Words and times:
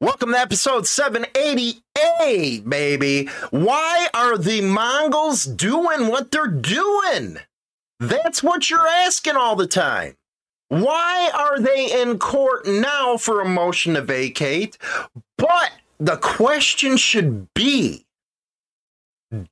Welcome 0.00 0.32
to 0.32 0.38
episode 0.38 0.88
788, 0.88 2.68
baby. 2.68 3.26
Why 3.50 4.08
are 4.12 4.36
the 4.36 4.60
Mongols 4.60 5.44
doing 5.44 6.08
what 6.08 6.32
they're 6.32 6.48
doing? 6.48 7.38
That's 8.00 8.42
what 8.42 8.68
you're 8.68 8.88
asking 8.88 9.36
all 9.36 9.54
the 9.54 9.68
time. 9.68 10.16
Why 10.68 11.30
are 11.32 11.60
they 11.60 12.02
in 12.02 12.18
court 12.18 12.66
now 12.66 13.16
for 13.16 13.40
a 13.40 13.48
motion 13.48 13.94
to 13.94 14.02
vacate? 14.02 14.76
But 15.38 15.70
the 16.00 16.16
question 16.16 16.96
should 16.96 17.54
be 17.54 18.04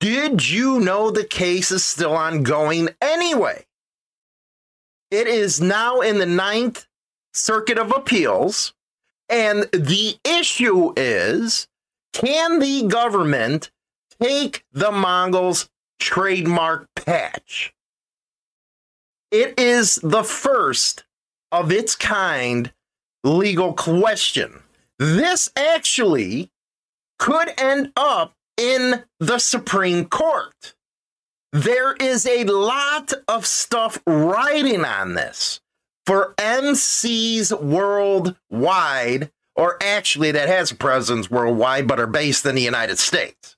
Did 0.00 0.50
you 0.50 0.80
know 0.80 1.12
the 1.12 1.24
case 1.24 1.70
is 1.70 1.84
still 1.84 2.14
ongoing 2.14 2.88
anyway? 3.00 3.64
It 5.12 5.28
is 5.28 5.60
now 5.60 6.00
in 6.00 6.18
the 6.18 6.26
Ninth 6.26 6.86
Circuit 7.32 7.78
of 7.78 7.92
Appeals. 7.92 8.74
And 9.32 9.62
the 9.72 10.18
issue 10.24 10.92
is 10.94 11.66
can 12.12 12.58
the 12.58 12.86
government 12.86 13.70
take 14.20 14.62
the 14.72 14.92
Mongols 14.92 15.70
trademark 15.98 16.86
patch? 16.94 17.72
It 19.30 19.58
is 19.58 19.96
the 20.02 20.22
first 20.22 21.04
of 21.50 21.72
its 21.72 21.96
kind 21.96 22.74
legal 23.24 23.72
question. 23.72 24.62
This 24.98 25.50
actually 25.56 26.50
could 27.18 27.58
end 27.58 27.90
up 27.96 28.34
in 28.58 29.04
the 29.18 29.38
Supreme 29.38 30.04
Court. 30.04 30.74
There 31.54 31.94
is 31.94 32.26
a 32.26 32.44
lot 32.44 33.14
of 33.26 33.46
stuff 33.46 33.98
riding 34.06 34.84
on 34.84 35.14
this 35.14 35.61
for 36.06 36.34
MCs 36.38 37.60
worldwide, 37.60 39.30
or 39.54 39.76
actually 39.82 40.32
that 40.32 40.48
has 40.48 40.70
a 40.70 40.76
presence 40.76 41.30
worldwide, 41.30 41.86
but 41.86 42.00
are 42.00 42.06
based 42.06 42.44
in 42.46 42.54
the 42.54 42.62
United 42.62 42.98
States. 42.98 43.56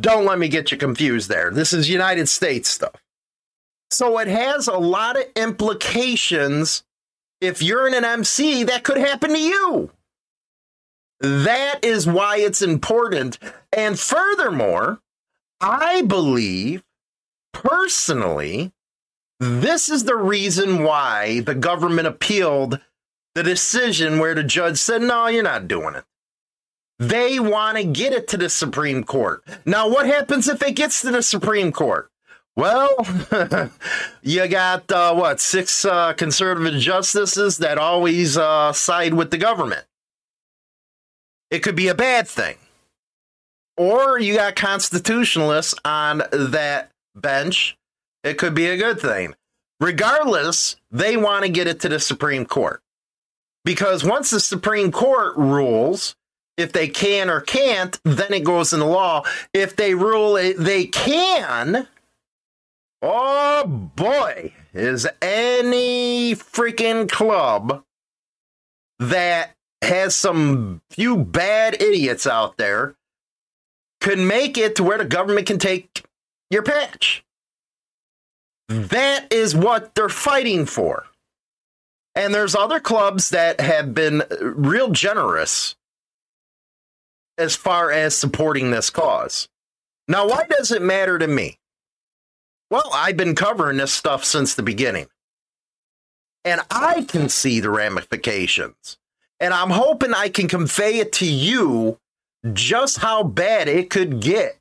Don't 0.00 0.26
let 0.26 0.38
me 0.38 0.48
get 0.48 0.70
you 0.70 0.78
confused 0.78 1.28
there. 1.28 1.50
This 1.50 1.72
is 1.72 1.88
United 1.88 2.28
States 2.28 2.70
stuff. 2.70 3.02
So 3.90 4.18
it 4.18 4.28
has 4.28 4.68
a 4.68 4.78
lot 4.78 5.16
of 5.16 5.24
implications. 5.36 6.84
If 7.40 7.62
you're 7.62 7.88
in 7.88 7.94
an 7.94 8.04
MC, 8.04 8.64
that 8.64 8.84
could 8.84 8.98
happen 8.98 9.30
to 9.30 9.40
you. 9.40 9.90
That 11.20 11.84
is 11.84 12.06
why 12.06 12.38
it's 12.38 12.62
important. 12.62 13.38
And 13.72 13.98
furthermore, 13.98 15.00
I 15.60 16.02
believe 16.02 16.82
personally 17.52 18.72
this 19.40 19.88
is 19.88 20.04
the 20.04 20.16
reason 20.16 20.82
why 20.82 21.40
the 21.40 21.54
government 21.54 22.06
appealed 22.06 22.78
the 23.34 23.42
decision 23.42 24.18
where 24.18 24.34
the 24.34 24.44
judge 24.44 24.76
said, 24.76 25.00
no, 25.00 25.26
you're 25.28 25.42
not 25.42 25.66
doing 25.66 25.94
it. 25.94 26.04
They 26.98 27.40
want 27.40 27.78
to 27.78 27.84
get 27.84 28.12
it 28.12 28.28
to 28.28 28.36
the 28.36 28.50
Supreme 28.50 29.02
Court. 29.02 29.42
Now, 29.64 29.88
what 29.88 30.04
happens 30.04 30.46
if 30.46 30.62
it 30.62 30.76
gets 30.76 31.00
to 31.00 31.10
the 31.10 31.22
Supreme 31.22 31.72
Court? 31.72 32.10
Well, 32.54 32.94
you 34.22 34.46
got 34.48 34.92
uh, 34.92 35.14
what, 35.14 35.40
six 35.40 35.86
uh, 35.86 36.12
conservative 36.12 36.78
justices 36.78 37.56
that 37.58 37.78
always 37.78 38.36
uh, 38.36 38.74
side 38.74 39.14
with 39.14 39.30
the 39.30 39.38
government. 39.38 39.86
It 41.50 41.60
could 41.60 41.76
be 41.76 41.88
a 41.88 41.94
bad 41.94 42.28
thing. 42.28 42.56
Or 43.78 44.18
you 44.18 44.34
got 44.34 44.56
constitutionalists 44.56 45.74
on 45.86 46.24
that 46.30 46.90
bench 47.14 47.78
it 48.24 48.38
could 48.38 48.54
be 48.54 48.66
a 48.66 48.76
good 48.76 49.00
thing. 49.00 49.34
Regardless, 49.80 50.76
they 50.90 51.16
want 51.16 51.44
to 51.44 51.50
get 51.50 51.66
it 51.66 51.80
to 51.80 51.88
the 51.88 51.98
Supreme 51.98 52.44
Court. 52.44 52.82
Because 53.64 54.04
once 54.04 54.30
the 54.30 54.40
Supreme 54.40 54.92
Court 54.92 55.36
rules, 55.36 56.16
if 56.56 56.72
they 56.72 56.88
can 56.88 57.30
or 57.30 57.40
can't, 57.40 57.98
then 58.04 58.32
it 58.32 58.44
goes 58.44 58.72
into 58.72 58.86
law. 58.86 59.24
If 59.54 59.76
they 59.76 59.94
rule 59.94 60.36
it, 60.36 60.56
they 60.58 60.86
can. 60.86 61.88
Oh 63.02 63.66
boy, 63.66 64.52
is 64.74 65.08
any 65.22 66.34
freaking 66.34 67.08
club 67.08 67.82
that 68.98 69.56
has 69.82 70.14
some 70.14 70.82
few 70.90 71.16
bad 71.16 71.80
idiots 71.80 72.26
out 72.26 72.58
there 72.58 72.96
could 74.02 74.18
make 74.18 74.58
it 74.58 74.76
to 74.76 74.84
where 74.84 74.98
the 74.98 75.04
government 75.06 75.46
can 75.46 75.58
take 75.58 76.04
your 76.50 76.62
patch. 76.62 77.24
That 78.70 79.32
is 79.32 79.56
what 79.56 79.96
they're 79.96 80.08
fighting 80.08 80.64
for. 80.64 81.06
And 82.14 82.32
there's 82.32 82.54
other 82.54 82.78
clubs 82.78 83.30
that 83.30 83.60
have 83.60 83.94
been 83.94 84.22
real 84.40 84.90
generous 84.90 85.74
as 87.36 87.56
far 87.56 87.90
as 87.90 88.16
supporting 88.16 88.70
this 88.70 88.88
cause. 88.88 89.48
Now, 90.06 90.28
why 90.28 90.46
does 90.48 90.70
it 90.70 90.82
matter 90.82 91.18
to 91.18 91.26
me? 91.26 91.58
Well, 92.70 92.88
I've 92.94 93.16
been 93.16 93.34
covering 93.34 93.78
this 93.78 93.92
stuff 93.92 94.24
since 94.24 94.54
the 94.54 94.62
beginning. 94.62 95.08
And 96.44 96.60
I 96.70 97.02
can 97.02 97.28
see 97.28 97.58
the 97.58 97.70
ramifications. 97.70 98.98
And 99.40 99.52
I'm 99.52 99.70
hoping 99.70 100.14
I 100.14 100.28
can 100.28 100.46
convey 100.46 100.98
it 100.98 101.10
to 101.14 101.26
you 101.26 101.98
just 102.52 102.98
how 102.98 103.24
bad 103.24 103.66
it 103.66 103.90
could 103.90 104.20
get. 104.20 104.58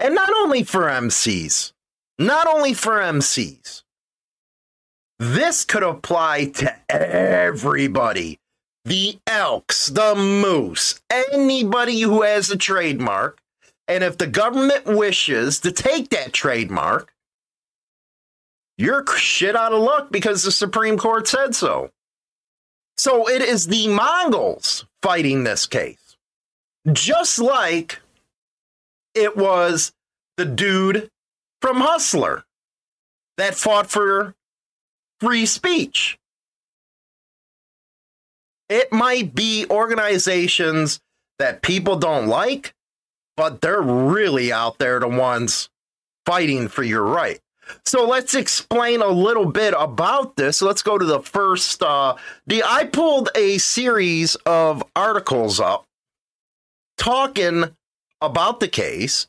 And 0.00 0.14
not 0.14 0.30
only 0.38 0.62
for 0.62 0.84
MCs, 0.84 1.72
not 2.18 2.46
only 2.46 2.74
for 2.74 3.00
MCs. 3.00 3.82
This 5.18 5.64
could 5.64 5.82
apply 5.82 6.46
to 6.56 6.74
everybody. 6.90 8.38
The 8.84 9.18
Elks, 9.26 9.88
the 9.88 10.14
Moose, 10.14 11.00
anybody 11.10 12.00
who 12.00 12.22
has 12.22 12.50
a 12.50 12.56
trademark. 12.56 13.38
And 13.88 14.04
if 14.04 14.18
the 14.18 14.26
government 14.26 14.84
wishes 14.86 15.60
to 15.60 15.72
take 15.72 16.10
that 16.10 16.32
trademark, 16.32 17.12
you're 18.78 19.04
shit 19.16 19.56
out 19.56 19.72
of 19.72 19.80
luck 19.80 20.10
because 20.10 20.42
the 20.42 20.50
Supreme 20.50 20.98
Court 20.98 21.26
said 21.26 21.54
so. 21.54 21.90
So 22.98 23.28
it 23.28 23.42
is 23.42 23.66
the 23.66 23.88
Mongols 23.88 24.86
fighting 25.02 25.44
this 25.44 25.66
case. 25.66 26.16
Just 26.92 27.38
like 27.38 28.00
it 29.14 29.36
was 29.36 29.92
the 30.36 30.44
dude 30.44 31.10
from 31.60 31.80
Hustler 31.80 32.44
that 33.36 33.54
fought 33.54 33.90
for 33.90 34.34
free 35.20 35.46
speech. 35.46 36.18
It 38.68 38.92
might 38.92 39.34
be 39.34 39.66
organizations 39.70 41.00
that 41.38 41.62
people 41.62 41.96
don't 41.96 42.26
like, 42.26 42.74
but 43.36 43.60
they're 43.60 43.82
really 43.82 44.52
out 44.52 44.78
there 44.78 44.98
the 44.98 45.08
ones 45.08 45.68
fighting 46.24 46.68
for 46.68 46.82
your 46.82 47.04
right. 47.04 47.40
So 47.84 48.06
let's 48.06 48.34
explain 48.34 49.02
a 49.02 49.08
little 49.08 49.46
bit 49.46 49.74
about 49.76 50.36
this. 50.36 50.62
Let's 50.62 50.82
go 50.82 50.98
to 50.98 51.04
the 51.04 51.20
first. 51.20 51.82
Uh, 51.82 52.16
the 52.46 52.62
I 52.64 52.84
pulled 52.84 53.28
a 53.34 53.58
series 53.58 54.36
of 54.46 54.84
articles 54.94 55.60
up 55.60 55.84
talking 56.96 57.76
about 58.20 58.60
the 58.60 58.68
case 58.68 59.26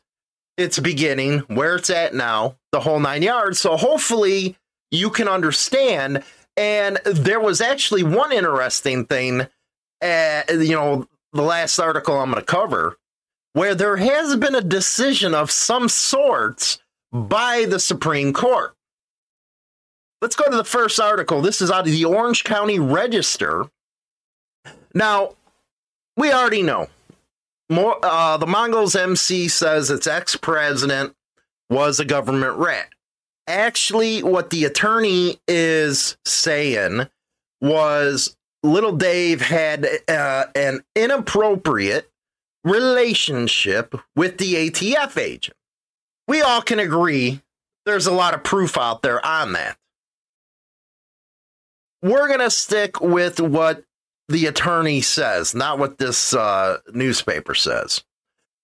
its 0.58 0.78
beginning, 0.78 1.38
where 1.46 1.76
it's 1.76 1.88
at 1.88 2.14
now, 2.14 2.56
the 2.72 2.80
whole 2.80 3.00
nine 3.00 3.22
yards. 3.22 3.60
So 3.60 3.76
hopefully 3.76 4.56
you 4.90 5.08
can 5.08 5.28
understand. 5.28 6.22
And 6.56 6.98
there 7.04 7.40
was 7.40 7.60
actually 7.60 8.02
one 8.02 8.32
interesting 8.32 9.06
thing, 9.06 9.46
uh, 10.02 10.42
you 10.50 10.74
know, 10.74 11.06
the 11.32 11.42
last 11.42 11.78
article 11.78 12.18
I'm 12.18 12.32
going 12.32 12.42
to 12.42 12.46
cover, 12.46 12.98
where 13.52 13.74
there 13.74 13.96
has 13.96 14.36
been 14.36 14.56
a 14.56 14.60
decision 14.60 15.34
of 15.34 15.50
some 15.50 15.88
sorts 15.88 16.82
by 17.12 17.64
the 17.68 17.78
Supreme 17.78 18.32
Court. 18.32 18.74
Let's 20.20 20.34
go 20.34 20.50
to 20.50 20.56
the 20.56 20.64
first 20.64 20.98
article. 20.98 21.40
This 21.40 21.60
is 21.60 21.70
out 21.70 21.86
of 21.86 21.92
the 21.92 22.04
Orange 22.04 22.42
County 22.42 22.80
Register. 22.80 23.66
Now, 24.92 25.36
we 26.16 26.32
already 26.32 26.62
know 26.62 26.88
more, 27.68 27.98
uh, 28.02 28.36
the 28.36 28.46
Mongols 28.46 28.96
MC 28.96 29.48
says 29.48 29.90
its 29.90 30.06
ex 30.06 30.36
president 30.36 31.14
was 31.68 32.00
a 32.00 32.04
government 32.04 32.56
rat. 32.56 32.88
Actually, 33.46 34.22
what 34.22 34.50
the 34.50 34.64
attorney 34.64 35.38
is 35.46 36.16
saying 36.24 37.08
was 37.60 38.36
little 38.62 38.96
Dave 38.96 39.42
had 39.42 39.86
uh, 40.08 40.46
an 40.54 40.82
inappropriate 40.94 42.10
relationship 42.64 43.94
with 44.14 44.38
the 44.38 44.54
ATF 44.54 45.16
agent. 45.16 45.56
We 46.26 46.42
all 46.42 46.60
can 46.60 46.78
agree 46.78 47.42
there's 47.86 48.06
a 48.06 48.12
lot 48.12 48.34
of 48.34 48.44
proof 48.44 48.76
out 48.76 49.02
there 49.02 49.24
on 49.24 49.52
that. 49.54 49.78
We're 52.02 52.28
going 52.28 52.40
to 52.40 52.50
stick 52.50 53.00
with 53.00 53.40
what 53.40 53.82
the 54.28 54.46
attorney 54.46 55.00
says, 55.00 55.54
not 55.54 55.78
what 55.78 55.98
this 55.98 56.34
uh, 56.34 56.78
newspaper 56.92 57.54
says. 57.54 58.04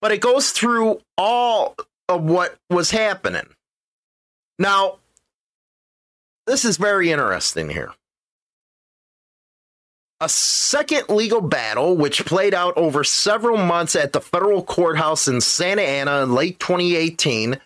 But 0.01 0.11
it 0.11 0.21
goes 0.21 0.51
through 0.51 1.01
all 1.17 1.75
of 2.07 2.23
what 2.23 2.55
was 2.69 2.91
happening. 2.91 3.47
Now, 4.59 4.99
this 6.45 6.65
is 6.65 6.77
very 6.77 7.11
interesting 7.11 7.69
here. 7.69 7.91
A 10.21 10.29
second 10.29 11.09
legal 11.09 11.41
battle, 11.41 11.97
which 11.97 12.25
played 12.25 12.53
out 12.53 12.77
over 12.77 13.03
several 13.03 13.57
months 13.57 13.95
at 13.95 14.13
the 14.13 14.21
federal 14.21 14.63
courthouse 14.63 15.27
in 15.27 15.41
Santa 15.41 15.81
Ana 15.81 16.23
in 16.23 16.33
late 16.33 16.59
2018, 16.59 17.59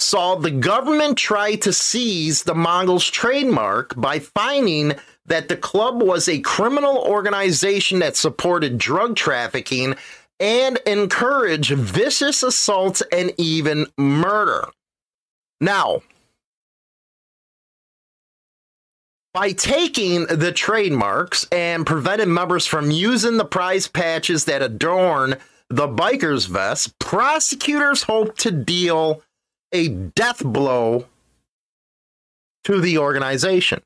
saw 0.00 0.34
the 0.34 0.50
government 0.50 1.16
try 1.16 1.54
to 1.56 1.72
seize 1.72 2.42
the 2.42 2.54
Mongols 2.54 3.08
trademark 3.08 3.94
by 3.96 4.18
finding 4.18 4.94
that 5.26 5.48
the 5.48 5.56
club 5.56 6.02
was 6.02 6.28
a 6.28 6.40
criminal 6.40 6.98
organization 6.98 8.00
that 8.00 8.16
supported 8.16 8.78
drug 8.78 9.16
trafficking 9.16 9.94
and 10.40 10.78
encouraged 10.86 11.70
vicious 11.70 12.42
assaults 12.42 13.02
and 13.12 13.32
even 13.38 13.86
murder. 13.96 14.68
Now, 15.60 16.02
by 19.32 19.52
taking 19.52 20.26
the 20.26 20.52
trademarks 20.52 21.46
and 21.50 21.86
preventing 21.86 22.32
members 22.32 22.66
from 22.66 22.90
using 22.90 23.36
the 23.36 23.44
prize 23.44 23.88
patches 23.88 24.44
that 24.44 24.62
adorn 24.62 25.36
the 25.70 25.88
biker's 25.88 26.46
vest, 26.46 26.98
prosecutors 26.98 28.04
hope 28.04 28.36
to 28.38 28.50
deal 28.50 29.22
a 29.72 29.88
death 29.88 30.44
blow 30.44 31.06
to 32.64 32.80
the 32.80 32.98
organization. 32.98 33.82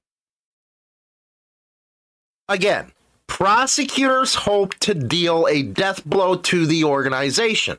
Again, 2.48 2.92
prosecutors 3.26 4.34
hope 4.34 4.74
to 4.76 4.94
deal 4.94 5.46
a 5.48 5.62
death 5.62 6.04
blow 6.04 6.36
to 6.36 6.66
the 6.66 6.84
organization. 6.84 7.78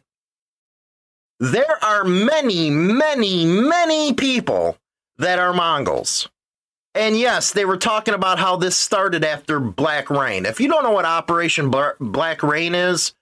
There 1.39 1.83
are 1.83 2.04
many, 2.04 2.69
many, 2.69 3.45
many 3.45 4.13
people 4.13 4.77
that 5.18 5.39
are 5.39 5.54
Mongols. 5.54 6.30
And 6.94 7.18
yes, 7.18 7.51
they 7.51 7.66
were 7.66 7.77
talking 7.77 8.13
about 8.13 8.39
how 8.39 8.57
this 8.57 8.75
started 8.75 9.24
after 9.24 9.60
Black 9.60 10.10
Rain. 10.10 10.45
If 10.45 10.60
you 10.60 10.68
don't 10.68 10.83
know 10.83 10.92
what 10.92 11.06
Operation 11.06 11.72
Black 12.00 12.44
Rain 12.44 12.75
is, 12.75 13.13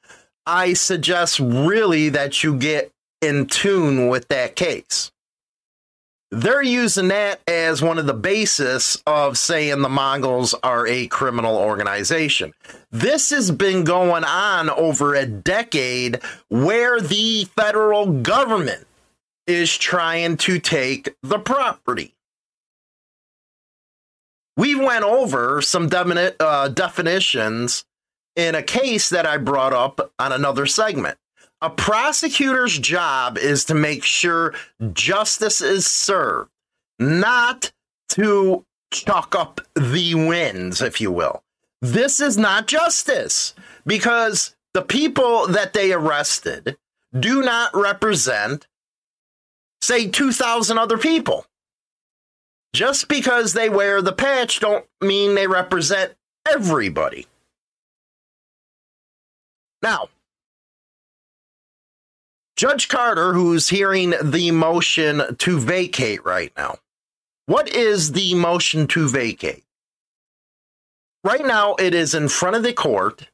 I 0.45 0.73
suggest 0.73 1.39
really 1.39 2.09
that 2.09 2.43
you 2.43 2.57
get 2.57 2.91
in 3.21 3.45
tune 3.45 4.07
with 4.07 4.27
that 4.29 4.55
case. 4.55 5.11
They're 6.29 6.62
using 6.62 7.07
that 7.07 7.39
as 7.47 7.81
one 7.81 7.97
of 7.97 8.06
the 8.06 8.13
basis 8.13 9.01
of 9.07 9.38
saying 9.38 9.81
the 9.81 9.89
Mongols 9.89 10.53
are 10.62 10.85
a 10.85 11.07
criminal 11.07 11.56
organization. 11.56 12.53
This 12.91 13.29
has 13.29 13.50
been 13.50 13.85
going 13.85 14.25
on 14.25 14.69
over 14.69 15.15
a 15.15 15.25
decade 15.25 16.19
where 16.50 17.00
the 17.00 17.45
federal 17.56 18.21
government 18.21 18.85
is 19.45 19.77
trying 19.77 20.35
to 20.38 20.59
take 20.59 21.15
the 21.24 21.39
property. 21.39 22.13
We 24.57 24.75
went 24.75 25.06
over 25.06 25.62
some 25.62 25.89
uh, 25.94 26.68
definitions 26.68 27.85
in 28.35 28.53
a 28.53 28.63
case 28.63 29.09
that 29.09 29.25
I 29.25 29.38
brought 29.38 29.71
up 29.71 30.12
on 30.19 30.33
another 30.33 30.65
segment. 30.65 31.18
A 31.62 31.69
prosecutor's 31.71 32.77
job 32.77 33.38
is 33.38 33.65
to 33.65 33.74
make 33.74 34.04
sure 34.04 34.54
justice 34.94 35.59
is 35.62 35.88
served, 35.88 36.51
not 37.00 37.71
to 38.09 38.63
chalk 38.92 39.36
up 39.36 39.62
the 39.75 40.13
wins, 40.13 40.81
if 40.81 41.01
you 41.01 41.12
will. 41.12 41.44
This 41.81 42.19
is 42.19 42.38
not 42.38 42.68
justice 42.68 43.56
because 43.86 44.56
the 44.74 44.83
people 44.83 45.48
that 45.48 45.74
they 45.74 45.92
arrested 45.92 46.77
do 47.18 47.42
not 47.42 47.75
represent, 47.75 48.68
say, 49.81 50.07
2,000 50.07 50.77
other 50.77 50.98
people. 50.98 51.45
Just 52.74 53.07
because 53.07 53.53
they 53.53 53.69
wear 53.69 54.01
the 54.01 54.13
patch 54.13 54.60
don't 54.60 54.86
mean 55.01 55.33
they 55.33 55.48
represent 55.48 56.13
everybody. 56.48 57.25
Now, 59.81 60.10
Judge 62.57 62.88
Carter, 62.88 63.33
who's 63.33 63.69
hearing 63.69 64.15
the 64.19 64.50
motion 64.50 65.36
to 65.38 65.59
vacate 65.59 66.25
right 66.25 66.51
now, 66.57 66.80
what 67.45 67.69
is 67.69 68.13
the 68.13 68.33
motion 68.33 68.88
to 68.88 69.07
vacate? 69.07 69.63
Right 71.24 71.45
now, 71.45 71.75
it 71.75 71.94
is 71.94 72.15
in 72.15 72.30
front 72.30 72.56
of 72.56 72.63
the 72.63 72.74
court 72.74 73.30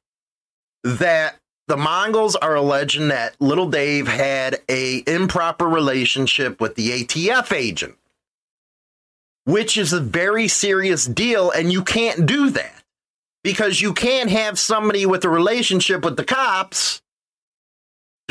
that 0.83 1.37
the 1.67 1.77
Mongols 1.77 2.35
are 2.35 2.55
alleging 2.55 3.07
that 3.07 3.39
little 3.39 3.69
Dave 3.69 4.09
had 4.09 4.59
a 4.67 5.03
improper 5.07 5.69
relationship 5.69 6.59
with 6.59 6.75
the 6.75 6.89
ATF 6.89 7.53
agent, 7.53 7.95
which 9.45 9.77
is 9.77 9.93
a 9.93 10.01
very 10.01 10.49
serious 10.49 11.05
deal, 11.05 11.49
and 11.49 11.71
you 11.71 11.81
can't 11.81 12.25
do 12.25 12.49
that 12.49 12.83
because 13.41 13.79
you 13.79 13.93
can't 13.93 14.29
have 14.29 14.59
somebody 14.59 15.05
with 15.05 15.23
a 15.23 15.29
relationship 15.29 16.03
with 16.03 16.17
the 16.17 16.25
cops 16.25 17.02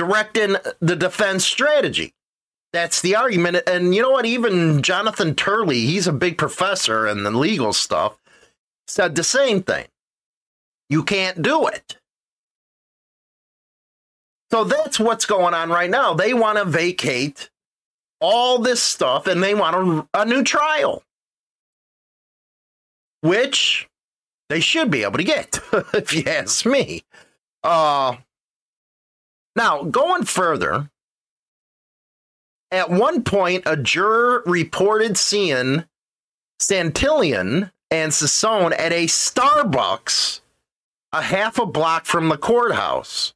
directing 0.02 0.56
the 0.80 0.96
defense 0.96 1.44
strategy. 1.44 2.12
That's 2.72 3.00
the 3.02 3.14
argument. 3.14 3.58
And 3.68 3.94
you 3.94 4.02
know 4.02 4.10
what? 4.10 4.26
Even 4.26 4.82
Jonathan 4.82 5.36
Turley, 5.36 5.80
he's 5.86 6.08
a 6.08 6.12
big 6.12 6.36
professor 6.36 7.06
in 7.06 7.22
the 7.22 7.30
legal 7.30 7.72
stuff, 7.72 8.18
said 8.88 9.14
the 9.14 9.22
same 9.22 9.62
thing. 9.62 9.86
You 10.88 11.04
can't 11.04 11.40
do 11.40 11.68
it. 11.68 11.98
So 14.50 14.64
that's 14.64 14.98
what's 14.98 15.24
going 15.24 15.54
on 15.54 15.70
right 15.70 15.88
now. 15.88 16.14
They 16.14 16.34
want 16.34 16.58
to 16.58 16.64
vacate 16.64 17.48
all 18.20 18.58
this 18.58 18.82
stuff 18.82 19.28
and 19.28 19.40
they 19.40 19.54
want 19.54 20.08
a, 20.14 20.22
a 20.22 20.24
new 20.24 20.42
trial, 20.42 21.04
which 23.20 23.88
they 24.48 24.58
should 24.58 24.90
be 24.90 25.04
able 25.04 25.18
to 25.18 25.24
get, 25.24 25.60
if 25.94 26.12
you 26.12 26.24
ask 26.26 26.66
me. 26.66 27.04
Uh, 27.62 28.16
now, 29.54 29.82
going 29.84 30.24
further, 30.24 30.90
at 32.70 32.90
one 32.90 33.22
point, 33.22 33.64
a 33.66 33.76
juror 33.76 34.42
reported 34.46 35.18
seeing 35.18 35.84
Santillan 36.60 37.70
and 37.90 38.12
Sasson 38.12 38.72
at 38.78 38.92
a 38.92 39.06
Starbucks 39.06 40.40
a 41.12 41.20
half 41.20 41.58
a 41.58 41.66
block 41.66 42.06
from 42.06 42.30
the 42.30 42.38
courthouse. 42.38 43.34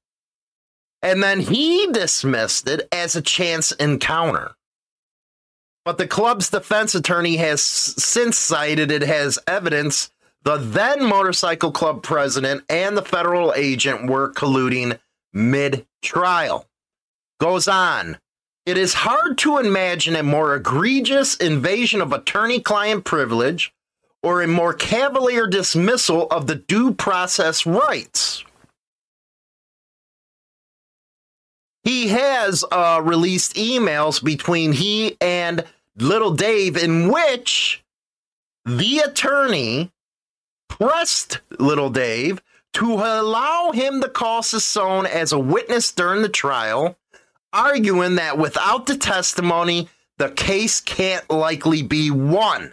And 1.02 1.22
then 1.22 1.40
he 1.40 1.86
dismissed 1.92 2.66
it 2.68 2.88
as 2.90 3.14
a 3.14 3.22
chance 3.22 3.72
encounter. 3.72 4.52
But 5.84 5.98
the 5.98 6.08
club's 6.08 6.48
defense 6.48 6.94
attorney 6.94 7.36
has 7.36 7.62
since 7.62 8.38
cited 8.38 8.90
it 8.90 9.02
as 9.02 9.38
evidence 9.46 10.10
the 10.42 10.56
then 10.56 11.04
motorcycle 11.04 11.72
club 11.72 12.02
president 12.02 12.64
and 12.68 12.96
the 12.96 13.02
federal 13.02 13.52
agent 13.54 14.08
were 14.08 14.32
colluding 14.32 14.98
mid 15.36 15.86
trial. 16.02 16.66
Goes 17.38 17.68
on. 17.68 18.18
It 18.64 18.76
is 18.76 18.94
hard 18.94 19.38
to 19.38 19.58
imagine 19.58 20.16
a 20.16 20.22
more 20.24 20.56
egregious 20.56 21.36
invasion 21.36 22.00
of 22.00 22.12
attorney 22.12 22.58
client 22.58 23.04
privilege 23.04 23.72
or 24.22 24.42
a 24.42 24.48
more 24.48 24.74
cavalier 24.74 25.46
dismissal 25.46 26.26
of 26.30 26.48
the 26.48 26.56
due 26.56 26.92
process 26.92 27.64
rights. 27.64 28.42
He 31.84 32.08
has 32.08 32.64
uh, 32.72 33.00
released 33.04 33.54
emails 33.54 34.24
between 34.24 34.72
he 34.72 35.16
and 35.20 35.64
Little 35.96 36.32
Dave 36.32 36.76
in 36.76 37.08
which 37.12 37.84
the 38.64 38.98
attorney 38.98 39.92
pressed 40.68 41.38
Little 41.60 41.90
Dave 41.90 42.42
to 42.76 42.92
allow 42.92 43.70
him 43.72 44.02
to 44.02 44.08
call 44.08 44.42
Sasson 44.42 45.06
as 45.06 45.32
a 45.32 45.38
witness 45.38 45.92
during 45.92 46.20
the 46.20 46.28
trial, 46.28 46.98
arguing 47.50 48.16
that 48.16 48.36
without 48.36 48.84
the 48.84 48.98
testimony, 48.98 49.88
the 50.18 50.28
case 50.28 50.82
can't 50.82 51.28
likely 51.30 51.82
be 51.82 52.10
won. 52.10 52.72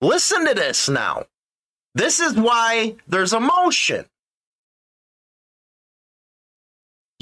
Listen 0.00 0.46
to 0.46 0.54
this 0.54 0.88
now. 0.88 1.26
This 1.94 2.20
is 2.20 2.32
why 2.34 2.96
there's 3.06 3.34
a 3.34 3.40
motion. 3.40 4.06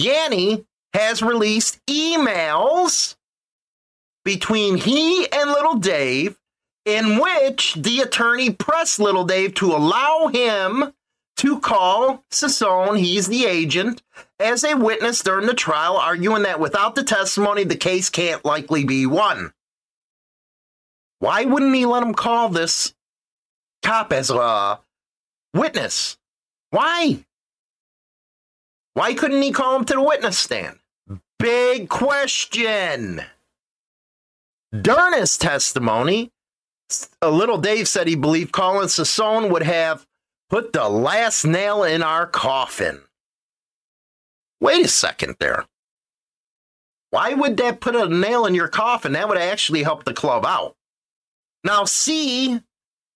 Yanny 0.00 0.64
has 0.95 1.23
released 1.23 1.85
emails 1.87 3.17
between 4.25 4.76
he 4.76 5.26
and 5.33 5.50
Little 5.50 5.75
Dave 5.75 6.38
in 6.85 7.19
which 7.19 7.75
the 7.75 7.99
attorney 7.99 8.50
pressed 8.50 9.00
Little 9.00 9.25
Dave 9.25 9.55
to 9.55 9.73
allow 9.73 10.29
him 10.29 10.93
to 11.37 11.59
call 11.61 12.25
Sasson, 12.31 12.99
he's 12.99 13.27
the 13.27 13.47
agent, 13.47 14.03
as 14.39 14.65
a 14.65 14.75
witness 14.75 15.23
during 15.23 15.47
the 15.47 15.55
trial, 15.55 15.97
arguing 15.97 16.43
that 16.45 16.61
without 16.61 16.95
the 16.95 17.05
testimony, 17.05 17.65
the 17.65 17.77
case 17.77 18.11
can't 18.11 18.45
likely 18.45 18.85
be 18.85 19.07
won. 19.07 19.53
Why 21.19 21.45
wouldn't 21.45 21.75
he 21.75 21.87
let 21.87 22.03
him 22.03 22.15
call 22.15 22.49
this 22.49 22.95
cop 23.83 24.12
as 24.12 24.31
a 24.31 24.81
witness? 25.55 26.19
Why? 26.71 27.25
Why 28.95 29.15
couldn't 29.15 29.43
he 29.43 29.53
call 29.53 29.77
him 29.77 29.85
to 29.87 29.95
the 29.95 30.03
witness 30.03 30.39
stand? 30.39 30.79
Big 31.39 31.89
question. 31.89 33.23
During 34.73 35.15
his 35.15 35.37
testimony, 35.37 36.31
a 37.21 37.31
little 37.31 37.59
Dave 37.59 37.89
said 37.89 38.07
he 38.07 38.15
believed 38.15 38.53
Colin 38.53 38.87
Sasson 38.87 39.51
would 39.51 39.62
have 39.62 40.07
put 40.52 40.75
the 40.75 40.87
last 40.87 41.47
nail 41.47 41.82
in 41.82 42.02
our 42.02 42.26
coffin. 42.26 43.00
Wait 44.61 44.85
a 44.85 44.88
second 44.88 45.35
there. 45.40 45.64
Why 47.09 47.32
would 47.32 47.56
that 47.56 47.80
put 47.80 47.97
a 47.97 48.06
nail 48.06 48.44
in 48.44 48.54
your 48.54 48.68
coffin? 48.68 49.12
That 49.12 49.30
would 49.30 49.38
actually 49.38 49.82
help 49.82 50.04
the 50.04 50.12
club 50.12 50.44
out. 50.44 50.76
Now, 51.64 51.85
see 51.85 52.61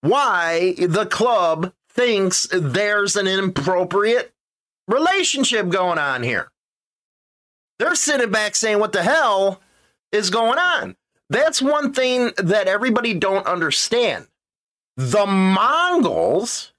why 0.01 0.77
the 0.79 1.05
club 1.05 1.75
thinks 1.91 2.49
there's 2.51 3.17
an 3.17 3.27
inappropriate 3.27 4.33
relationship 4.89 5.69
going 5.69 5.99
on 5.99 6.23
here. 6.23 6.51
They're 7.79 7.95
sitting 7.97 8.31
back 8.31 8.55
saying, 8.55 8.79
What 8.79 8.93
the 8.93 9.03
hell 9.03 9.61
is 10.11 10.31
going 10.31 10.59
on? 10.59 10.97
That's 11.29 11.61
one 11.61 11.93
thing 11.93 12.33
that 12.39 12.67
everybody 12.67 13.13
don't 13.13 13.47
understand. 13.47 14.27
The 14.97 15.27
Mongols 15.27 16.73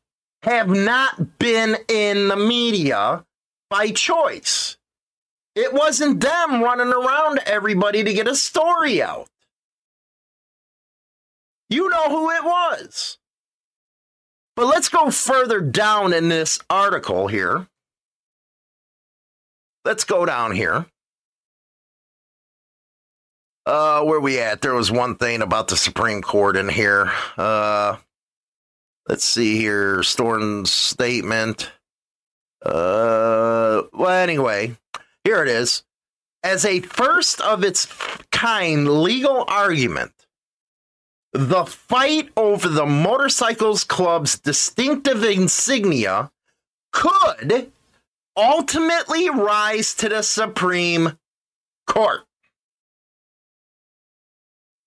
have 0.48 0.70
not 0.70 1.40
been 1.40 1.78
in 1.90 2.30
the 2.30 2.38
media 2.38 3.26
by 3.70 3.92
choice. 3.92 4.78
It 5.56 5.74
wasn't 5.74 6.22
them 6.22 6.64
running 6.64 6.94
around 6.94 7.40
everybody 7.46 8.04
to 8.04 8.14
get 8.14 8.28
a 8.28 8.36
story 8.36 9.02
out. 9.02 9.28
You 11.70 11.90
know 11.90 12.10
who 12.10 12.32
it 12.32 12.44
was. 12.44 13.18
But 14.56 14.68
let's 14.68 14.90
go 14.90 15.12
further 15.12 15.60
down 15.60 16.14
in 16.14 16.30
this 16.30 16.60
article 16.70 17.28
here. 17.28 17.68
Let's 19.84 20.04
go 20.04 20.26
down 20.26 20.54
here. 20.54 20.86
Uh, 23.66 24.02
where 24.04 24.20
we 24.22 24.40
at? 24.40 24.62
There 24.62 24.74
was 24.74 24.92
one 24.92 25.16
thing 25.18 25.42
about 25.42 25.68
the 25.68 25.76
Supreme 25.76 26.22
Court 26.22 26.56
in 26.56 26.70
here. 26.70 27.12
Uh, 27.38 27.98
let's 29.08 29.24
see 29.24 29.58
here. 29.58 30.04
Storn's 30.04 30.72
statement. 30.72 31.72
Uh, 32.64 33.84
well, 33.94 34.10
anyway, 34.10 34.76
here 35.24 35.44
it 35.44 35.50
is. 35.50 35.84
As 36.44 36.66
a 36.66 36.82
first 36.82 37.42
of 37.42 37.64
its 37.64 37.86
kind 38.32 38.88
legal 38.88 39.46
argument, 39.48 40.14
the 41.34 41.66
fight 41.66 42.30
over 42.38 42.68
the 42.68 42.86
motorcycles 42.86 43.84
club's 43.84 44.40
distinctive 44.40 45.24
insignia 45.24 46.32
could 46.94 47.72
ultimately 48.36 49.30
rise 49.30 49.94
to 49.96 50.10
the 50.10 50.22
Supreme 50.22 51.18
Court. 51.86 52.22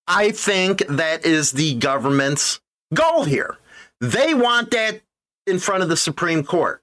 I 0.07 0.31
think 0.31 0.85
that 0.87 1.25
is 1.25 1.51
the 1.51 1.75
government's 1.75 2.59
goal 2.93 3.23
here. 3.23 3.57
They 4.01 4.33
want 4.33 4.71
that 4.71 5.01
in 5.45 5.59
front 5.59 5.83
of 5.83 5.89
the 5.89 5.95
Supreme 5.95 6.43
Court. 6.43 6.81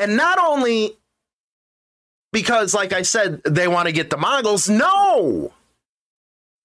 And 0.00 0.16
not 0.16 0.38
only 0.38 0.96
because, 2.32 2.74
like 2.74 2.92
I 2.92 3.02
said, 3.02 3.42
they 3.44 3.68
want 3.68 3.86
to 3.86 3.92
get 3.92 4.10
the 4.10 4.16
Mongols, 4.16 4.68
no! 4.68 5.52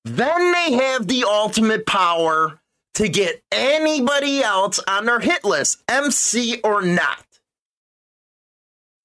Then 0.06 0.52
they 0.52 0.74
have 0.74 1.08
the 1.08 1.24
ultimate 1.28 1.86
power 1.86 2.60
to 2.96 3.10
get 3.10 3.42
anybody 3.52 4.42
else 4.42 4.80
on 4.88 5.06
their 5.06 5.20
hit 5.20 5.44
list, 5.44 5.84
MC 5.88 6.62
or 6.64 6.82
not. 6.82 7.26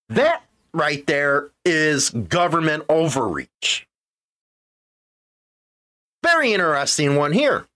That 0.09 0.42
right 0.73 1.07
there 1.07 1.50
is 1.64 2.11
government 2.11 2.85
overreach. 2.88 3.87
Very 6.23 6.52
interesting 6.52 7.16
one 7.16 7.33
here. 7.33 7.66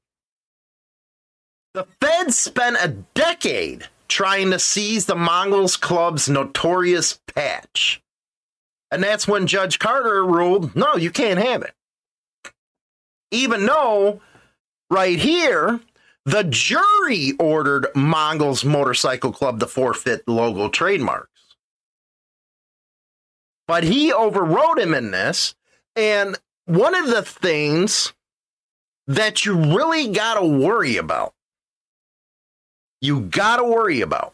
The 1.75 1.87
feds 2.01 2.39
spent 2.39 2.77
a 2.81 2.89
decade 3.15 3.89
trying 4.07 4.53
to 4.53 4.61
seize 4.61 5.07
the 5.07 5.17
Mongols 5.17 5.77
Club's 5.77 6.29
notorious 6.29 7.19
patch. 7.35 8.01
And 8.93 9.03
that's 9.03 9.27
when 9.27 9.49
Judge 9.49 9.81
Carter 9.81 10.25
ruled 10.25 10.77
no, 10.77 10.95
you 10.95 11.11
can't 11.11 11.41
have 11.41 11.63
it. 11.63 11.73
Even 13.33 13.67
though, 13.67 14.21
right 14.89 15.19
here, 15.19 15.81
the 16.25 16.45
jury 16.45 17.33
ordered 17.41 17.89
Mongols 17.97 18.65
Motorcycle 18.65 19.33
Club 19.33 19.59
to 19.59 19.67
forfeit 19.67 20.29
logo 20.29 20.69
trademarks. 20.69 21.57
But 23.67 23.83
he 23.83 24.13
overrode 24.13 24.79
him 24.79 24.95
in 24.95 25.11
this. 25.11 25.57
And 25.97 26.39
one 26.67 26.95
of 26.95 27.09
the 27.09 27.23
things 27.23 28.13
that 29.09 29.45
you 29.45 29.55
really 29.55 30.09
got 30.09 30.35
to 30.39 30.47
worry 30.47 30.97
about. 30.97 31.35
You 33.05 33.21
got 33.21 33.59
to 33.59 33.65
worry 33.65 34.01
about. 34.01 34.33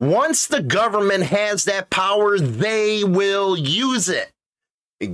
Once 0.00 0.46
the 0.46 0.62
government 0.62 1.24
has 1.24 1.66
that 1.66 1.90
power, 1.90 2.38
they 2.38 3.04
will 3.04 3.54
use 3.54 4.08
it. 4.08 4.32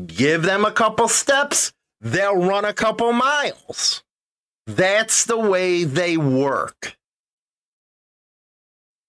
Give 0.06 0.42
them 0.42 0.64
a 0.64 0.70
couple 0.70 1.08
steps, 1.08 1.72
they'll 2.00 2.36
run 2.36 2.64
a 2.64 2.72
couple 2.72 3.12
miles. 3.12 4.04
That's 4.68 5.24
the 5.24 5.36
way 5.36 5.82
they 5.82 6.16
work. 6.16 6.96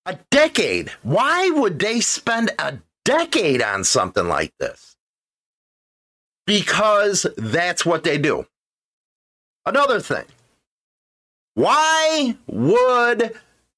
A 0.07 0.17
decade. 0.31 0.89
Why 1.03 1.51
would 1.51 1.77
they 1.77 1.99
spend 1.99 2.53
a 2.57 2.79
decade 3.03 3.61
on 3.61 3.83
something 3.83 4.27
like 4.27 4.53
this? 4.59 4.95
Because 6.47 7.27
that's 7.37 7.85
what 7.85 8.03
they 8.03 8.17
do. 8.17 8.47
Another 9.63 9.99
thing. 9.99 10.25
Why 11.53 12.35
would 12.47 13.35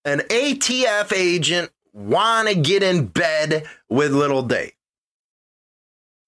an 0.07 0.19
ATF 0.19 1.11
agent 1.13 1.69
want 1.93 2.47
to 2.47 2.55
get 2.55 2.81
in 2.81 3.07
bed 3.07 3.65
with 3.89 4.13
little 4.13 4.41
Dave? 4.41 4.71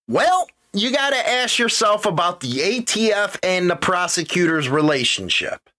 Well, 0.10 0.50
you 0.74 0.92
got 0.92 1.12
to 1.12 1.30
ask 1.30 1.58
yourself 1.58 2.06
about 2.06 2.42
the 2.42 2.52
ATF 2.52 3.40
and 3.42 3.70
the 3.70 3.78
prosecutor's 3.78 4.68
relationship. 4.68 5.70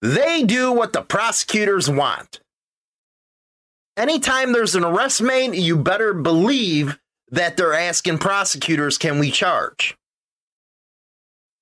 They 0.00 0.42
do 0.42 0.72
what 0.72 0.92
the 0.92 1.02
prosecutors 1.02 1.88
want. 1.88 2.40
Anytime 3.96 4.52
there's 4.52 4.74
an 4.74 4.84
arrest 4.84 5.22
made, 5.22 5.54
you 5.54 5.76
better 5.76 6.12
believe 6.12 6.98
that 7.30 7.56
they're 7.56 7.74
asking 7.74 8.18
prosecutors, 8.18 8.98
can 8.98 9.20
we 9.20 9.30
charge? 9.30 9.96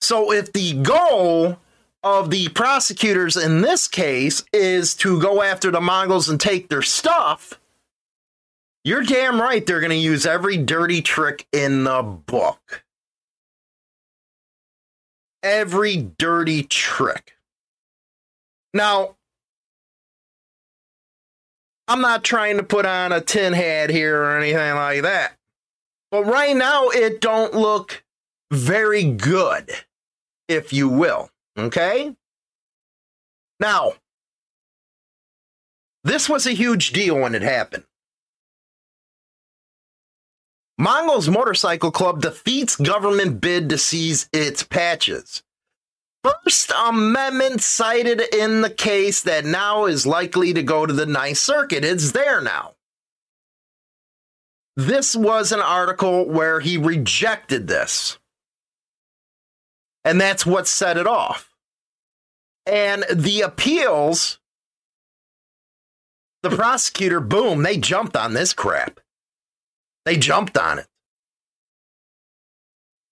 So 0.00 0.32
if 0.32 0.52
the 0.52 0.74
goal 0.74 1.58
of 2.02 2.30
the 2.30 2.48
prosecutors 2.48 3.36
in 3.36 3.60
this 3.60 3.86
case 3.86 4.42
is 4.52 4.94
to 4.96 5.20
go 5.20 5.42
after 5.42 5.70
the 5.70 5.80
Mongols 5.80 6.28
and 6.28 6.40
take 6.40 6.68
their 6.68 6.82
stuff, 6.82 7.60
you're 8.84 9.02
damn 9.02 9.40
right 9.40 9.64
they're 9.64 9.80
going 9.80 9.90
to 9.90 9.96
use 9.96 10.24
every 10.24 10.56
dirty 10.56 11.02
trick 11.02 11.46
in 11.52 11.84
the 11.84 12.02
book. 12.02 12.84
Every 15.42 15.96
dirty 16.18 16.62
trick. 16.62 17.36
Now, 18.72 19.16
I'm 21.88 22.00
not 22.00 22.22
trying 22.22 22.56
to 22.56 22.62
put 22.62 22.86
on 22.86 23.12
a 23.12 23.20
tin 23.20 23.52
hat 23.52 23.90
here 23.90 24.22
or 24.22 24.38
anything 24.38 24.74
like 24.76 25.02
that. 25.02 25.32
But 26.10 26.24
right 26.24 26.56
now 26.56 26.88
it 26.88 27.20
don't 27.20 27.54
look 27.54 28.04
very 28.50 29.04
good 29.04 29.70
if 30.48 30.72
you 30.72 30.88
will. 30.88 31.30
Okay? 31.60 32.14
Now, 33.58 33.92
this 36.02 36.28
was 36.28 36.46
a 36.46 36.52
huge 36.52 36.92
deal 36.92 37.18
when 37.18 37.34
it 37.34 37.42
happened. 37.42 37.84
Mongols 40.78 41.28
Motorcycle 41.28 41.90
Club 41.90 42.22
defeats 42.22 42.76
government 42.76 43.40
bid 43.42 43.68
to 43.68 43.76
seize 43.76 44.30
its 44.32 44.62
patches. 44.62 45.42
First 46.24 46.72
Amendment 46.74 47.60
cited 47.62 48.22
in 48.34 48.62
the 48.62 48.70
case 48.70 49.22
that 49.22 49.44
now 49.44 49.84
is 49.84 50.06
likely 50.06 50.54
to 50.54 50.62
go 50.62 50.86
to 50.86 50.92
the 50.92 51.04
Ninth 51.04 51.36
Circuit. 51.36 51.84
It's 51.84 52.12
there 52.12 52.40
now. 52.40 52.74
This 54.76 55.14
was 55.14 55.52
an 55.52 55.60
article 55.60 56.26
where 56.26 56.60
he 56.60 56.78
rejected 56.78 57.68
this. 57.68 58.18
And 60.02 60.18
that's 60.18 60.46
what 60.46 60.66
set 60.66 60.96
it 60.96 61.06
off. 61.06 61.49
And 62.70 63.04
the 63.12 63.40
appeals, 63.40 64.38
the 66.44 66.50
prosecutor, 66.50 67.18
boom, 67.18 67.64
they 67.64 67.76
jumped 67.76 68.16
on 68.16 68.32
this 68.32 68.52
crap. 68.52 69.00
They 70.04 70.16
jumped 70.16 70.56
on 70.56 70.78
it. 70.78 70.86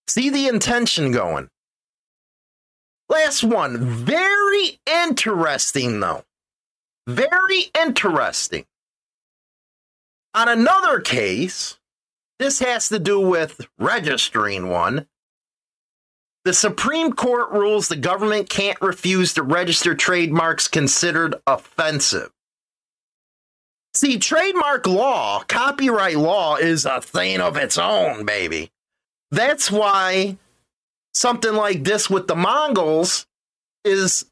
See 0.07 0.31
the 0.31 0.47
intention 0.47 1.11
going. 1.11 1.51
Last 3.09 3.43
one. 3.43 3.79
Very 3.79 4.81
interesting, 4.87 5.99
though. 5.99 6.25
Very 7.09 7.73
interesting. 7.77 8.65
On 10.35 10.49
another 10.49 11.01
case, 11.01 11.81
this 12.39 12.61
has 12.61 12.89
to 12.91 13.01
do 13.01 13.19
with 13.19 13.67
registering 13.77 14.69
one. 14.69 15.09
The 16.45 16.55
Supreme 16.55 17.13
Court 17.13 17.51
rules 17.51 17.89
the 17.89 17.97
government 17.97 18.49
can't 18.49 18.81
refuse 18.81 19.35
to 19.35 19.43
register 19.43 19.95
trademarks 19.95 20.69
considered 20.69 21.35
offensive. 21.47 22.31
See, 23.95 24.19
trademark 24.19 24.87
law, 24.87 25.43
copyright 25.49 26.17
law 26.17 26.57
is 26.57 26.87
a 26.87 27.01
thing 27.01 27.41
of 27.41 27.57
its 27.57 27.77
own, 27.77 28.25
baby. 28.25 28.71
That's 29.31 29.71
why 29.71 30.39
something 31.13 31.53
like 31.53 31.85
this 31.85 32.09
with 32.09 32.29
the 32.29 32.37
Mongols 32.37 33.27
is 33.85 34.27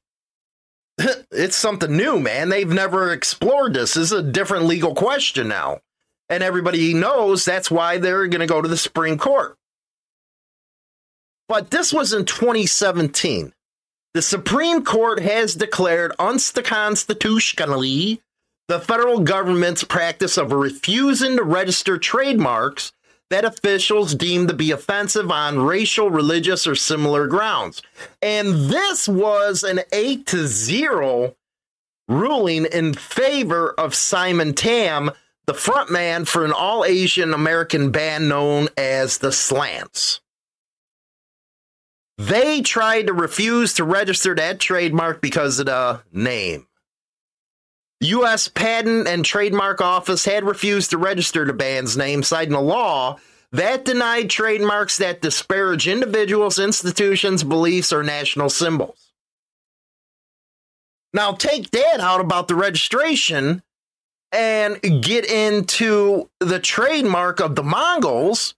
it's 0.98 1.56
something 1.56 1.94
new, 1.96 2.18
man. 2.18 2.48
They've 2.48 2.68
never 2.68 3.12
explored 3.12 3.74
this. 3.74 3.94
This 3.94 4.12
is 4.12 4.12
a 4.12 4.22
different 4.22 4.64
legal 4.64 4.94
question 4.94 5.48
now. 5.48 5.80
And 6.28 6.42
everybody 6.42 6.92
knows 6.94 7.44
that's 7.44 7.70
why 7.70 7.98
they're 7.98 8.26
going 8.26 8.40
to 8.40 8.46
go 8.46 8.60
to 8.60 8.68
the 8.68 8.76
Supreme 8.76 9.18
Court. 9.18 9.56
But 11.48 11.70
this 11.70 11.92
was 11.92 12.12
in 12.12 12.24
2017. 12.24 13.52
The 14.14 14.22
Supreme 14.22 14.84
Court 14.84 15.20
has 15.20 15.54
declared 15.54 16.12
unconstitutionally 16.18 18.20
the 18.68 18.80
federal 18.80 19.20
government's 19.20 19.84
practice 19.84 20.36
of 20.36 20.52
refusing 20.52 21.36
to 21.36 21.44
register 21.44 21.98
trademarks 21.98 22.92
that 23.30 23.44
officials 23.44 24.14
deem 24.14 24.46
to 24.46 24.54
be 24.54 24.70
offensive 24.70 25.30
on 25.30 25.60
racial, 25.60 26.10
religious, 26.10 26.66
or 26.66 26.74
similar 26.74 27.26
grounds. 27.26 27.82
And 28.22 28.70
this 28.70 29.08
was 29.08 29.62
an 29.62 29.80
8 29.92 30.26
to 30.26 30.46
0 30.46 31.34
ruling 32.08 32.66
in 32.66 32.94
favor 32.94 33.74
of 33.78 33.94
Simon 33.94 34.54
Tam, 34.54 35.10
the 35.46 35.52
frontman 35.52 36.26
for 36.26 36.44
an 36.44 36.52
all 36.52 36.84
Asian 36.84 37.34
American 37.34 37.90
band 37.90 38.28
known 38.28 38.68
as 38.76 39.18
the 39.18 39.32
Slants. 39.32 40.20
They 42.18 42.62
tried 42.62 43.08
to 43.08 43.12
refuse 43.12 43.74
to 43.74 43.84
register 43.84 44.34
that 44.34 44.58
trademark 44.58 45.20
because 45.20 45.58
of 45.58 45.66
the 45.66 46.02
name. 46.12 46.66
U.S. 48.00 48.48
Patent 48.48 49.06
and 49.06 49.24
Trademark 49.24 49.80
Office 49.80 50.24
had 50.24 50.44
refused 50.44 50.90
to 50.90 50.98
register 50.98 51.44
the 51.44 51.52
band's 51.52 51.96
name, 51.96 52.22
citing 52.22 52.54
a 52.54 52.60
law 52.60 53.18
that 53.52 53.84
denied 53.84 54.28
trademarks 54.28 54.98
that 54.98 55.22
disparage 55.22 55.88
individuals, 55.88 56.58
institutions, 56.58 57.42
beliefs, 57.42 57.92
or 57.92 58.02
national 58.02 58.50
symbols. 58.50 59.12
Now, 61.12 61.32
take 61.32 61.70
that 61.70 62.00
out 62.00 62.20
about 62.20 62.48
the 62.48 62.54
registration 62.54 63.62
and 64.32 64.80
get 65.02 65.24
into 65.24 66.28
the 66.40 66.58
trademark 66.58 67.40
of 67.40 67.54
the 67.54 67.62
Mongols. 67.62 68.54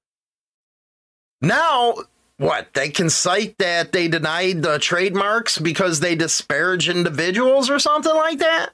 Now, 1.40 1.94
what? 2.38 2.72
They 2.72 2.88
can 2.88 3.10
cite 3.10 3.58
that 3.58 3.92
they 3.92 4.08
denied 4.08 4.62
the 4.62 4.78
trademarks 4.78 5.58
because 5.58 6.00
they 6.00 6.14
disparage 6.14 6.88
individuals 6.88 7.68
or 7.68 7.78
something 7.78 8.14
like 8.14 8.38
that? 8.38 8.70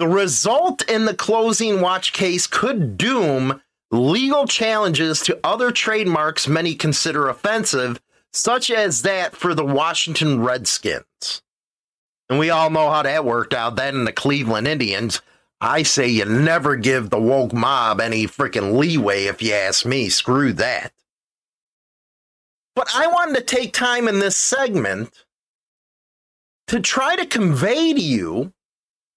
The 0.00 0.08
result 0.08 0.82
in 0.90 1.04
the 1.04 1.14
closing 1.14 1.80
watch 1.80 2.12
case 2.12 2.48
could 2.48 2.98
doom 2.98 3.62
legal 3.92 4.46
challenges 4.46 5.20
to 5.20 5.38
other 5.44 5.70
trademarks 5.70 6.48
many 6.48 6.74
consider 6.74 7.28
offensive, 7.28 8.00
such 8.32 8.68
as 8.68 9.02
that 9.02 9.36
for 9.36 9.54
the 9.54 9.64
Washington 9.64 10.42
Redskins. 10.42 11.42
And 12.28 12.40
we 12.40 12.50
all 12.50 12.70
know 12.70 12.90
how 12.90 13.02
that 13.02 13.24
worked 13.24 13.54
out. 13.54 13.76
Then 13.76 13.94
in 13.94 14.04
the 14.04 14.12
Cleveland 14.12 14.66
Indians, 14.66 15.20
I 15.60 15.84
say 15.84 16.08
you 16.08 16.24
never 16.24 16.74
give 16.74 17.10
the 17.10 17.20
woke 17.20 17.52
mob 17.52 18.00
any 18.00 18.26
freaking 18.26 18.76
leeway 18.76 19.26
if 19.26 19.40
you 19.40 19.52
ask 19.52 19.86
me. 19.86 20.08
Screw 20.08 20.52
that. 20.54 20.92
But 22.74 22.88
I 22.94 23.06
wanted 23.06 23.36
to 23.36 23.56
take 23.56 23.72
time 23.72 24.08
in 24.08 24.18
this 24.18 24.36
segment 24.36 25.24
to 26.68 26.80
try 26.80 27.16
to 27.16 27.26
convey 27.26 27.92
to 27.92 28.00
you 28.00 28.52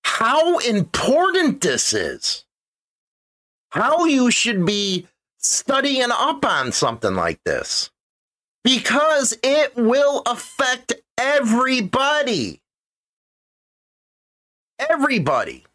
how 0.03 0.57
important 0.59 1.61
this 1.61 1.93
is. 1.93 2.45
How 3.69 4.05
you 4.05 4.31
should 4.31 4.65
be 4.65 5.07
studying 5.37 6.11
up 6.11 6.45
on 6.45 6.71
something 6.71 7.13
like 7.15 7.39
this. 7.45 7.91
Because 8.63 9.37
it 9.43 9.75
will 9.75 10.21
affect 10.25 10.93
everybody. 11.17 12.61
Everybody. 14.79 15.65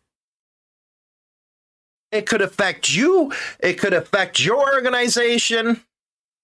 It 2.12 2.26
could 2.26 2.42
affect 2.42 2.92
you, 2.92 3.32
it 3.60 3.74
could 3.74 3.94
affect 3.94 4.40
your 4.40 4.74
organization, 4.74 5.82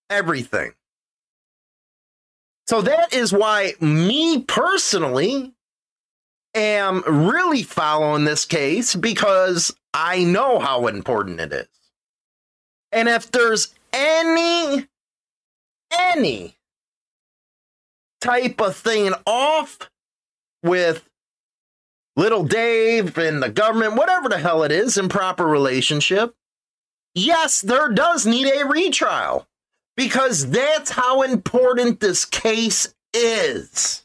everything. 0.08 0.72
So 2.66 2.82
that 2.82 3.12
is 3.12 3.32
why 3.32 3.74
me 3.80 4.40
personally, 4.42 5.54
am 6.56 7.02
really 7.06 7.62
following 7.62 8.24
this 8.24 8.44
case 8.44 8.94
because 8.94 9.74
I 9.92 10.24
know 10.24 10.58
how 10.58 10.86
important 10.86 11.40
it 11.40 11.52
is. 11.52 11.68
And 12.90 13.08
if 13.08 13.30
there's 13.30 13.74
any, 13.92 14.86
any 15.92 16.56
type 18.20 18.60
of 18.60 18.74
thing 18.74 19.12
off 19.26 19.90
with 20.62 21.08
little 22.16 22.44
Dave 22.44 23.18
and 23.18 23.42
the 23.42 23.50
government, 23.50 23.96
whatever 23.96 24.28
the 24.28 24.38
hell 24.38 24.62
it 24.62 24.72
is, 24.72 24.96
improper 24.96 25.46
relationship, 25.46 26.34
yes, 27.14 27.60
there 27.60 27.90
does 27.90 28.24
need 28.26 28.50
a 28.50 28.66
retrial 28.66 29.46
because 29.96 30.50
that's 30.50 30.90
how 30.90 31.22
important 31.22 32.00
this 32.00 32.24
case 32.24 32.94
is. 33.14 34.02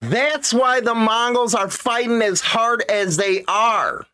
That's 0.00 0.52
why 0.52 0.80
the 0.80 0.94
Mongols 0.94 1.54
are 1.54 1.70
fighting 1.70 2.20
as 2.20 2.40
hard 2.40 2.82
as 2.90 3.16
they 3.16 3.44
are. 3.48 4.06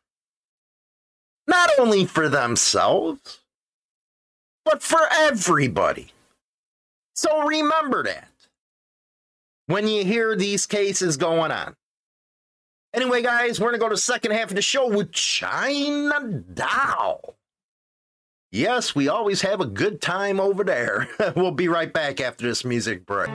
Not 1.49 1.71
only 1.79 2.05
for 2.05 2.29
themselves, 2.29 3.41
but 4.65 4.83
for 4.83 5.01
everybody. 5.11 6.13
So 7.15 7.43
remember 7.43 8.05
that 8.05 8.29
when 9.67 9.89
you 9.89 10.05
hear 10.05 10.37
these 10.37 10.67
cases 10.67 11.17
going 11.17 11.51
on. 11.51 11.75
Anyway, 12.95 13.23
guys, 13.23 13.61
we're 13.61 13.69
going 13.71 13.81
to 13.81 13.85
go 13.85 13.89
to 13.89 13.95
the 13.95 14.01
second 14.01 14.33
half 14.33 14.51
of 14.51 14.57
the 14.57 14.63
show 14.63 14.89
with 14.89 15.13
China 15.13 16.43
Doll. 16.55 17.37
Yes, 18.53 18.97
we 18.97 19.09
always 19.09 19.43
have 19.43 19.61
a 19.61 19.67
good 19.67 20.01
time 20.01 20.41
over 20.41 20.65
there. 20.65 21.09
we'll 21.37 21.53
be 21.53 21.69
right 21.69 21.93
back 21.93 22.21
after 22.21 22.49
this 22.49 22.65
music 22.65 23.07
break. 23.07 23.31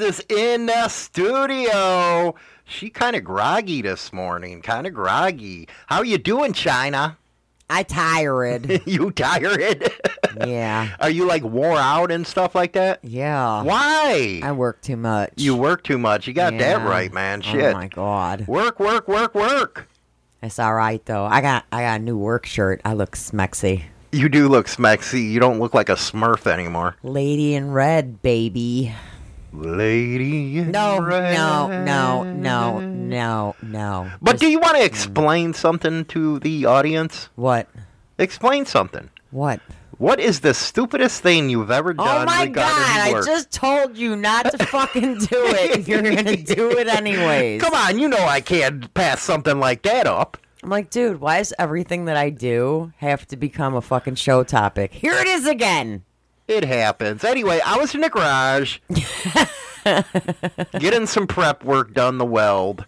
Is 0.00 0.22
in 0.28 0.66
the 0.66 0.88
studio. 0.88 2.34
She 2.64 2.90
kind 2.90 3.16
of 3.16 3.24
groggy 3.24 3.80
this 3.82 4.12
morning, 4.12 4.60
kind 4.60 4.86
of 4.86 4.92
groggy. 4.92 5.68
How 5.86 5.98
are 5.98 6.04
you 6.04 6.18
doing, 6.18 6.52
China? 6.52 7.16
I 7.70 7.82
tired. 7.82 8.82
you 8.86 9.10
tired? 9.10 9.90
yeah. 10.46 10.94
Are 11.00 11.10
you 11.10 11.26
like 11.26 11.42
wore 11.42 11.76
out 11.76 12.10
and 12.10 12.26
stuff 12.26 12.54
like 12.54 12.72
that? 12.72 13.00
Yeah. 13.02 13.62
Why? 13.62 14.40
I 14.42 14.52
work 14.52 14.80
too 14.80 14.96
much. 14.96 15.32
you 15.36 15.54
work 15.54 15.82
too 15.84 15.98
much. 15.98 16.26
You 16.26 16.32
got 16.32 16.56
that 16.58 16.86
right, 16.86 17.12
man. 17.12 17.40
Shit. 17.42 17.54
Oh 17.56 17.58
Shit. 17.58 17.72
my 17.74 17.88
god. 17.88 18.46
Work, 18.46 18.80
work, 18.80 19.06
work, 19.08 19.34
work. 19.34 19.88
It's 20.42 20.58
all 20.58 20.74
right 20.74 21.04
though. 21.04 21.24
I 21.24 21.40
got 21.40 21.64
I 21.72 21.82
got 21.82 22.00
a 22.00 22.02
new 22.02 22.16
work 22.16 22.46
shirt. 22.46 22.80
I 22.84 22.94
look 22.94 23.16
smexy. 23.16 23.84
You 24.12 24.28
do 24.30 24.48
look 24.48 24.66
smexy. 24.66 25.30
You 25.30 25.38
don't 25.40 25.58
look 25.58 25.74
like 25.74 25.90
a 25.90 25.94
smurf 25.96 26.46
anymore. 26.46 26.96
Lady 27.02 27.54
in 27.54 27.70
red, 27.72 28.22
baby. 28.22 28.94
Lady. 29.52 30.60
No, 30.60 31.00
red. 31.00 31.34
no, 31.34 31.68
no, 31.84 32.22
no, 32.24 32.80
no, 32.80 33.54
no. 33.62 34.10
But 34.20 34.32
Just- 34.32 34.40
do 34.42 34.50
you 34.50 34.58
want 34.60 34.76
to 34.76 34.84
explain 34.84 35.54
something 35.54 36.04
to 36.06 36.38
the 36.40 36.66
audience? 36.66 37.28
what? 37.36 37.68
Explain 38.18 38.66
something. 38.66 39.10
What? 39.30 39.60
What 39.98 40.20
is 40.20 40.40
the 40.40 40.54
stupidest 40.54 41.22
thing 41.22 41.50
you've 41.50 41.70
ever 41.70 41.90
oh 41.90 42.04
done 42.04 42.22
Oh 42.22 42.24
my 42.26 42.46
god! 42.46 42.64
I 42.66 43.12
just 43.24 43.50
told 43.50 43.96
you 43.96 44.14
not 44.16 44.50
to 44.52 44.58
fucking 44.66 45.18
do 45.18 45.26
it. 45.30 45.88
You're 45.88 46.02
gonna 46.02 46.36
do 46.36 46.70
it 46.78 46.86
anyways. 46.96 47.60
Come 47.62 47.74
on, 47.74 47.98
you 47.98 48.08
know 48.08 48.18
I 48.24 48.40
can't 48.40 48.92
pass 48.94 49.22
something 49.22 49.58
like 49.58 49.82
that 49.82 50.06
up. 50.06 50.36
I'm 50.62 50.70
like, 50.70 50.90
dude, 50.90 51.20
why 51.20 51.38
does 51.38 51.52
everything 51.58 52.06
that 52.06 52.16
I 52.16 52.30
do 52.30 52.92
have 52.98 53.26
to 53.28 53.36
become 53.36 53.74
a 53.74 53.80
fucking 53.80 54.16
show 54.16 54.42
topic? 54.44 54.92
Here 54.92 55.14
it 55.14 55.26
is 55.28 55.46
again. 55.46 56.04
It 56.48 56.64
happens. 56.64 57.24
Anyway, 57.24 57.60
I 57.64 57.76
was 57.76 57.94
in 57.94 58.00
the 58.00 58.08
garage 58.08 58.78
getting 60.78 61.06
some 61.06 61.26
prep 61.26 61.62
work 61.62 61.92
done 61.92 62.16
the 62.16 62.24
weld 62.24 62.86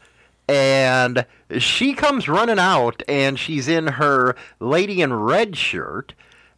and 0.49 1.27
she 1.59 1.93
comes 1.93 2.27
running 2.27 2.59
out 2.59 3.03
and 3.07 3.39
she's 3.39 3.69
in 3.69 3.87
her 3.87 4.35
lady 4.59 5.03
in 5.03 5.13
red 5.13 5.57
shirt 5.57 6.15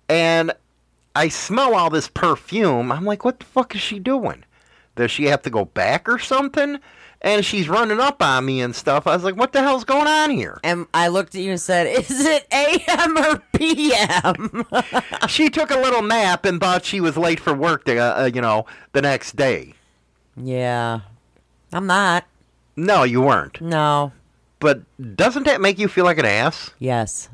and 0.09 0.53
I 1.15 1.29
smell 1.29 1.75
all 1.75 1.91
this 1.91 2.09
perfume. 2.09 2.91
I'm 2.91 3.05
like, 3.05 3.25
what 3.25 3.41
the 3.41 3.47
fuck 3.47 3.75
is 3.75 3.81
she 3.81 3.99
doing? 3.99 4.45
Does 4.95 5.11
she 5.11 5.25
have 5.27 5.43
to 5.43 5.51
go 5.51 5.65
back 5.65 6.09
or 6.09 6.19
something? 6.19 6.79
And 7.25 7.45
she's 7.45 7.69
running 7.69 8.01
up 8.01 8.21
on 8.21 8.45
me 8.45 8.61
and 8.61 8.75
stuff. 8.75 9.07
I 9.07 9.15
was 9.15 9.23
like, 9.23 9.37
what 9.37 9.53
the 9.53 9.61
hell's 9.63 9.85
going 9.85 10.09
on 10.09 10.31
here? 10.31 10.59
And 10.65 10.89
I 10.93 11.07
looked 11.07 11.37
at 11.37 11.41
you 11.43 11.53
and 11.53 11.61
said, 11.61 11.87
"Is 11.87 12.11
it 12.27 12.47
AM 12.53 13.17
or 13.17 13.41
PM?" 13.53 14.67
she 15.29 15.49
took 15.49 15.71
a 15.71 15.79
little 15.79 16.03
nap 16.03 16.45
and 16.45 16.61
thought 16.61 16.85
she 16.85 17.01
was 17.01 17.17
late 17.17 17.39
for 17.39 17.55
work, 17.55 17.85
to, 17.85 17.97
uh, 17.97 18.23
uh, 18.23 18.31
you 18.35 18.41
know, 18.41 18.67
the 18.93 19.03
next 19.03 19.37
day. 19.37 19.75
yeah, 20.37 21.01
I'm 21.73 21.87
not. 21.87 22.25
No, 22.75 23.05
you 23.05 23.21
weren't. 23.21 23.61
No. 23.61 24.11
But 24.59 24.83
doesn't 25.17 25.45
that 25.45 25.61
make 25.61 25.79
you 25.79 25.87
feel 25.89 26.05
like 26.05 26.19
an 26.19 26.25
ass? 26.25 26.71
Yes. 26.81 27.29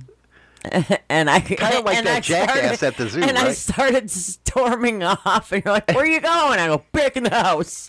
and 1.08 1.30
I 1.30 1.40
Kinda 1.40 1.80
like 1.80 1.96
and 1.96 2.06
that 2.06 2.16
I 2.16 2.20
jackass 2.20 2.78
started- 2.78 2.86
at 2.86 2.96
the 2.98 3.08
zoo, 3.08 3.22
And 3.22 3.38
I 3.38 3.52
started 3.52 4.10
storming 4.10 5.02
off, 5.02 5.50
and 5.52 5.64
you're 5.64 5.72
like, 5.72 5.88
"Where 5.88 6.00
are 6.04 6.06
you 6.06 6.20
going?" 6.20 6.58
I 6.58 6.66
go, 6.66 6.82
"Back 6.92 7.16
in 7.16 7.22
the 7.24 7.30
house." 7.30 7.88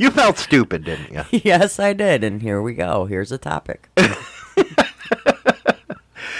You 0.00 0.10
felt 0.10 0.38
stupid, 0.38 0.84
didn't 0.84 1.12
you? 1.12 1.40
yes, 1.44 1.78
I 1.78 1.92
did, 1.92 2.24
and 2.24 2.40
here 2.40 2.62
we 2.62 2.72
go. 2.72 3.04
Here's 3.04 3.30
a 3.32 3.36
topic. 3.38 3.90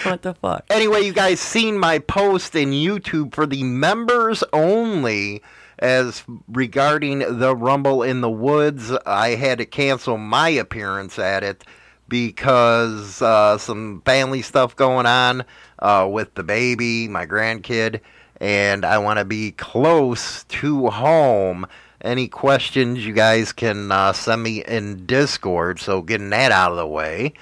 what 0.03 0.23
the 0.23 0.35
fuck? 0.41 0.65
Anyway, 0.71 1.03
you 1.03 1.13
guys 1.13 1.41
seen 1.41 1.79
my 1.79 1.99
post 1.99 2.55
in 2.55 2.71
YouTube 2.71 3.35
for 3.35 3.45
the 3.45 3.63
members 3.63 4.43
only 4.55 5.43
as 5.79 6.25
regarding 6.49 7.19
the 7.39 7.55
Rumble 7.55 8.03
in 8.03 8.23
the 8.23 8.31
Woods. 8.31 8.91
I 9.05 9.31
had 9.35 9.59
to 9.59 9.67
cancel 9.67 10.17
my 10.17 10.49
appearance 10.49 11.19
at 11.19 11.43
it 11.43 11.63
because 12.09 13.21
uh, 13.21 13.59
some 13.59 14.01
family 14.07 14.41
stuff 14.41 14.75
going 14.75 15.05
on 15.05 15.45
uh, 15.81 16.09
with 16.11 16.35
the 16.35 16.43
baby, 16.43 17.09
my 17.09 17.27
grandkid, 17.27 18.01
and 18.41 18.87
I 18.87 18.97
want 18.99 19.19
to 19.19 19.27
be 19.27 19.53
close 19.53 20.45
to 20.45 20.89
home. 20.89 21.67
Any 22.03 22.29
questions 22.29 23.05
you 23.05 23.13
guys 23.13 23.53
can 23.53 23.93
uh, 23.93 24.13
send 24.13 24.43
me 24.43 24.65
in 24.65 25.07
Discord. 25.07 25.81
So 25.81 26.01
getting 26.01 26.31
that 26.31 26.53
out 26.53 26.73
of 26.73 26.79
the 26.79 26.87
way. 26.87 27.35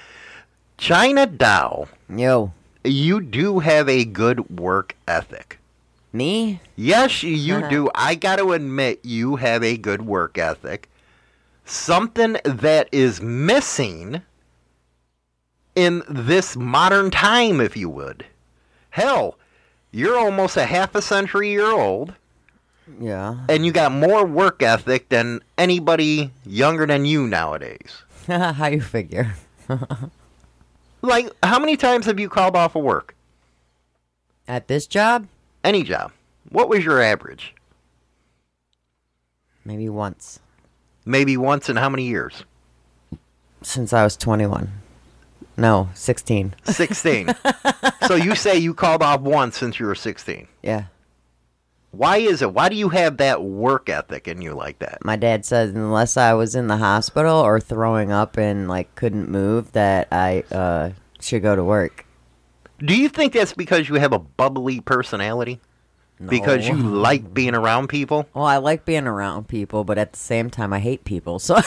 China 0.77 1.25
Doll 1.25 1.87
Yo, 2.09 2.53
you 2.83 3.21
do 3.21 3.59
have 3.59 3.87
a 3.87 4.05
good 4.05 4.59
work 4.59 4.95
ethic. 5.07 5.59
me? 6.11 6.59
Yes, 6.75 7.21
you 7.21 7.69
do. 7.69 7.89
I 7.93 8.15
got 8.15 8.37
to 8.37 8.53
admit, 8.53 8.99
you 9.03 9.35
have 9.35 9.63
a 9.63 9.77
good 9.77 10.01
work 10.01 10.37
ethic. 10.37 10.89
Something 11.65 12.37
that 12.43 12.89
is 12.91 13.21
missing 13.21 14.23
in 15.75 16.03
this 16.09 16.55
modern 16.55 17.11
time, 17.11 17.61
if 17.61 17.77
you 17.77 17.89
would. 17.89 18.25
Hell, 18.89 19.37
you're 19.91 20.17
almost 20.17 20.57
a 20.57 20.65
half 20.65 20.95
a 20.95 21.01
century 21.01 21.51
year 21.51 21.71
old, 21.71 22.15
Yeah. 22.99 23.45
and 23.47 23.65
you 23.65 23.71
got 23.71 23.91
more 23.91 24.25
work 24.25 24.63
ethic 24.63 25.09
than 25.09 25.41
anybody 25.57 26.31
younger 26.45 26.85
than 26.87 27.05
you 27.05 27.27
nowadays. 27.27 28.03
How 28.27 28.67
you 28.67 28.81
figure? 28.81 29.33
Like, 31.01 31.29
how 31.41 31.59
many 31.59 31.77
times 31.77 32.05
have 32.07 32.19
you 32.19 32.27
called 32.27 32.55
off 32.55 32.75
of 32.75 32.83
work? 32.83 33.15
At 34.47 34.67
this 34.67 34.85
job? 34.85 35.27
Any 35.63 35.83
job. 35.83 36.11
What 36.49 36.67
was 36.67 36.83
your 36.83 37.01
average? 37.01 37.55
Maybe 39.63 39.87
once. 39.87 40.39
Maybe 41.05 41.37
once 41.37 41.69
in 41.69 41.77
how 41.77 41.89
many 41.89 42.03
years? 42.03 42.43
Since 43.61 43.93
I 43.93 44.03
was 44.03 44.17
21. 44.17 44.69
No, 45.57 45.89
16. 45.93 46.55
16. 46.65 47.29
so 48.07 48.15
you 48.15 48.35
say 48.35 48.57
you 48.57 48.73
called 48.73 49.03
off 49.03 49.21
once 49.21 49.57
since 49.57 49.79
you 49.79 49.85
were 49.85 49.95
16. 49.95 50.47
Yeah. 50.63 50.85
Why 51.91 52.17
is 52.17 52.41
it? 52.41 52.53
Why 52.53 52.69
do 52.69 52.75
you 52.75 52.89
have 52.89 53.17
that 53.17 53.43
work 53.43 53.89
ethic 53.89 54.27
in 54.27 54.41
you 54.41 54.53
like 54.53 54.79
that? 54.79 55.03
My 55.03 55.15
dad 55.15 55.43
said 55.43 55.69
unless 55.69 56.17
I 56.17 56.33
was 56.33 56.53
in 56.55 56.67
the 56.67 56.77
hospital 56.77 57.37
or 57.37 57.59
throwing 57.59 58.11
up 58.11 58.37
and 58.37 58.67
like 58.67 58.93
couldn't 58.95 59.29
move 59.29 59.71
that 59.71 60.07
I 60.11 60.43
uh 60.51 60.91
should 61.19 61.41
go 61.41 61.55
to 61.55 61.63
work. 61.63 62.05
Do 62.77 62.95
you 62.95 63.09
think 63.09 63.33
that's 63.33 63.53
because 63.53 63.89
you 63.89 63.95
have 63.95 64.13
a 64.13 64.19
bubbly 64.19 64.81
personality? 64.81 65.59
Because 66.23 66.67
you 66.67 66.75
like 66.77 67.33
being 67.33 67.55
around 67.55 67.87
people? 67.87 68.27
Well, 68.33 68.45
I 68.45 68.57
like 68.57 68.85
being 68.85 69.07
around 69.07 69.47
people, 69.47 69.83
but 69.83 69.97
at 69.97 70.13
the 70.13 70.19
same 70.19 70.49
time 70.49 70.73
I 70.73 70.79
hate 70.79 71.05
people. 71.05 71.39
So 71.39 71.55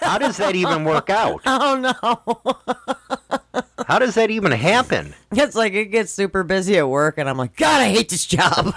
How 0.00 0.18
does 0.18 0.36
that 0.36 0.54
even 0.56 0.84
work 0.84 1.08
out? 1.10 1.40
Oh 1.46 1.76
no. 1.80 1.94
How 3.86 3.98
does 3.98 4.14
that 4.14 4.30
even 4.30 4.52
happen? 4.52 5.14
It's 5.32 5.54
like 5.54 5.72
it 5.72 5.86
gets 5.86 6.12
super 6.12 6.42
busy 6.42 6.76
at 6.78 6.88
work 6.88 7.18
and 7.18 7.28
I'm 7.28 7.36
like, 7.38 7.56
God, 7.56 7.80
I 7.80 7.88
hate 7.88 8.08
this 8.10 8.26
job. 8.26 8.74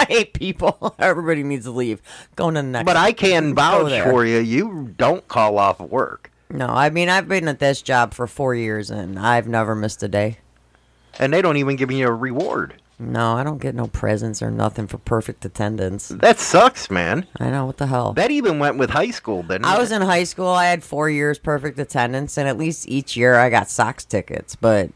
I 0.08 0.12
hate 0.12 0.32
people. 0.32 0.94
Everybody 0.98 1.42
needs 1.42 1.66
to 1.66 1.70
leave. 1.70 2.00
Going 2.36 2.54
to 2.54 2.62
the 2.62 2.68
next 2.68 2.86
But 2.86 2.96
I 2.96 3.12
can 3.12 3.54
vouch 3.56 4.02
for 4.02 4.24
you. 4.24 4.38
You 4.38 4.94
don't 4.96 5.26
call 5.28 5.58
off 5.58 5.80
work. 5.80 6.30
No, 6.48 6.66
I 6.66 6.90
mean 6.90 7.08
I've 7.08 7.28
been 7.28 7.46
at 7.48 7.58
this 7.58 7.80
job 7.82 8.12
for 8.14 8.26
four 8.26 8.54
years 8.54 8.90
and 8.90 9.18
I've 9.18 9.46
never 9.46 9.74
missed 9.74 10.02
a 10.02 10.08
day. 10.08 10.38
And 11.18 11.32
they 11.32 11.42
don't 11.42 11.58
even 11.58 11.76
give 11.76 11.90
you 11.90 12.06
a 12.08 12.12
reward. 12.12 12.74
No, 12.98 13.32
I 13.34 13.44
don't 13.44 13.60
get 13.60 13.74
no 13.74 13.86
presents 13.86 14.42
or 14.42 14.50
nothing 14.50 14.86
for 14.86 14.98
perfect 14.98 15.44
attendance. 15.44 16.08
That 16.08 16.38
sucks, 16.38 16.90
man. 16.90 17.26
I 17.38 17.50
know 17.50 17.64
what 17.66 17.78
the 17.78 17.86
hell. 17.86 18.12
That 18.12 18.30
even 18.30 18.58
went 18.58 18.76
with 18.76 18.90
high 18.90 19.10
school, 19.10 19.42
didn't 19.42 19.64
I 19.64 19.76
it? 19.76 19.80
was 19.80 19.90
in 19.90 20.02
high 20.02 20.24
school. 20.24 20.48
I 20.48 20.66
had 20.66 20.84
four 20.84 21.08
years 21.08 21.38
perfect 21.38 21.78
attendance, 21.78 22.36
and 22.36 22.46
at 22.46 22.58
least 22.58 22.86
each 22.88 23.16
year 23.16 23.36
I 23.36 23.48
got 23.48 23.70
Sox 23.70 24.04
tickets. 24.04 24.54
But 24.54 24.90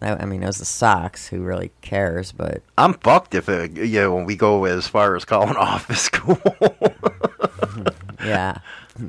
I, 0.00 0.12
I 0.14 0.24
mean, 0.24 0.42
it 0.42 0.46
was 0.46 0.58
the 0.58 0.64
Sox. 0.64 1.28
Who 1.28 1.42
really 1.42 1.70
cares? 1.80 2.32
But 2.32 2.62
I'm 2.78 2.94
fucked 2.94 3.34
if 3.34 3.48
it, 3.48 3.72
you 3.76 4.00
know, 4.00 4.14
when 4.14 4.24
we 4.24 4.36
go 4.36 4.64
as 4.64 4.86
far 4.88 5.16
as 5.16 5.24
calling 5.24 5.56
off 5.56 5.88
of 5.90 5.98
school. 5.98 6.40
yeah, 8.24 8.58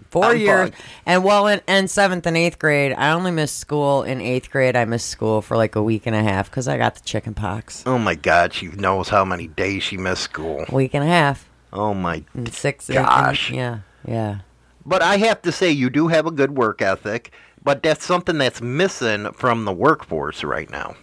4 0.09 0.25
I'm 0.25 0.37
years. 0.37 0.69
fucked. 0.69 0.81
And 1.05 1.23
well, 1.23 1.47
in, 1.47 1.61
in 1.67 1.87
seventh 1.87 2.25
and 2.25 2.35
eighth 2.37 2.59
grade, 2.59 2.93
I 2.93 3.11
only 3.11 3.31
missed 3.31 3.57
school. 3.57 4.03
In 4.03 4.21
eighth 4.21 4.49
grade, 4.51 4.75
I 4.75 4.85
missed 4.85 5.07
school 5.09 5.41
for 5.41 5.57
like 5.57 5.75
a 5.75 5.83
week 5.83 6.03
and 6.05 6.15
a 6.15 6.23
half 6.23 6.49
because 6.49 6.67
I 6.67 6.77
got 6.77 6.95
the 6.95 7.01
chicken 7.01 7.33
pox. 7.33 7.83
oh 7.85 7.97
my 7.97 8.15
God, 8.15 8.53
she 8.53 8.67
knows 8.67 9.09
how 9.09 9.23
many 9.25 9.47
days 9.47 9.83
she 9.83 9.97
missed 9.97 10.23
school. 10.23 10.65
Week 10.71 10.93
and 10.93 11.03
a 11.03 11.07
half. 11.07 11.49
Oh 11.73 11.93
my. 11.93 12.23
And 12.33 12.51
six. 12.53 12.89
and- 12.89 12.97
and- 12.99 13.07
Gosh. 13.07 13.51
yeah. 13.51 13.79
Yeah. 14.07 14.39
But 14.85 15.01
I 15.01 15.17
have 15.17 15.41
to 15.43 15.51
say, 15.51 15.71
you 15.71 15.89
do 15.89 16.09
have 16.09 16.27
a 16.27 16.31
good 16.31 16.55
work 16.55 16.79
ethic, 16.81 17.31
but 17.65 17.83
that's 17.83 18.05
something 18.05 18.37
that's 18.37 18.61
missing 18.61 19.29
from 19.33 19.65
the 19.65 19.73
workforce 19.73 20.43
right 20.45 20.69
now. 20.69 20.95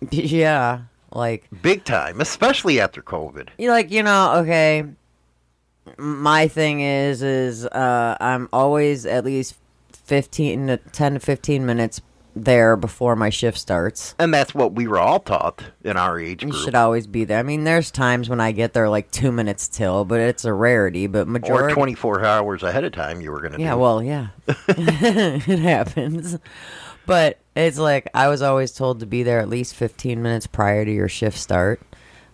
Yeah. 0.10 0.82
Like. 1.12 1.48
Big 1.62 1.84
time, 1.84 2.20
especially 2.20 2.78
after 2.80 3.02
COVID. 3.02 3.48
you 3.58 3.70
like 3.70 3.90
you 3.90 4.02
know 4.02 4.34
okay 4.36 4.84
my 5.98 6.48
thing 6.48 6.80
is 6.80 7.22
is 7.22 7.66
uh 7.66 8.16
i'm 8.20 8.48
always 8.52 9.04
at 9.06 9.24
least 9.24 9.54
15 9.92 10.66
to 10.68 10.76
10 10.78 11.14
to 11.14 11.20
15 11.20 11.66
minutes 11.66 12.00
there 12.34 12.76
before 12.76 13.14
my 13.16 13.30
shift 13.30 13.58
starts 13.58 14.14
And 14.18 14.32
that's 14.34 14.54
what 14.54 14.72
we 14.72 14.86
were 14.86 14.98
all 14.98 15.20
taught 15.20 15.64
in 15.84 15.96
our 15.96 16.18
age 16.18 16.42
you 16.42 16.52
should 16.52 16.74
always 16.74 17.06
be 17.06 17.24
there 17.24 17.38
i 17.38 17.42
mean 17.42 17.64
there's 17.64 17.90
times 17.90 18.28
when 18.28 18.40
i 18.40 18.52
get 18.52 18.72
there 18.72 18.88
like 18.88 19.10
two 19.10 19.30
minutes 19.32 19.68
till 19.68 20.04
but 20.04 20.20
it's 20.20 20.44
a 20.44 20.52
rarity 20.52 21.06
but 21.06 21.28
majority 21.28 21.72
Or 21.72 21.74
24 21.74 22.24
hours 22.24 22.62
ahead 22.62 22.84
of 22.84 22.92
time 22.92 23.20
you 23.20 23.30
were 23.30 23.40
going 23.40 23.52
to 23.52 23.60
yeah 23.60 23.72
do. 23.72 23.78
well 23.78 24.02
yeah 24.02 24.28
it 24.68 25.58
happens 25.60 26.38
but 27.06 27.38
it's 27.54 27.78
like 27.78 28.08
i 28.14 28.28
was 28.28 28.42
always 28.42 28.72
told 28.72 29.00
to 29.00 29.06
be 29.06 29.22
there 29.22 29.38
at 29.40 29.48
least 29.48 29.74
15 29.74 30.20
minutes 30.22 30.46
prior 30.46 30.84
to 30.84 30.90
your 30.92 31.08
shift 31.08 31.38
start 31.38 31.80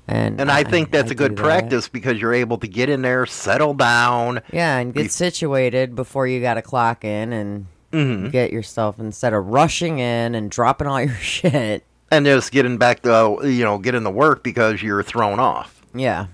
and 0.09 0.41
and 0.41 0.51
I 0.51 0.65
think 0.65 0.91
that's 0.91 1.13
a 1.13 1.15
good 1.15 1.37
that. 1.37 1.43
practice 1.43 1.89
because 1.89 2.21
you're 2.21 2.35
able 2.35 2.59
to 2.59 2.67
get 2.67 2.89
in 2.89 3.03
there, 3.03 3.27
settle 3.27 3.75
down. 3.75 4.41
Yeah, 4.53 4.79
and 4.79 4.93
get 4.93 5.13
situated 5.13 5.95
before 5.95 6.27
you 6.27 6.41
got 6.41 6.55
to 6.55 6.63
clock 6.63 7.05
in 7.05 7.33
and 7.33 7.67
Mm-hmm. 7.93 8.29
get 8.29 8.53
yourself 8.53 8.99
instead 9.01 9.33
of 9.33 9.47
rushing 9.49 9.99
in 9.99 10.35
and 10.37 10.51
dropping 10.51 10.87
all 10.87 11.01
your 11.03 11.15
shit. 11.17 11.85
and 12.11 12.25
just 12.25 12.53
getting 12.53 12.77
back 12.79 13.03
to 13.03 13.15
uh, 13.15 13.43
you 13.43 13.65
know 13.65 13.79
getting 13.79 14.05
to 14.05 14.11
work 14.11 14.43
because 14.45 14.83
you're 14.83 15.03
thrown 15.03 15.41
off. 15.41 15.83
Yeah, 15.95 16.27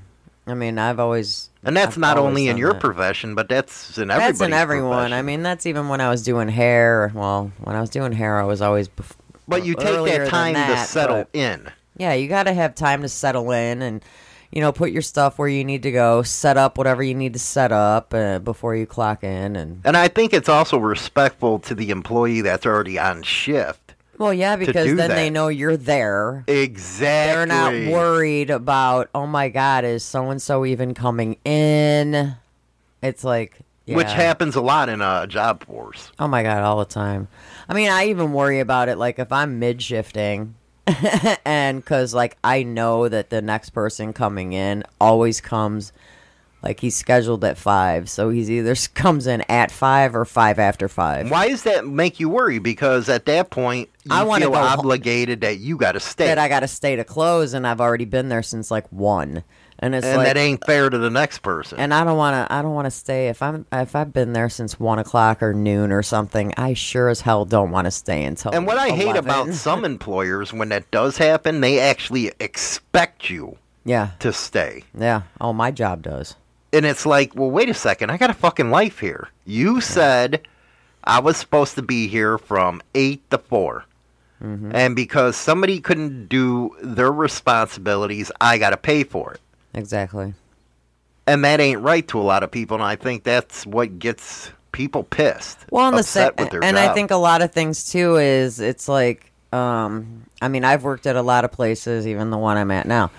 I 0.47 0.53
mean, 0.55 0.79
I've 0.79 1.01
always 1.01 1.49
And 1.65 1.75
that's 1.77 1.95
I've 1.97 1.99
not 2.01 2.19
only 2.19 2.49
in 2.49 2.59
your 2.59 2.75
that. 2.75 2.81
profession, 2.81 3.35
but 3.35 3.49
that's 3.49 3.97
in 3.97 4.11
everybody's 4.11 4.39
That's 4.39 4.47
in 4.49 4.53
everyone. 4.53 5.13
I 5.15 5.23
mean, 5.23 5.43
that's 5.43 5.65
even 5.67 5.89
when 5.89 6.01
I 6.03 6.11
was 6.11 6.23
doing 6.23 6.49
hair. 6.49 7.11
Well, 7.15 7.51
when 7.63 7.75
I 7.75 7.81
was 7.81 7.89
doing 7.91 8.13
hair, 8.13 8.39
I 8.39 8.45
was 8.45 8.61
always. 8.61 8.89
Bef- 8.89 9.17
but 9.49 9.65
you 9.65 9.75
take 9.77 10.05
that 10.07 10.29
time 10.29 10.55
to 10.55 10.77
settle 10.85 11.25
in. 11.33 11.71
Yeah, 11.97 12.13
you 12.13 12.29
got 12.29 12.43
to 12.43 12.53
have 12.53 12.75
time 12.75 13.01
to 13.03 13.09
settle 13.09 13.51
in 13.53 13.81
and. 13.83 14.05
You 14.53 14.61
know, 14.61 14.73
put 14.73 14.93
your 14.93 15.03
stuff 15.03 15.39
where 15.39 15.49
you 15.49 15.65
need 15.65 15.83
to 15.83 15.93
go. 15.93 16.23
Set 16.23 16.57
up 16.57 16.79
whatever 16.79 17.03
you 17.03 17.15
need 17.15 17.33
to 17.33 17.39
set 17.39 17.73
up 17.73 18.15
uh, 18.15 18.39
before 18.39 18.75
you 18.77 18.87
clock 18.87 19.25
in, 19.25 19.57
and 19.57 19.81
And 19.85 19.97
I 19.97 20.09
think 20.09 20.33
it's 20.33 20.49
also 20.49 20.79
respectful 20.79 21.59
to 21.61 21.75
the 21.75 21.91
employee 21.91 22.41
that's 22.41 22.67
already 22.67 22.99
on 22.99 23.23
shift. 23.23 23.95
well, 24.19 24.33
yeah, 24.33 24.57
because 24.57 24.95
then 24.95 25.11
they 25.11 25.31
know 25.31 25.49
you're 25.49 25.77
there. 25.77 26.45
Exactly. 26.47 27.35
They're 27.35 27.47
not 27.47 27.93
worried 27.93 28.51
about, 28.51 29.11
oh 29.15 29.27
my 29.27 29.49
God, 29.49 29.85
is 29.85 30.03
so 30.05 30.31
and 30.31 30.41
so 30.41 30.65
even 30.65 30.95
coming 30.95 31.37
in? 31.45 32.35
It's 33.03 33.23
like, 33.25 33.59
Which 33.87 34.11
happens 34.11 34.57
a 34.57 34.61
lot 34.61 34.89
in 34.89 35.01
a 35.01 35.27
job 35.29 35.65
force. 35.65 36.11
Oh 36.19 36.27
my 36.27 36.43
God, 36.43 36.63
all 36.63 36.79
the 36.79 36.85
time. 36.87 37.29
I 37.69 37.75
mean, 37.75 37.89
I 37.89 38.07
even 38.07 38.33
worry 38.33 38.61
about 38.61 38.89
it 38.89 38.97
like 38.97 39.19
if 39.19 39.31
I'm 39.31 39.59
mid 39.59 39.81
shifting 39.83 40.56
and 41.45 41.81
because 41.81 42.15
like 42.15 42.37
I 42.45 42.63
know 42.63 43.09
that 43.09 43.31
the 43.31 43.43
next 43.43 43.71
person 43.71 44.13
coming 44.13 44.53
in 44.53 44.85
always 45.01 45.41
comes 45.41 45.93
like 46.67 46.81
he's 46.81 46.97
scheduled 46.97 47.45
at 47.45 47.57
five. 47.57 48.11
So 48.11 48.31
he's 48.31 48.51
either 48.51 48.75
comes 48.95 49.27
in 49.27 49.43
at 49.43 49.71
five 49.71 50.17
or 50.17 50.25
five 50.25 50.59
after 50.59 50.89
five. 50.89 51.31
Why 51.31 51.49
does 51.49 51.63
that 51.63 51.87
make 51.87 52.19
you 52.19 52.29
worry? 52.29 52.59
Because 52.59 53.09
at 53.09 53.27
that 53.27 53.51
point, 53.51 53.89
you 54.05 54.11
I 54.13 54.25
wanna 54.25 54.47
feel 54.47 54.55
obligated 54.55 55.43
that 55.43 55.59
you 55.59 55.77
got 55.77 55.93
to 55.93 56.01
stay. 56.01 56.27
That 56.27 56.39
I 56.39 56.49
got 56.49 56.61
to 56.61 56.69
stay 56.69 56.97
to 56.97 57.05
close 57.05 57.55
and 57.55 57.67
I've 57.67 57.81
already 57.81 58.05
been 58.05 58.29
there 58.29 58.43
since 58.43 58.71
like 58.71 58.91
one. 58.91 59.45
And 59.79 59.95
it's 59.95 60.07
and 60.07 60.17
like, 60.17 60.27
that 60.27 60.37
ain't 60.39 60.65
fair 60.65 60.89
to 60.89 60.97
the 60.97 61.11
next 61.11 61.41
person. 61.41 61.79
and 61.79 61.93
I 61.93 62.03
don't 62.03 62.17
want 62.17 62.35
to. 62.35 62.53
I 62.53 62.63
don't 62.63 62.73
want 62.73 62.87
to 62.87 62.91
stay 62.91 63.29
if 63.29 63.43
I'm 63.43 63.67
if 63.71 63.95
I've 63.95 64.13
been 64.13 64.33
there 64.33 64.49
since 64.49 64.81
one 64.81 64.99
o'clock 64.99 65.43
or 65.43 65.53
noon 65.53 65.93
or 65.93 66.03
something. 66.03 66.55
I 66.57 66.73
sure 66.73 67.11
as 67.11 67.21
hell 67.21 67.45
don't 67.45 67.71
want 67.71 67.85
to 67.85 67.91
stay 67.91 68.25
until. 68.25 68.53
And 68.53 68.67
what 68.67 68.79
I 68.79 68.89
hate 68.89 69.17
about 69.17 69.49
some 69.53 69.85
employers 69.85 70.53
when 70.53 70.71
that 70.71 70.91
does 70.91 71.19
happen, 71.19 71.61
they 71.61 71.79
actually 71.79 72.33
expect 72.41 73.29
you 73.29 73.59
yeah, 73.87 74.11
to 74.19 74.33
stay. 74.33 74.83
yeah. 74.99 75.23
Oh, 75.41 75.53
my 75.53 75.71
job 75.71 76.03
does. 76.03 76.35
And 76.73 76.85
it's 76.85 77.07
like, 77.07 77.35
well, 77.35 77.51
wait 77.51 77.69
a 77.69 77.75
second. 77.75 78.11
I 78.11 78.17
got 78.17 78.31
a 78.31 78.35
fucking 78.35 78.71
life 78.71 78.99
here. 78.99 79.29
You 79.45 79.81
said 79.81 80.47
I 81.05 81.21
was 81.21 81.37
supposed 81.37 81.75
to 81.77 81.83
be 81.83 82.09
here 82.09 82.39
from 82.39 82.83
8 82.95 83.31
to 83.31 83.39
4. 83.39 83.85
And 84.39 84.95
because 84.95 85.35
somebody 85.35 85.81
couldn't 85.81 86.29
do 86.29 86.77
their 86.83 87.11
responsibilities, 87.11 88.31
I 88.41 88.59
got 88.59 88.71
to 88.71 88.77
pay 88.77 89.03
for 89.03 89.33
it. 89.33 89.41
Exactly. 89.73 90.35
And 91.27 91.43
that 91.45 91.59
ain't 91.59 91.81
right 91.81 92.07
to 92.09 92.21
a 92.21 92.23
lot 92.23 92.43
of 92.43 92.51
people. 92.51 92.75
And 92.77 92.85
I 92.85 92.97
think 92.97 93.25
that's 93.25 93.65
what 93.67 93.99
gets 93.99 94.53
people 94.73 95.05
pissed. 95.05 95.59
Well, 95.71 95.89
and 95.89 95.97
the 95.97 96.03
sa- 96.03 96.31
with 96.39 96.51
their 96.51 96.63
and 96.63 96.79
I 96.79 96.93
think 96.93 97.11
a 97.11 97.17
lot 97.17 97.41
of 97.41 97.53
things 97.53 97.91
too 97.91 98.17
is 98.17 98.61
it's 98.61 98.89
like, 98.89 99.33
um, 99.53 100.27
I 100.43 100.49
mean, 100.49 100.65
I've 100.65 100.85
worked 100.85 101.07
at 101.07 101.17
a 101.17 101.23
lot 101.23 101.45
of 101.47 101.51
places, 101.51 102.07
even 102.07 102.29
the 102.31 102.39
one 102.39 102.59
I'm 102.59 102.71
at 102.71 102.87
now, 102.87 103.11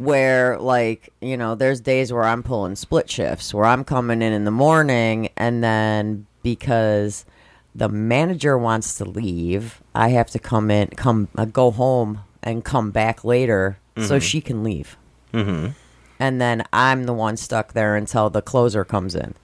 where 0.00 0.58
like 0.58 1.12
you 1.20 1.36
know, 1.36 1.54
there's 1.54 1.80
days 1.80 2.10
where 2.10 2.24
I'm 2.24 2.42
pulling 2.42 2.74
split 2.74 3.10
shifts, 3.10 3.52
where 3.52 3.66
I'm 3.66 3.84
coming 3.84 4.22
in 4.22 4.32
in 4.32 4.44
the 4.44 4.50
morning, 4.50 5.28
and 5.36 5.62
then 5.62 6.26
because 6.42 7.26
the 7.74 7.90
manager 7.90 8.56
wants 8.56 8.96
to 8.96 9.04
leave, 9.04 9.82
I 9.94 10.08
have 10.08 10.30
to 10.30 10.38
come 10.38 10.70
in, 10.70 10.88
come 10.88 11.28
uh, 11.36 11.44
go 11.44 11.70
home, 11.70 12.20
and 12.42 12.64
come 12.64 12.90
back 12.90 13.24
later 13.24 13.78
so 13.98 14.18
she 14.18 14.40
can 14.40 14.64
leave. 14.64 14.96
Mm-hmm. 15.34 15.72
And 16.18 16.40
then 16.40 16.64
I'm 16.72 17.04
the 17.04 17.12
one 17.12 17.36
stuck 17.36 17.74
there 17.74 17.94
until 17.94 18.30
the 18.30 18.40
closer 18.40 18.82
comes 18.82 19.14
in. 19.14 19.34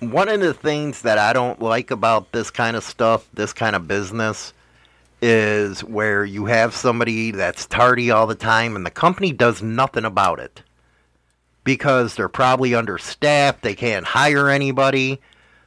one 0.00 0.28
of 0.30 0.40
the 0.40 0.54
things 0.54 1.02
that 1.02 1.18
I 1.18 1.34
don't 1.34 1.60
like 1.60 1.90
about 1.90 2.32
this 2.32 2.50
kind 2.50 2.76
of 2.76 2.84
stuff, 2.84 3.28
this 3.34 3.52
kind 3.52 3.76
of 3.76 3.86
business, 3.86 4.54
is 5.20 5.82
where 5.82 6.24
you 6.24 6.46
have 6.46 6.74
somebody 6.74 7.30
that's 7.30 7.66
tardy 7.66 8.10
all 8.10 8.26
the 8.26 8.34
time 8.34 8.76
and 8.76 8.86
the 8.86 8.90
company 8.90 9.32
does 9.32 9.62
nothing 9.62 10.04
about 10.04 10.38
it 10.38 10.62
because 11.64 12.14
they're 12.14 12.28
probably 12.28 12.74
understaffed, 12.74 13.62
they 13.62 13.74
can't 13.74 14.06
hire 14.06 14.48
anybody. 14.48 15.20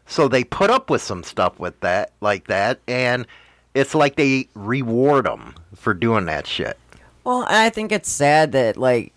So 0.05 0.27
they 0.27 0.43
put 0.43 0.69
up 0.69 0.89
with 0.89 1.01
some 1.01 1.23
stuff 1.23 1.59
with 1.59 1.79
that 1.81 2.13
like 2.21 2.47
that 2.47 2.79
and 2.87 3.27
it's 3.73 3.95
like 3.95 4.15
they 4.15 4.47
reward 4.53 5.25
them 5.25 5.55
for 5.75 5.93
doing 5.93 6.25
that 6.25 6.47
shit. 6.47 6.77
Well, 7.23 7.45
I 7.47 7.69
think 7.69 7.91
it's 7.91 8.09
sad 8.09 8.51
that 8.53 8.77
like 8.77 9.13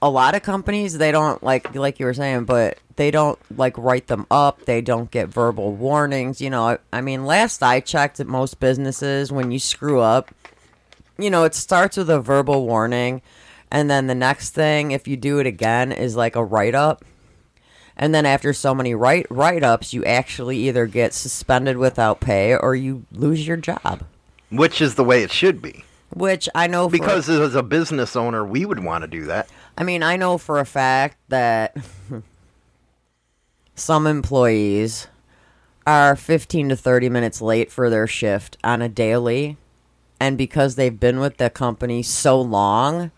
a 0.00 0.08
lot 0.10 0.34
of 0.34 0.42
companies 0.42 0.96
they 0.98 1.10
don't 1.12 1.42
like 1.42 1.74
like 1.74 1.98
you 1.98 2.06
were 2.06 2.14
saying, 2.14 2.44
but 2.44 2.78
they 2.96 3.10
don't 3.10 3.38
like 3.56 3.76
write 3.78 4.06
them 4.06 4.26
up. 4.30 4.64
They 4.64 4.80
don't 4.80 5.10
get 5.10 5.28
verbal 5.28 5.72
warnings. 5.72 6.40
You 6.40 6.50
know, 6.50 6.66
I, 6.68 6.78
I 6.92 7.00
mean, 7.00 7.24
last 7.26 7.62
I 7.62 7.80
checked 7.80 8.20
at 8.20 8.26
most 8.26 8.60
businesses, 8.60 9.32
when 9.32 9.50
you 9.50 9.58
screw 9.58 10.00
up, 10.00 10.30
you 11.18 11.30
know, 11.30 11.44
it 11.44 11.54
starts 11.54 11.96
with 11.96 12.10
a 12.10 12.20
verbal 12.20 12.66
warning, 12.66 13.22
and 13.70 13.90
then 13.90 14.06
the 14.06 14.14
next 14.14 14.50
thing, 14.50 14.92
if 14.92 15.08
you 15.08 15.16
do 15.16 15.38
it 15.40 15.46
again, 15.46 15.92
is 15.92 16.16
like 16.16 16.36
a 16.36 16.44
write 16.44 16.74
up. 16.74 17.04
And 17.96 18.14
then 18.14 18.24
after 18.26 18.52
so 18.52 18.74
many 18.76 18.94
write 18.94 19.26
write 19.28 19.64
ups, 19.64 19.92
you 19.92 20.04
actually 20.04 20.58
either 20.68 20.86
get 20.86 21.12
suspended 21.12 21.76
without 21.76 22.20
pay 22.20 22.56
or 22.56 22.76
you 22.76 23.04
lose 23.10 23.46
your 23.46 23.56
job. 23.56 24.02
Which 24.50 24.80
is 24.80 24.94
the 24.94 25.02
way 25.04 25.22
it 25.24 25.32
should 25.32 25.60
be. 25.60 25.84
Which 26.14 26.48
I 26.54 26.68
know 26.68 26.88
for- 26.88 26.92
Because 26.92 27.28
as 27.28 27.54
a 27.56 27.62
business 27.62 28.14
owner, 28.16 28.44
we 28.44 28.64
would 28.64 28.82
want 28.82 29.02
to 29.02 29.08
do 29.08 29.24
that. 29.26 29.48
I 29.78 29.84
mean, 29.84 30.02
I 30.02 30.16
know 30.16 30.38
for 30.38 30.58
a 30.58 30.64
fact 30.64 31.18
that 31.28 31.76
some 33.76 34.08
employees 34.08 35.06
are 35.86 36.16
15 36.16 36.70
to 36.70 36.76
30 36.76 37.08
minutes 37.08 37.40
late 37.40 37.70
for 37.70 37.88
their 37.88 38.08
shift 38.08 38.58
on 38.64 38.82
a 38.82 38.88
daily. 38.88 39.56
And 40.20 40.36
because 40.36 40.74
they've 40.74 40.98
been 40.98 41.20
with 41.20 41.36
the 41.36 41.48
company 41.48 42.02
so 42.02 42.40
long, 42.40 43.12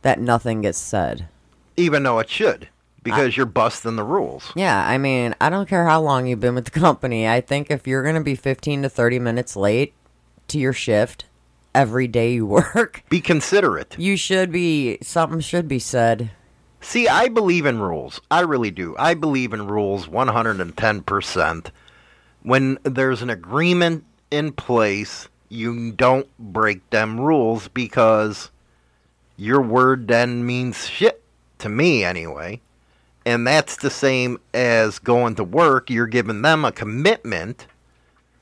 that 0.00 0.18
nothing 0.18 0.62
gets 0.62 0.78
said. 0.78 1.28
even 1.76 2.02
though 2.04 2.18
it 2.20 2.30
should, 2.30 2.68
because 3.02 3.36
you're 3.36 3.44
busting 3.46 3.96
the 3.96 4.02
rules. 4.04 4.50
Yeah, 4.56 4.86
I 4.86 4.96
mean, 4.96 5.34
I 5.40 5.50
don't 5.50 5.68
care 5.68 5.86
how 5.86 6.00
long 6.00 6.26
you've 6.26 6.40
been 6.40 6.54
with 6.54 6.64
the 6.64 6.70
company. 6.80 7.28
I 7.28 7.42
think 7.42 7.70
if 7.70 7.86
you're 7.86 8.02
going 8.02 8.14
to 8.14 8.22
be 8.22 8.34
15 8.34 8.82
to 8.82 8.88
30 8.88 9.18
minutes 9.18 9.56
late 9.56 9.92
to 10.48 10.58
your 10.58 10.72
shift 10.72 11.26
every 11.74 12.08
day 12.08 12.34
you 12.34 12.46
work, 12.74 13.02
Be 13.08 13.20
considerate. 13.20 13.96
you 13.98 14.16
should 14.16 14.50
be, 14.52 14.98
something 15.02 15.40
should 15.40 15.68
be 15.68 15.78
said. 15.78 16.30
See, 16.80 17.08
I 17.08 17.28
believe 17.28 17.66
in 17.66 17.78
rules. 17.78 18.20
I 18.30 18.40
really 18.40 18.70
do. 18.70 18.96
I 18.98 19.14
believe 19.14 19.52
in 19.52 19.66
rules 19.66 20.06
110%. 20.06 21.70
When 22.42 22.78
there's 22.84 23.20
an 23.22 23.28
agreement 23.30 24.04
in 24.30 24.52
place, 24.52 25.28
you 25.50 25.92
don't 25.92 26.26
break 26.38 26.88
them 26.90 27.20
rules 27.20 27.68
because 27.68 28.50
your 29.36 29.60
word 29.60 30.08
then 30.08 30.46
means 30.46 30.86
shit 30.88 31.22
to 31.58 31.68
me 31.68 32.02
anyway. 32.02 32.60
And 33.26 33.46
that's 33.46 33.76
the 33.76 33.90
same 33.90 34.40
as 34.54 34.98
going 34.98 35.34
to 35.34 35.44
work. 35.44 35.90
You're 35.90 36.06
giving 36.06 36.40
them 36.40 36.64
a 36.64 36.72
commitment 36.72 37.66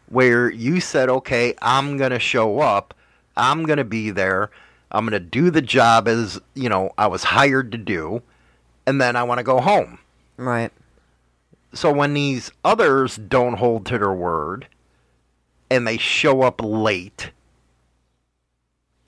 where 0.08 0.48
you 0.48 0.80
said, 0.80 1.08
okay, 1.08 1.54
I'm 1.60 1.96
going 1.96 2.12
to 2.12 2.20
show 2.20 2.60
up. 2.60 2.94
I'm 3.38 3.64
going 3.64 3.78
to 3.78 3.84
be 3.84 4.10
there. 4.10 4.50
I'm 4.90 5.04
going 5.04 5.12
to 5.12 5.20
do 5.20 5.50
the 5.50 5.62
job 5.62 6.08
as, 6.08 6.40
you 6.54 6.68
know, 6.68 6.90
I 6.98 7.06
was 7.06 7.24
hired 7.24 7.72
to 7.72 7.78
do. 7.78 8.22
And 8.86 9.00
then 9.00 9.16
I 9.16 9.22
want 9.22 9.38
to 9.38 9.44
go 9.44 9.60
home. 9.60 9.98
Right. 10.36 10.72
So 11.74 11.92
when 11.92 12.14
these 12.14 12.50
others 12.64 13.16
don't 13.16 13.58
hold 13.58 13.84
to 13.86 13.98
their 13.98 14.12
word 14.12 14.66
and 15.70 15.86
they 15.86 15.98
show 15.98 16.42
up 16.42 16.62
late, 16.62 17.30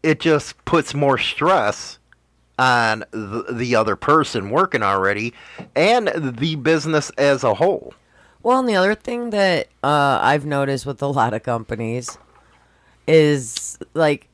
it 0.03 0.21
just 0.21 0.63
puts 0.65 0.95
more 0.95 1.17
stress 1.19 1.99
on 2.59 3.05
the, 3.11 3.47
the 3.51 3.75
other 3.75 3.97
person 3.97 4.51
working 4.51 4.83
already 4.83 5.33
and 5.75 6.09
the 6.09 6.57
business 6.57 7.09
as 7.17 7.43
a 7.43 7.55
whole. 7.55 7.95
Well, 8.43 8.59
and 8.59 8.69
the 8.69 8.77
other 8.77 8.95
thing 8.95 9.31
that 9.31 9.69
uh, 9.83 10.19
I've 10.23 10.45
noticed 10.45 10.85
with 10.85 11.01
a 11.01 11.07
lot 11.07 11.33
of 11.33 11.43
companies 11.43 12.19
is 13.11 13.79
like 13.95 14.29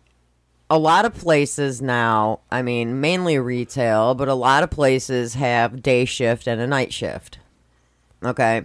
a 0.68 0.78
lot 0.78 1.04
of 1.04 1.14
places 1.14 1.80
now, 1.80 2.40
I 2.50 2.62
mean, 2.62 3.00
mainly 3.00 3.38
retail, 3.38 4.14
but 4.14 4.28
a 4.28 4.34
lot 4.34 4.62
of 4.62 4.70
places 4.70 5.34
have 5.34 5.82
day 5.82 6.04
shift 6.04 6.46
and 6.46 6.60
a 6.60 6.66
night 6.66 6.92
shift. 6.92 7.38
Okay. 8.24 8.64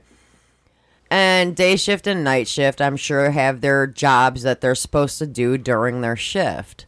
And 1.10 1.56
day 1.56 1.76
shift 1.76 2.08
and 2.08 2.24
night 2.24 2.48
shift, 2.48 2.82
I'm 2.82 2.98
sure, 2.98 3.32
have 3.32 3.62
their 3.62 3.86
jobs 3.86 4.44
that 4.44 4.62
they're 4.62 4.76
supposed 4.76 5.20
to 5.20 5.28
do 5.28 5.58
during 5.58 6.02
their 6.02 6.16
shift. 6.16 6.86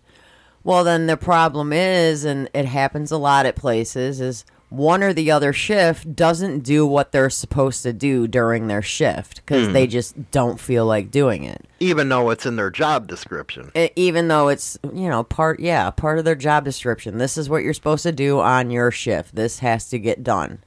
Well, 0.64 0.84
then 0.86 1.08
the 1.08 1.18
problem 1.18 1.74
is, 1.74 2.24
and 2.24 2.50
it 2.54 2.66
happens 2.66 3.12
a 3.12 3.18
lot 3.18 3.46
at 3.46 3.58
places, 3.58 4.22
is 4.22 4.46
one 4.74 5.04
or 5.04 5.14
the 5.14 5.30
other 5.30 5.54
shift 5.54 6.16
doesn't 6.16 6.62
do 6.62 6.84
what 6.84 7.12
they're 7.12 7.30
supposed 7.30 7.84
to 7.84 7.94
do 7.94 8.28
during 8.28 8.68
their 8.68 8.82
shift 8.82 9.36
because 9.36 9.72
they 9.72 9.86
hmm. 9.86 9.92
just 9.92 10.32
don't 10.32 10.60
feel 10.60 10.84
like 10.88 11.12
doing 11.12 11.44
it. 11.44 11.64
Even 11.80 12.10
though 12.10 12.32
it's 12.32 12.48
in 12.48 12.56
their 12.56 12.72
job 12.72 13.08
description. 13.08 13.72
E- 13.76 13.92
Even 13.96 14.30
though 14.30 14.48
it's, 14.48 14.80
you 14.92 15.08
know, 15.08 15.24
part, 15.24 15.60
yeah, 15.60 15.92
part 15.92 16.18
of 16.18 16.26
their 16.26 16.34
job 16.34 16.66
description. 16.66 17.20
This 17.20 17.38
is 17.38 17.50
what 17.50 17.64
you're 17.64 17.76
supposed 17.76 18.02
to 18.02 18.12
do 18.12 18.40
on 18.40 18.72
your 18.72 18.90
shift. 18.90 19.36
This 19.36 19.60
has 19.60 19.90
to 19.90 20.00
get 20.00 20.24
done. 20.24 20.64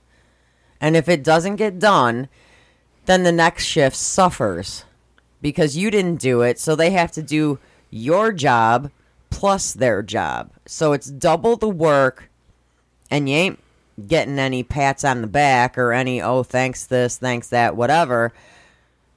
And 0.81 0.97
if 0.97 1.09
it 1.09 1.25
doesn't 1.25 1.57
get 1.57 1.81
done, 1.81 2.29
then 3.07 3.25
the 3.25 3.33
next 3.33 3.65
shift 3.65 3.97
suffers 3.97 4.85
because 5.43 5.77
you 5.77 5.91
didn't 5.91 6.21
do 6.21 6.43
it. 6.43 6.61
So 6.61 6.77
they 6.77 6.91
have 6.91 7.11
to 7.13 7.23
do 7.23 7.59
your 7.91 8.31
job 8.31 8.93
plus 9.31 9.73
their 9.73 10.01
job. 10.01 10.53
So 10.65 10.93
it's 10.93 11.11
double 11.11 11.57
the 11.57 11.69
work, 11.69 12.31
and 13.11 13.29
you 13.29 13.35
ain't 13.35 13.59
getting 14.07 14.39
any 14.39 14.63
pats 14.63 15.05
on 15.05 15.21
the 15.23 15.27
back 15.27 15.79
or 15.79 15.93
any, 15.93 16.21
oh, 16.21 16.43
thanks 16.43 16.87
this, 16.87 17.17
thanks 17.17 17.49
that, 17.49 17.77
whatever. 17.77 18.33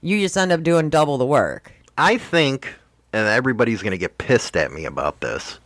You 0.02 0.20
just 0.20 0.38
end 0.38 0.52
up 0.52 0.64
doing 0.64 0.90
double 0.90 1.18
the 1.18 1.26
work. 1.26 1.72
I 1.98 2.18
think, 2.18 2.74
and 3.12 3.28
everybody's 3.28 3.82
going 3.82 3.92
to 3.92 3.98
get 3.98 4.18
pissed 4.18 4.56
at 4.56 4.72
me 4.72 4.86
about 4.86 5.20
this, 5.20 5.60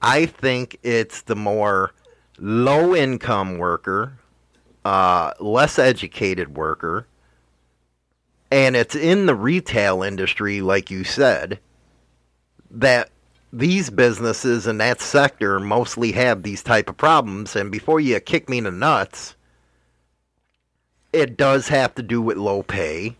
I 0.00 0.26
think 0.26 0.78
it's 0.82 1.22
the 1.22 1.36
more 1.36 1.92
low 2.38 2.94
income 2.94 3.58
worker, 3.58 4.18
uh, 4.84 5.32
less 5.40 5.78
educated 5.78 6.56
worker, 6.56 7.06
and 8.50 8.76
it's 8.76 8.94
in 8.94 9.26
the 9.26 9.34
retail 9.34 10.02
industry, 10.02 10.60
like 10.60 10.90
you 10.90 11.04
said, 11.04 11.58
that 12.70 13.10
these 13.52 13.90
businesses 13.90 14.66
in 14.66 14.78
that 14.78 15.00
sector 15.00 15.60
mostly 15.60 16.12
have 16.12 16.42
these 16.42 16.62
type 16.62 16.88
of 16.88 16.96
problems. 16.96 17.54
And 17.54 17.70
before 17.70 18.00
you 18.00 18.18
kick 18.18 18.48
me 18.48 18.58
in 18.58 18.64
the 18.64 18.70
nuts, 18.70 19.36
it 21.12 21.36
does 21.36 21.68
have 21.68 21.94
to 21.96 22.02
do 22.02 22.22
with 22.22 22.38
low 22.38 22.62
pay. 22.62 23.16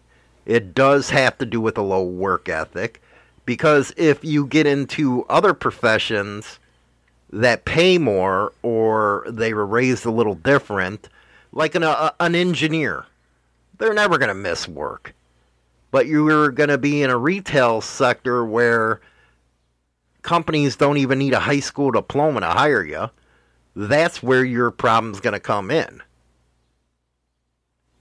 It 0.47 0.75
does 0.75 1.11
have 1.11 1.37
to 1.39 1.47
do 1.47 1.61
with 1.61 1.77
a 1.77 1.83
low 1.83 2.03
work 2.03 2.49
ethic. 2.49 3.03
Because 3.45 3.93
if 3.97 4.25
you 4.25 4.47
get 4.47 4.67
into 4.67 5.25
other 5.29 5.53
professions 5.53 6.59
that 7.31 7.65
pay 7.65 7.99
more 7.99 8.53
or 8.63 9.27
they 9.29 9.53
were 9.53 9.67
raised 9.67 10.07
a 10.07 10.11
little 10.11 10.35
different, 10.35 11.09
like 11.53 11.75
an, 11.75 11.83
a, 11.83 12.15
an 12.21 12.35
engineer, 12.35 13.05
they're 13.79 13.93
never 13.93 14.17
going 14.17 14.29
to 14.29 14.35
miss 14.35 14.67
work. 14.67 15.15
But 15.91 16.07
you're 16.07 16.51
going 16.51 16.71
to 16.71 16.79
be 16.79 17.03
in 17.03 17.11
a 17.11 17.19
retail 17.19 17.83
sector 17.83 18.45
where 18.45 19.01
companies 20.23 20.77
don't 20.77 20.97
even 20.97 21.19
need 21.19 21.35
a 21.35 21.41
high 21.41 21.61
school 21.61 21.91
diploma 21.91 22.41
to 22.41 22.47
hire 22.47 22.85
you. 22.85 23.11
That's 23.75 24.23
where 24.23 24.45
your 24.45 24.71
problem's 24.71 25.21
going 25.21 25.33
to 25.33 25.41
come 25.41 25.71
in. 25.71 26.03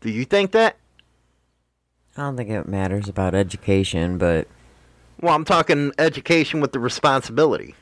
Do 0.01 0.09
you 0.09 0.25
think 0.25 0.51
that? 0.51 0.77
I 2.17 2.23
don't 2.23 2.35
think 2.35 2.49
it 2.49 2.67
matters 2.67 3.07
about 3.07 3.35
education, 3.35 4.17
but 4.17 4.47
Well, 5.21 5.33
I'm 5.33 5.45
talking 5.45 5.91
education 5.97 6.59
with 6.59 6.71
the 6.71 6.79
responsibility. 6.79 7.75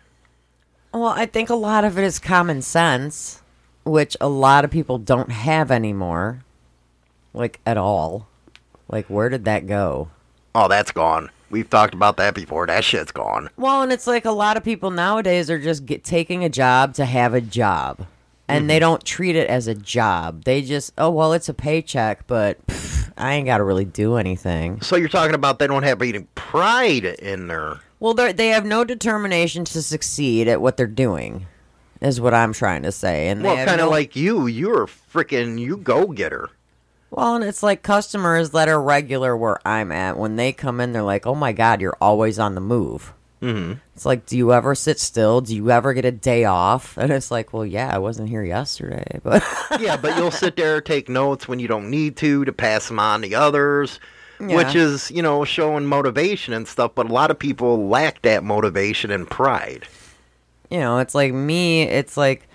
Well, 0.94 1.06
I 1.08 1.26
think 1.26 1.50
a 1.50 1.56
lot 1.56 1.84
of 1.84 1.98
it 1.98 2.04
is 2.04 2.20
common 2.20 2.62
sense, 2.62 3.42
which 3.84 4.18
a 4.20 4.28
lot 4.28 4.66
of 4.66 4.72
people 4.72 4.98
don't 4.98 5.32
have 5.32 5.72
anymore. 5.72 6.44
Like, 7.34 7.60
at 7.66 7.78
all. 7.78 8.28
Like, 8.88 9.06
where 9.08 9.30
did 9.30 9.46
that 9.46 9.68
go? 9.68 10.10
Oh, 10.56 10.68
that's 10.68 10.92
gone. 10.92 11.30
We've 11.50 11.70
talked 11.70 11.94
about 11.94 12.18
that 12.18 12.36
before. 12.36 12.68
That 12.68 12.84
shit's 12.84 13.12
gone. 13.12 13.50
Well, 13.58 13.82
and 13.82 13.92
it's 13.92 14.08
like 14.08 14.26
a 14.26 14.32
lot 14.32 14.58
of 14.58 14.64
people 14.64 14.92
nowadays 14.92 15.50
are 15.50 15.60
just 15.60 15.86
get, 15.86 16.04
taking 16.04 16.44
a 16.44 16.50
job 16.50 16.94
to 16.96 17.06
have 17.06 17.34
a 17.34 17.42
job. 17.42 18.06
And 18.48 18.68
they 18.68 18.76
mm-hmm. 18.76 18.80
don't 18.82 19.06
treat 19.06 19.36
it 19.36 19.48
as 19.48 19.68
a 19.68 19.76
job. 19.76 20.44
They 20.44 20.64
just, 20.64 20.92
oh, 20.98 21.12
well, 21.12 21.34
it's 21.34 21.50
a 21.50 21.54
paycheck, 21.54 22.26
but 22.26 22.66
pff, 22.66 23.12
I 23.16 23.34
ain't 23.34 23.46
got 23.46 23.58
to 23.58 23.64
really 23.64 23.86
do 23.86 24.16
anything. 24.16 24.82
So 24.82 24.96
you're 24.96 25.08
talking 25.08 25.36
about 25.36 25.60
they 25.60 25.68
don't 25.68 25.84
have 25.84 26.02
any 26.02 26.22
pride 26.34 27.06
in 27.06 27.48
their. 27.48 27.80
Well, 28.00 28.16
they 28.16 28.32
they 28.32 28.48
have 28.48 28.66
no 28.66 28.84
determination 28.84 29.66
to 29.66 29.84
succeed 29.84 30.48
at 30.48 30.62
what 30.62 30.78
they're 30.78 30.88
doing, 30.88 31.46
is 32.02 32.20
what 32.20 32.34
I'm 32.34 32.54
trying 32.54 32.82
to 32.84 32.92
say. 32.92 33.28
And 33.28 33.44
Well, 33.44 33.56
kind 33.58 33.82
of 33.82 33.88
no- 33.88 33.90
like 33.90 34.16
you. 34.16 34.48
You're 34.48 34.84
a 34.84 34.88
freaking 34.88 35.60
you 35.60 35.78
go 35.78 36.08
getter. 36.08 36.50
Well, 37.12 37.36
and 37.36 37.44
it's 37.44 37.64
like 37.64 37.82
customers 37.82 38.52
that 38.52 38.70
are 38.70 38.82
regular 38.82 39.36
where 39.36 39.60
I'm 39.68 39.92
at. 39.92 40.18
When 40.18 40.36
they 40.36 40.52
come 40.54 40.80
in, 40.80 40.92
they're 40.94 41.02
like, 41.02 41.26
"Oh 41.26 41.36
my 41.36 41.52
god, 41.54 41.82
you're 41.82 41.98
always 42.00 42.38
on 42.40 42.56
the 42.56 42.62
move." 42.62 43.14
Mm-hmm. 43.42 43.76
It's 43.96 44.06
like, 44.06 44.26
do 44.26 44.38
you 44.38 44.52
ever 44.52 44.76
sit 44.76 45.00
still? 45.00 45.40
Do 45.40 45.56
you 45.56 45.72
ever 45.72 45.94
get 45.94 46.04
a 46.04 46.12
day 46.12 46.44
off? 46.44 46.98
And 47.02 47.10
it's 47.10 47.32
like, 47.32 47.54
well, 47.54 47.66
yeah, 47.66 47.90
I 47.94 47.98
wasn't 47.98 48.28
here 48.28 48.44
yesterday, 48.44 49.22
but 49.24 49.42
yeah, 49.80 49.96
but 49.96 50.18
you'll 50.18 50.30
sit 50.30 50.58
there 50.58 50.82
take 50.82 51.08
notes 51.08 51.48
when 51.48 51.58
you 51.60 51.68
don't 51.70 51.90
need 51.90 52.18
to 52.18 52.44
to 52.44 52.52
pass 52.52 52.90
them 52.90 53.00
on 53.00 53.22
to 53.22 53.34
others, 53.36 54.02
which 54.42 54.76
is 54.76 55.10
you 55.12 55.22
know 55.22 55.46
showing 55.46 55.86
motivation 55.86 56.54
and 56.54 56.68
stuff. 56.68 56.92
But 56.96 57.10
a 57.10 57.14
lot 57.14 57.32
of 57.32 57.40
people 57.40 57.88
lack 57.88 58.22
that 58.24 58.44
motivation 58.44 59.10
and 59.10 59.30
pride. 59.30 59.88
you 60.70 60.80
know, 60.80 60.98
it's 61.00 61.16
like 61.16 61.34
me. 61.34 61.84
It's 61.84 62.18
like 62.18 62.49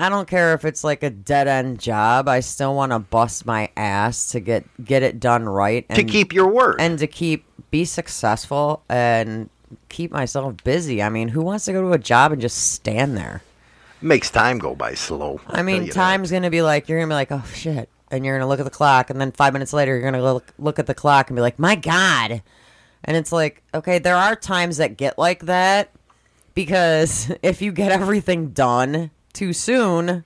I 0.00 0.08
don't 0.08 0.26
care 0.26 0.54
if 0.54 0.64
it's 0.64 0.82
like 0.82 1.02
a 1.02 1.10
dead 1.10 1.46
end 1.46 1.78
job. 1.78 2.26
I 2.26 2.40
still 2.40 2.74
want 2.74 2.92
to 2.92 2.98
bust 2.98 3.44
my 3.44 3.68
ass 3.76 4.30
to 4.30 4.40
get 4.40 4.64
get 4.82 5.02
it 5.02 5.20
done 5.20 5.46
right 5.46 5.84
and 5.90 5.96
to 5.96 6.04
keep 6.04 6.32
your 6.32 6.48
word. 6.48 6.76
and 6.80 6.98
to 6.98 7.06
keep 7.06 7.44
be 7.70 7.84
successful 7.84 8.82
and 8.88 9.50
keep 9.90 10.10
myself 10.10 10.56
busy. 10.64 11.02
I 11.02 11.10
mean, 11.10 11.28
who 11.28 11.42
wants 11.42 11.66
to 11.66 11.72
go 11.72 11.82
to 11.82 11.92
a 11.92 11.98
job 11.98 12.32
and 12.32 12.40
just 12.40 12.72
stand 12.72 13.14
there? 13.14 13.42
makes 14.02 14.30
time 14.30 14.58
go 14.58 14.74
by 14.74 14.94
slow. 14.94 15.38
I 15.46 15.58
I'll 15.58 15.64
mean, 15.64 15.88
time's 15.90 16.30
gonna 16.30 16.48
be 16.48 16.62
like 16.62 16.88
you're 16.88 16.98
gonna 16.98 17.10
be 17.10 17.14
like, 17.16 17.30
oh 17.30 17.44
shit, 17.54 17.90
and 18.10 18.24
you're 18.24 18.38
gonna 18.38 18.48
look 18.48 18.58
at 18.58 18.64
the 18.64 18.70
clock, 18.70 19.10
and 19.10 19.20
then 19.20 19.32
five 19.32 19.52
minutes 19.52 19.74
later 19.74 19.92
you're 19.92 20.10
gonna 20.10 20.22
look 20.22 20.50
look 20.58 20.78
at 20.78 20.86
the 20.86 20.94
clock 20.94 21.28
and 21.28 21.36
be 21.36 21.42
like, 21.42 21.58
my 21.58 21.74
god, 21.74 22.42
and 23.04 23.16
it's 23.18 23.32
like, 23.32 23.62
okay, 23.74 23.98
there 23.98 24.16
are 24.16 24.34
times 24.34 24.78
that 24.78 24.96
get 24.96 25.18
like 25.18 25.40
that 25.44 25.90
because 26.54 27.30
if 27.42 27.60
you 27.60 27.70
get 27.70 27.92
everything 27.92 28.48
done 28.48 29.10
too 29.32 29.52
soon, 29.52 30.24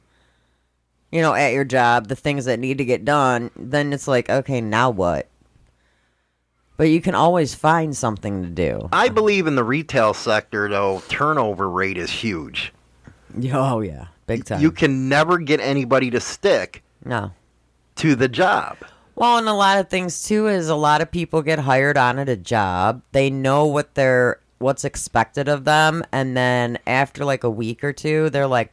you 1.10 1.22
know, 1.22 1.34
at 1.34 1.52
your 1.52 1.64
job, 1.64 2.08
the 2.08 2.16
things 2.16 2.44
that 2.46 2.58
need 2.58 2.78
to 2.78 2.84
get 2.84 3.04
done, 3.04 3.50
then 3.56 3.92
it's 3.92 4.08
like, 4.08 4.28
okay, 4.28 4.60
now 4.60 4.90
what? 4.90 5.28
But 6.76 6.84
you 6.84 7.00
can 7.00 7.14
always 7.14 7.54
find 7.54 7.96
something 7.96 8.42
to 8.42 8.48
do. 8.48 8.88
I 8.92 9.08
believe 9.08 9.46
in 9.46 9.54
the 9.54 9.62
retail 9.62 10.12
sector 10.12 10.68
though. 10.68 11.02
Turnover 11.08 11.70
rate 11.70 11.98
is 11.98 12.10
huge. 12.10 12.72
Oh 13.52 13.80
yeah, 13.80 14.06
big 14.28 14.44
time. 14.44 14.60
You 14.60 14.70
can 14.70 15.08
never 15.08 15.38
get 15.38 15.58
anybody 15.58 16.08
to 16.10 16.20
stick 16.20 16.84
no. 17.04 17.32
to 17.96 18.14
the 18.14 18.28
job. 18.28 18.76
Well, 19.16 19.38
and 19.38 19.48
a 19.48 19.52
lot 19.52 19.78
of 19.78 19.88
things 19.88 20.22
too 20.22 20.46
is 20.46 20.68
a 20.68 20.76
lot 20.76 21.00
of 21.00 21.10
people 21.10 21.42
get 21.42 21.58
hired 21.58 21.96
on 21.96 22.20
at 22.20 22.28
a 22.28 22.36
job. 22.36 23.02
They 23.10 23.28
know 23.28 23.66
what 23.66 23.96
they're 23.96 24.40
what's 24.58 24.84
expected 24.84 25.48
of 25.48 25.64
them, 25.64 26.04
and 26.12 26.36
then 26.36 26.78
after 26.86 27.24
like 27.24 27.42
a 27.42 27.50
week 27.50 27.82
or 27.82 27.92
two, 27.92 28.30
they're 28.30 28.46
like, 28.46 28.72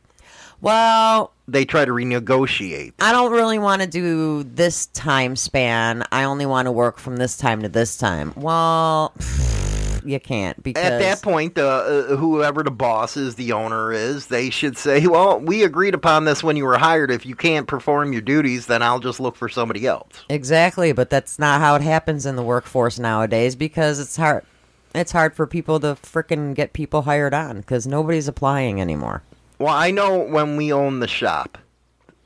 "Well, 0.61 1.33
They 1.47 1.65
try 1.65 1.83
to 1.83 1.91
renegotiate. 1.91 2.93
I 3.01 3.11
don't 3.11 3.31
really 3.33 3.59
want 3.59 3.81
to 3.81 3.87
do 3.87 4.43
this 4.43 4.85
time 4.87 5.35
span. 5.35 6.05
I 6.11 6.23
only 6.23 6.45
want 6.45 6.67
to 6.67 6.71
work 6.71 6.97
from 6.97 7.17
this 7.17 7.35
time 7.37 7.61
to 7.63 7.69
this 7.69 7.97
time." 7.97 8.31
Well, 8.37 9.13
you 10.05 10.19
can't 10.19 10.61
because 10.63 10.83
At 10.83 10.99
that 10.99 11.21
point, 11.21 11.57
uh, 11.57 11.61
uh, 11.67 12.15
whoever 12.15 12.63
the 12.63 12.71
boss 12.71 13.17
is, 13.17 13.35
the 13.35 13.51
owner 13.51 13.91
is, 13.91 14.27
they 14.27 14.49
should 14.49 14.77
say, 14.77 15.05
"Well, 15.07 15.39
we 15.39 15.63
agreed 15.63 15.93
upon 15.93 16.25
this 16.25 16.43
when 16.43 16.55
you 16.55 16.65
were 16.65 16.77
hired. 16.77 17.11
If 17.11 17.25
you 17.25 17.35
can't 17.35 17.67
perform 17.67 18.13
your 18.13 18.21
duties, 18.21 18.67
then 18.67 18.81
I'll 18.81 18.99
just 18.99 19.19
look 19.19 19.35
for 19.35 19.49
somebody 19.49 19.85
else." 19.85 20.23
Exactly, 20.29 20.91
but 20.93 21.09
that's 21.09 21.37
not 21.37 21.59
how 21.59 21.75
it 21.75 21.81
happens 21.81 22.25
in 22.25 22.35
the 22.35 22.43
workforce 22.43 22.97
nowadays 22.99 23.55
because 23.55 23.99
it's 23.99 24.15
hard. 24.15 24.45
It's 24.93 25.11
hard 25.11 25.35
for 25.35 25.47
people 25.47 25.79
to 25.81 25.95
frickin' 25.95 26.53
get 26.53 26.73
people 26.73 27.03
hired 27.03 27.33
on 27.33 27.57
because 27.57 27.87
nobody's 27.87 28.27
applying 28.27 28.81
anymore. 28.81 29.23
Well, 29.61 29.73
I 29.73 29.91
know 29.91 30.17
when 30.17 30.57
we 30.57 30.73
owned 30.73 31.01
the 31.03 31.07
shop, 31.07 31.57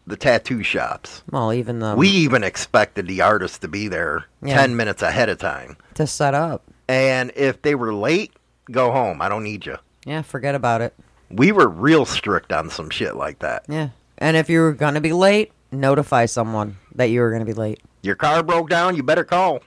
the 0.07 0.15
tattoo 0.15 0.63
shops, 0.63 1.21
Well, 1.31 1.51
even 1.51 1.79
the 1.79 1.95
we 1.95 2.07
even 2.07 2.43
expected 2.43 3.07
the 3.07 3.21
artist 3.21 3.61
to 3.61 3.67
be 3.67 3.87
there 3.89 4.25
Yeah. 4.41 4.55
10 4.55 4.75
minutes 4.77 5.01
ahead 5.01 5.27
of 5.29 5.37
time. 5.39 5.75
to 5.95 6.07
set 6.07 6.33
up. 6.33 6.63
And 6.87 7.31
if 7.35 7.61
they 7.61 7.75
were 7.75 7.93
late, 7.93 8.31
go 8.71 8.91
home. 8.91 9.21
I 9.21 9.27
don't 9.29 9.43
need 9.43 9.65
you. 9.65 9.77
Yeah, 10.05 10.21
forget 10.21 10.55
about 10.55 10.81
it. 10.81 10.93
We 11.29 11.51
were 11.51 11.67
real 11.67 12.05
strict 12.05 12.53
on 12.53 12.69
some 12.69 12.89
shit 12.89 13.15
like 13.15 13.39
that. 13.39 13.65
Yeah, 13.67 13.89
and 14.17 14.37
if 14.37 14.49
you 14.49 14.61
were 14.61 14.73
gonna 14.73 15.01
be 15.01 15.11
late, 15.11 15.51
notify 15.71 16.27
someone 16.27 16.77
that 16.93 17.05
you 17.09 17.19
were 17.21 17.31
gonna 17.31 17.43
be 17.43 17.53
late. 17.53 17.81
Your 18.03 18.15
car 18.15 18.43
broke 18.43 18.69
down, 18.69 18.95
you 18.95 19.03
better 19.03 19.23
call. 19.25 19.59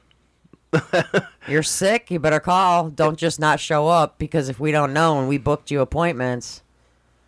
You're 1.48 1.62
sick, 1.62 2.10
you 2.10 2.18
better 2.18 2.40
call. 2.40 2.88
Don't 2.90 3.18
just 3.18 3.40
not 3.40 3.58
show 3.60 3.88
up 3.88 4.18
because 4.18 4.48
if 4.48 4.60
we 4.60 4.70
don't 4.70 4.92
know 4.92 5.18
and 5.18 5.28
we 5.28 5.36
booked 5.38 5.70
you 5.70 5.80
appointments, 5.80 6.62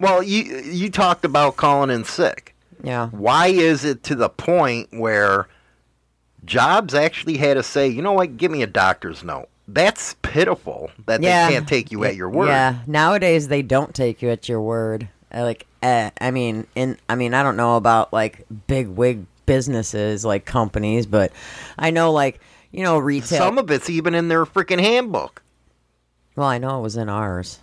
Well, 0.01 0.23
you 0.23 0.43
you 0.61 0.91
talked 0.91 1.25
about 1.25 1.57
calling 1.57 1.91
in 1.91 2.05
sick. 2.05 2.55
yeah, 2.83 3.09
Why 3.11 3.49
is 3.49 3.85
it 3.85 4.03
to 4.05 4.15
the 4.15 4.29
point 4.31 4.89
where 4.93 5.47
jobs 6.45 6.95
actually 6.95 7.37
had 7.37 7.55
to 7.55 7.63
say, 7.63 7.87
you 7.89 8.03
know 8.03 8.13
what, 8.13 8.37
give 8.37 8.51
me 8.51 8.63
a 8.63 8.67
doctor's 8.67 9.23
note? 9.23 9.49
That's 9.69 10.15
pitiful 10.23 10.91
that 11.07 11.23
yeah, 11.23 11.47
they 11.47 11.53
can't 11.55 11.69
take 11.69 11.93
you 11.93 12.03
at 12.05 12.17
your 12.17 12.29
word. 12.29 12.49
Yeah, 12.49 12.79
nowadays 12.87 13.47
they 13.49 13.63
don't 13.63 13.95
take 13.95 14.21
you 14.23 14.31
at 14.31 14.49
your 14.49 14.61
word. 14.61 15.09
Uh, 15.33 15.43
Like, 15.43 15.67
uh, 15.83 16.11
I 16.21 16.31
mean, 16.33 16.67
in 16.75 16.99
I 17.09 17.15
mean, 17.15 17.35
I 17.35 17.43
don't 17.45 17.57
know 17.57 17.77
about 17.77 18.13
like 18.13 18.47
big 18.67 18.89
wig 18.89 19.27
businesses 19.47 20.25
like 20.25 20.45
companies, 20.45 21.07
but 21.07 21.31
I 21.79 21.91
know 21.91 22.11
like 22.11 22.41
you 22.73 22.83
know 22.83 22.99
retail. 22.99 23.39
Some 23.39 23.59
of 23.59 23.71
it's 23.71 23.89
even 23.91 24.15
in 24.15 24.27
their 24.29 24.45
freaking 24.45 24.81
handbook. 24.81 25.43
well, 26.35 26.49
I 26.49 26.59
know 26.59 26.79
it 26.81 26.83
was 26.83 26.97
in 26.97 27.09
ours. 27.09 27.61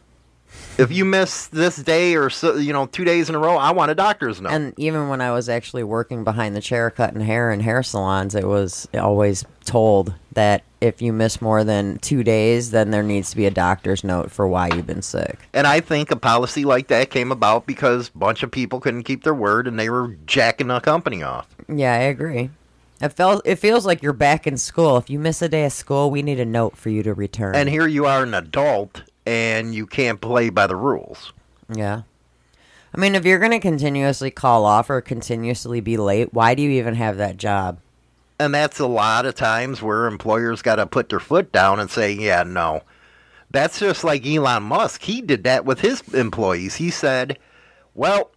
If 0.77 0.91
you 0.91 1.05
miss 1.05 1.47
this 1.47 1.77
day 1.77 2.15
or 2.15 2.29
so, 2.29 2.55
you 2.55 2.71
know 2.71 2.85
two 2.85 3.03
days 3.03 3.29
in 3.29 3.35
a 3.35 3.39
row, 3.39 3.57
I 3.57 3.71
want 3.71 3.91
a 3.91 3.95
doctor's 3.95 4.39
note. 4.39 4.51
And 4.51 4.73
even 4.77 5.09
when 5.09 5.21
I 5.21 5.31
was 5.31 5.49
actually 5.49 5.83
working 5.83 6.23
behind 6.23 6.55
the 6.55 6.61
chair 6.61 6.91
cutting 6.91 7.21
hair 7.21 7.51
in 7.51 7.59
hair 7.59 7.81
salons, 7.81 8.35
it 8.35 8.47
was 8.47 8.87
always 8.93 9.43
told 9.65 10.13
that 10.33 10.63
if 10.79 11.01
you 11.01 11.11
miss 11.11 11.41
more 11.41 11.63
than 11.63 11.97
two 11.99 12.23
days, 12.23 12.69
then 12.71 12.91
there 12.91 13.01
needs 13.01 13.31
to 13.31 13.35
be 13.35 13.47
a 13.47 13.51
doctor's 13.51 14.03
note 14.03 14.29
for 14.29 14.47
why 14.47 14.67
you've 14.67 14.85
been 14.85 15.01
sick. 15.01 15.39
And 15.53 15.65
I 15.65 15.79
think 15.79 16.11
a 16.11 16.15
policy 16.15 16.63
like 16.63 16.87
that 16.87 17.09
came 17.09 17.31
about 17.31 17.65
because 17.65 18.09
a 18.13 18.17
bunch 18.17 18.43
of 18.43 18.51
people 18.51 18.79
couldn't 18.79 19.03
keep 19.03 19.23
their 19.23 19.33
word 19.33 19.67
and 19.67 19.79
they 19.79 19.89
were 19.89 20.15
jacking 20.27 20.67
the 20.67 20.79
company 20.79 21.23
off. 21.23 21.47
Yeah, 21.67 21.93
I 21.93 22.03
agree. 22.03 22.51
It 23.01 23.09
felt 23.09 23.41
it 23.45 23.57
feels 23.57 23.85
like 23.85 24.01
you're 24.01 24.13
back 24.13 24.47
in 24.47 24.57
school. 24.57 24.97
If 24.97 25.09
you 25.09 25.19
miss 25.19 25.41
a 25.41 25.49
day 25.49 25.65
of 25.65 25.73
school, 25.73 26.09
we 26.09 26.21
need 26.23 26.39
a 26.39 26.45
note 26.45 26.77
for 26.77 26.89
you 26.89 27.03
to 27.03 27.13
return. 27.13 27.55
And 27.55 27.69
here 27.69 27.87
you 27.87 28.05
are 28.05 28.23
an 28.23 28.33
adult 28.33 29.03
and 29.27 29.75
you 29.75 29.85
can't 29.85 30.21
play 30.21 30.49
by 30.49 30.67
the 30.67 30.75
rules. 30.75 31.33
yeah. 31.73 32.03
I 32.93 32.99
mean, 32.99 33.15
if 33.15 33.25
you're 33.25 33.37
going 33.37 33.51
to 33.51 33.59
continuously 33.59 34.31
call 34.31 34.65
off 34.65 34.89
or 34.89 35.01
continuously 35.01 35.81
be 35.81 35.97
late, 35.97 36.33
why 36.33 36.55
do 36.55 36.63
you 36.63 36.69
even 36.71 36.95
have 36.95 37.17
that 37.17 37.37
job? 37.37 37.79
And 38.39 38.55
that's 38.55 38.79
a 38.79 38.87
lot 38.87 39.25
of 39.25 39.35
times 39.35 39.81
where 39.81 40.07
employers 40.07 40.61
got 40.61 40.77
to 40.77 40.87
put 40.87 41.09
their 41.09 41.19
foot 41.19 41.51
down 41.51 41.79
and 41.79 41.91
say, 41.91 42.13
yeah, 42.13 42.43
no. 42.43 42.81
That's 43.51 43.79
just 43.79 44.03
like 44.05 44.25
Elon 44.25 44.63
Musk. 44.63 45.01
He 45.03 45.21
did 45.21 45.43
that 45.43 45.65
with 45.65 45.81
his 45.81 46.01
employees. 46.13 46.75
He 46.75 46.89
said, 46.89 47.37
well, 47.93 48.31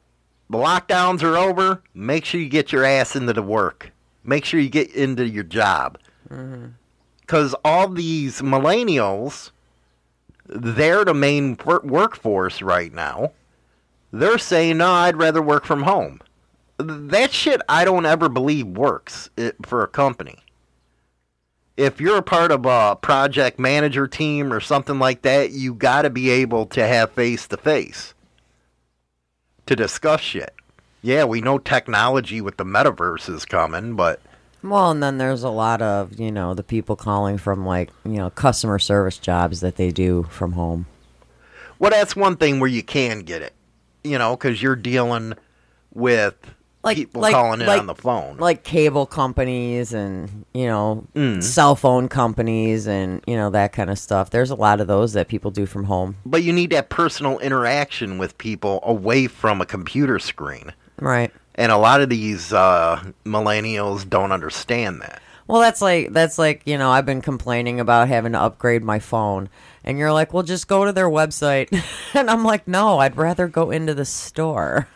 the 0.50 0.58
lockdowns 0.58 1.22
are 1.22 1.38
over. 1.38 1.82
Make 1.94 2.24
sure 2.24 2.40
you 2.40 2.48
get 2.48 2.72
your 2.72 2.84
ass 2.84 3.14
into 3.14 3.32
the 3.32 3.42
work. 3.42 3.92
Make 4.24 4.44
sure 4.44 4.58
you 4.60 4.68
get 4.68 4.92
into 4.94 5.26
your 5.26 5.44
job. 5.44 5.96
Mm-hmm. 6.28 6.66
Because 7.20 7.54
all 7.64 7.88
these 7.88 8.42
millennials, 8.42 9.52
they're 10.50 11.04
the 11.04 11.14
main 11.14 11.56
wor- 11.64 11.80
workforce 11.84 12.60
right 12.60 12.92
now. 12.92 13.32
They're 14.12 14.38
saying, 14.38 14.78
no, 14.78 14.90
I'd 14.90 15.16
rather 15.16 15.40
work 15.40 15.64
from 15.64 15.84
home 15.84 16.20
that 16.80 17.32
shit 17.32 17.60
I 17.68 17.84
don't 17.84 18.06
ever 18.06 18.28
believe 18.28 18.66
works 18.66 19.30
it, 19.36 19.56
for 19.64 19.82
a 19.82 19.88
company. 19.88 20.38
If 21.76 22.00
you're 22.00 22.18
a 22.18 22.22
part 22.22 22.52
of 22.52 22.66
a 22.66 22.96
project 22.96 23.58
manager 23.58 24.06
team 24.06 24.52
or 24.52 24.60
something 24.60 24.98
like 24.98 25.22
that, 25.22 25.52
you 25.52 25.74
got 25.74 26.02
to 26.02 26.10
be 26.10 26.30
able 26.30 26.66
to 26.66 26.86
have 26.86 27.12
face 27.12 27.46
to 27.48 27.56
face 27.56 28.14
to 29.66 29.76
discuss 29.76 30.20
shit. 30.20 30.54
Yeah, 31.02 31.24
we 31.24 31.40
know 31.40 31.58
technology 31.58 32.40
with 32.40 32.58
the 32.58 32.64
metaverse 32.64 33.32
is 33.32 33.46
coming, 33.46 33.94
but 33.94 34.20
Well, 34.62 34.90
and 34.90 35.02
then 35.02 35.18
there's 35.18 35.42
a 35.42 35.48
lot 35.50 35.80
of, 35.82 36.18
you 36.20 36.30
know, 36.30 36.54
the 36.54 36.62
people 36.62 36.96
calling 36.96 37.38
from 37.38 37.64
like, 37.64 37.90
you 38.04 38.12
know, 38.18 38.30
customer 38.30 38.78
service 38.78 39.16
jobs 39.18 39.60
that 39.60 39.76
they 39.76 39.90
do 39.90 40.24
from 40.30 40.52
home. 40.52 40.86
Well, 41.78 41.90
that's 41.90 42.14
one 42.14 42.36
thing 42.36 42.60
where 42.60 42.68
you 42.68 42.82
can 42.82 43.20
get 43.20 43.40
it, 43.42 43.54
you 44.04 44.18
know, 44.18 44.36
because 44.36 44.62
you're 44.62 44.76
dealing 44.76 45.32
with 45.94 46.34
Like 46.82 46.98
people 46.98 47.22
like, 47.22 47.32
calling 47.34 47.60
in 47.62 47.66
like- 47.66 47.80
on 47.80 47.86
the 47.86 47.94
phone. 47.94 48.36
Like 48.36 48.62
cable 48.62 49.06
companies 49.06 49.94
and, 49.94 50.44
you 50.52 50.66
know, 50.66 51.06
Mm. 51.14 51.42
cell 51.42 51.74
phone 51.74 52.08
companies 52.08 52.86
and, 52.86 53.22
you 53.26 53.36
know, 53.36 53.48
that 53.50 53.72
kind 53.72 53.88
of 53.88 53.98
stuff. 53.98 54.28
There's 54.28 54.50
a 54.50 54.54
lot 54.54 54.80
of 54.82 54.86
those 54.88 55.14
that 55.14 55.28
people 55.28 55.50
do 55.50 55.64
from 55.64 55.84
home. 55.84 56.16
but 56.26 56.42
you 56.42 56.52
need 56.52 56.70
that 56.70 56.90
personal 56.90 57.38
interaction 57.38 58.18
with 58.18 58.36
people 58.36 58.80
away 58.82 59.26
from 59.26 59.60
a 59.62 59.66
computer 59.66 60.18
screen. 60.18 60.72
Right. 61.00 61.32
And 61.54 61.72
a 61.72 61.78
lot 61.78 62.00
of 62.00 62.08
these 62.08 62.52
uh, 62.52 63.02
millennials 63.24 64.08
don't 64.08 64.32
understand 64.32 65.02
that. 65.02 65.20
Well, 65.46 65.60
that's 65.60 65.82
like 65.82 66.12
that's 66.12 66.38
like 66.38 66.62
you 66.64 66.78
know 66.78 66.90
I've 66.90 67.06
been 67.06 67.20
complaining 67.20 67.80
about 67.80 68.06
having 68.06 68.32
to 68.32 68.40
upgrade 68.40 68.84
my 68.84 69.00
phone, 69.00 69.48
and 69.82 69.98
you're 69.98 70.12
like, 70.12 70.32
well, 70.32 70.44
just 70.44 70.68
go 70.68 70.84
to 70.84 70.92
their 70.92 71.08
website, 71.08 71.76
and 72.14 72.30
I'm 72.30 72.44
like, 72.44 72.68
no, 72.68 72.98
I'd 72.98 73.16
rather 73.16 73.48
go 73.48 73.72
into 73.72 73.92
the 73.92 74.04
store. 74.04 74.86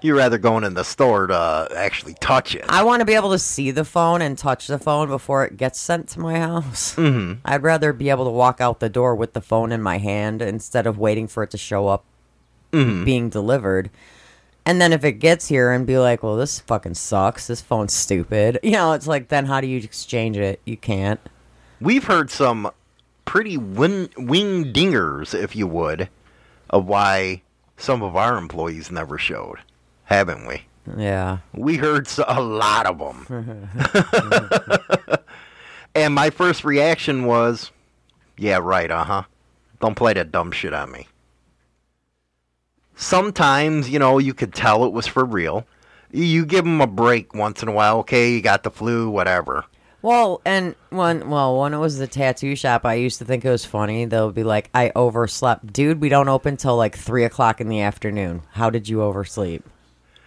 You're 0.00 0.16
rather 0.16 0.38
going 0.38 0.64
in 0.64 0.74
the 0.74 0.82
store 0.82 1.26
to 1.26 1.68
actually 1.76 2.14
touch 2.14 2.56
it. 2.56 2.64
I 2.68 2.82
want 2.82 3.00
to 3.00 3.04
be 3.04 3.14
able 3.14 3.30
to 3.32 3.38
see 3.38 3.70
the 3.70 3.84
phone 3.84 4.20
and 4.20 4.36
touch 4.36 4.66
the 4.66 4.78
phone 4.78 5.08
before 5.08 5.44
it 5.44 5.56
gets 5.56 5.78
sent 5.78 6.08
to 6.08 6.20
my 6.20 6.40
house. 6.40 6.96
Mm-hmm. 6.96 7.40
I'd 7.44 7.62
rather 7.62 7.92
be 7.92 8.10
able 8.10 8.24
to 8.24 8.30
walk 8.30 8.60
out 8.60 8.80
the 8.80 8.88
door 8.88 9.14
with 9.14 9.34
the 9.34 9.40
phone 9.40 9.70
in 9.70 9.80
my 9.80 9.98
hand 9.98 10.42
instead 10.42 10.88
of 10.88 10.98
waiting 10.98 11.28
for 11.28 11.44
it 11.44 11.50
to 11.52 11.58
show 11.58 11.86
up 11.86 12.04
being 13.04 13.28
delivered. 13.28 13.90
And 14.64 14.80
then 14.80 14.92
if 14.92 15.04
it 15.04 15.12
gets 15.14 15.48
here 15.48 15.72
and 15.72 15.86
be 15.86 15.98
like, 15.98 16.22
well, 16.22 16.36
this 16.36 16.60
fucking 16.60 16.94
sucks. 16.94 17.46
This 17.48 17.60
phone's 17.60 17.92
stupid. 17.92 18.58
You 18.62 18.72
know, 18.72 18.92
it's 18.92 19.06
like, 19.06 19.28
then 19.28 19.46
how 19.46 19.60
do 19.60 19.66
you 19.66 19.78
exchange 19.78 20.36
it? 20.36 20.60
You 20.64 20.76
can't. 20.76 21.20
We've 21.80 22.04
heard 22.04 22.30
some 22.30 22.70
pretty 23.24 23.56
win- 23.56 24.10
wing 24.16 24.72
dingers, 24.72 25.34
if 25.34 25.56
you 25.56 25.66
would, 25.66 26.08
of 26.70 26.86
why 26.86 27.42
some 27.76 28.02
of 28.02 28.14
our 28.14 28.38
employees 28.38 28.90
never 28.90 29.18
showed, 29.18 29.58
haven't 30.04 30.46
we? 30.46 30.62
Yeah. 30.96 31.38
We 31.52 31.76
heard 31.76 32.08
a 32.26 32.40
lot 32.40 32.86
of 32.86 32.98
them. 32.98 33.68
and 35.94 36.14
my 36.14 36.30
first 36.30 36.64
reaction 36.64 37.24
was, 37.26 37.70
yeah, 38.38 38.58
right, 38.62 38.90
uh 38.90 39.04
huh. 39.04 39.22
Don't 39.80 39.96
play 39.96 40.12
that 40.14 40.30
dumb 40.32 40.52
shit 40.52 40.72
on 40.72 40.92
me. 40.92 41.08
Sometimes, 43.02 43.90
you 43.90 43.98
know, 43.98 44.18
you 44.18 44.32
could 44.32 44.54
tell 44.54 44.84
it 44.84 44.92
was 44.92 45.08
for 45.08 45.24
real. 45.24 45.66
You 46.12 46.46
give 46.46 46.64
them 46.64 46.80
a 46.80 46.86
break 46.86 47.34
once 47.34 47.60
in 47.60 47.68
a 47.68 47.72
while. 47.72 47.98
Okay, 47.98 48.32
you 48.34 48.42
got 48.42 48.62
the 48.62 48.70
flu, 48.70 49.10
whatever. 49.10 49.64
Well, 50.02 50.40
and 50.44 50.76
when 50.90 51.28
well, 51.28 51.58
when 51.58 51.74
it 51.74 51.78
was 51.78 51.98
the 51.98 52.06
tattoo 52.06 52.54
shop, 52.54 52.84
I 52.84 52.94
used 52.94 53.18
to 53.18 53.24
think 53.24 53.44
it 53.44 53.50
was 53.50 53.64
funny. 53.64 54.04
They'll 54.04 54.30
be 54.30 54.44
like, 54.44 54.70
"I 54.72 54.92
overslept, 54.94 55.72
dude. 55.72 56.00
We 56.00 56.10
don't 56.10 56.28
open 56.28 56.56
till 56.56 56.76
like 56.76 56.96
three 56.96 57.24
o'clock 57.24 57.60
in 57.60 57.68
the 57.68 57.80
afternoon. 57.80 58.42
How 58.52 58.70
did 58.70 58.88
you 58.88 59.02
oversleep?" 59.02 59.64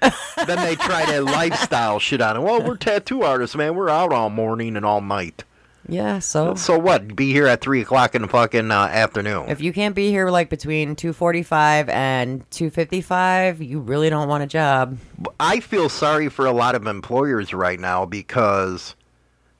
then 0.02 0.60
they 0.60 0.76
try 0.76 1.06
that 1.06 1.24
lifestyle 1.24 2.00
shit 2.00 2.22
on 2.22 2.36
it. 2.36 2.42
Well, 2.42 2.62
we're 2.62 2.76
tattoo 2.78 3.24
artists, 3.24 3.56
man. 3.56 3.76
We're 3.76 3.90
out 3.90 4.12
all 4.12 4.30
morning 4.30 4.76
and 4.76 4.86
all 4.86 5.02
night. 5.02 5.46
Yeah. 5.88 6.20
So 6.20 6.56
So 6.56 6.78
what? 6.80 7.16
Be 7.16 7.32
here 7.32 7.48
at 7.48 7.62
three 7.62 7.82
o'clock 7.82 8.16
in 8.16 8.24
the 8.24 8.28
fucking 8.28 8.72
uh, 8.72 8.88
afternoon. 8.92 9.50
if 9.50 9.62
you 9.62 9.72
can't 9.74 9.96
be 9.96 10.10
here 10.10 10.30
like 10.30 10.50
between 10.50 10.96
two 10.96 11.14
forty-five 11.14 11.90
and 11.90 12.50
two 12.52 12.70
fifty-five, 12.70 13.62
you 13.62 13.80
really 13.80 14.10
don't 14.10 14.28
want 14.28 14.44
a 14.44 14.48
job. 14.48 14.98
I 15.40 15.60
feel 15.60 15.90
sorry 15.90 16.30
for 16.30 16.46
a 16.46 16.52
lot 16.52 16.76
of 16.76 16.88
employers 16.88 17.54
right 17.54 17.80
now 17.80 18.06
because 18.06 18.96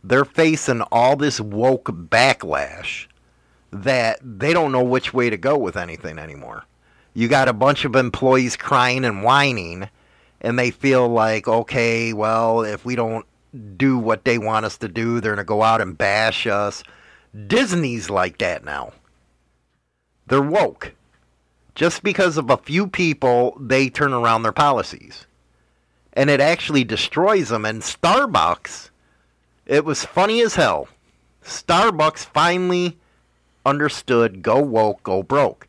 they're 0.04 0.26
facing 0.26 0.82
all 0.92 1.16
this 1.16 1.40
woke 1.40 1.86
backlash 1.86 3.08
that 3.72 4.20
they 4.22 4.54
don't 4.54 4.72
know 4.72 4.84
which 4.84 5.14
way 5.14 5.30
to 5.30 5.38
go 5.38 5.58
with 5.58 5.76
anything 5.76 6.18
anymore. 6.18 6.64
You 7.14 7.28
got 7.28 7.48
a 7.48 7.54
bunch 7.54 7.86
of 7.86 7.96
employees 7.96 8.56
crying 8.56 9.06
and 9.06 9.24
whining, 9.24 9.90
and 10.42 10.60
they 10.60 10.72
feel 10.72 11.08
like, 11.08 11.48
okay, 11.48 12.14
well, 12.14 12.62
if 12.62 12.84
we 12.86 12.96
don't 12.96 13.26
do 13.56 13.98
what 13.98 14.26
they 14.26 14.38
want 14.38 14.66
us 14.66 14.78
to 14.78 14.88
do, 14.88 15.20
they're 15.20 15.36
going 15.36 15.38
to 15.38 15.48
go 15.48 15.64
out 15.64 15.82
and 15.82 15.98
bash 15.98 16.48
us. 16.48 16.84
Disney's 17.48 18.10
like 18.10 18.38
that 18.40 18.64
now. 18.64 18.94
They're 20.28 20.42
woke. 20.42 20.94
Just 21.76 22.04
because 22.04 22.38
of 22.38 22.50
a 22.50 22.58
few 22.58 22.88
people, 22.88 23.58
they 23.60 23.90
turn 23.90 24.14
around 24.14 24.44
their 24.44 24.54
policies 24.54 25.26
and 26.16 26.30
it 26.30 26.40
actually 26.40 26.84
destroys 26.84 27.50
them. 27.50 27.66
And 27.66 27.82
Starbucks, 27.82 28.90
it 29.66 29.84
was 29.84 30.06
funny 30.06 30.42
as 30.42 30.56
hell. 30.56 30.88
Starbucks 31.44 32.26
finally 32.26 32.98
understood 33.66 34.42
go 34.42 34.60
woke, 34.60 35.04
go 35.04 35.22
broke. 35.22 35.68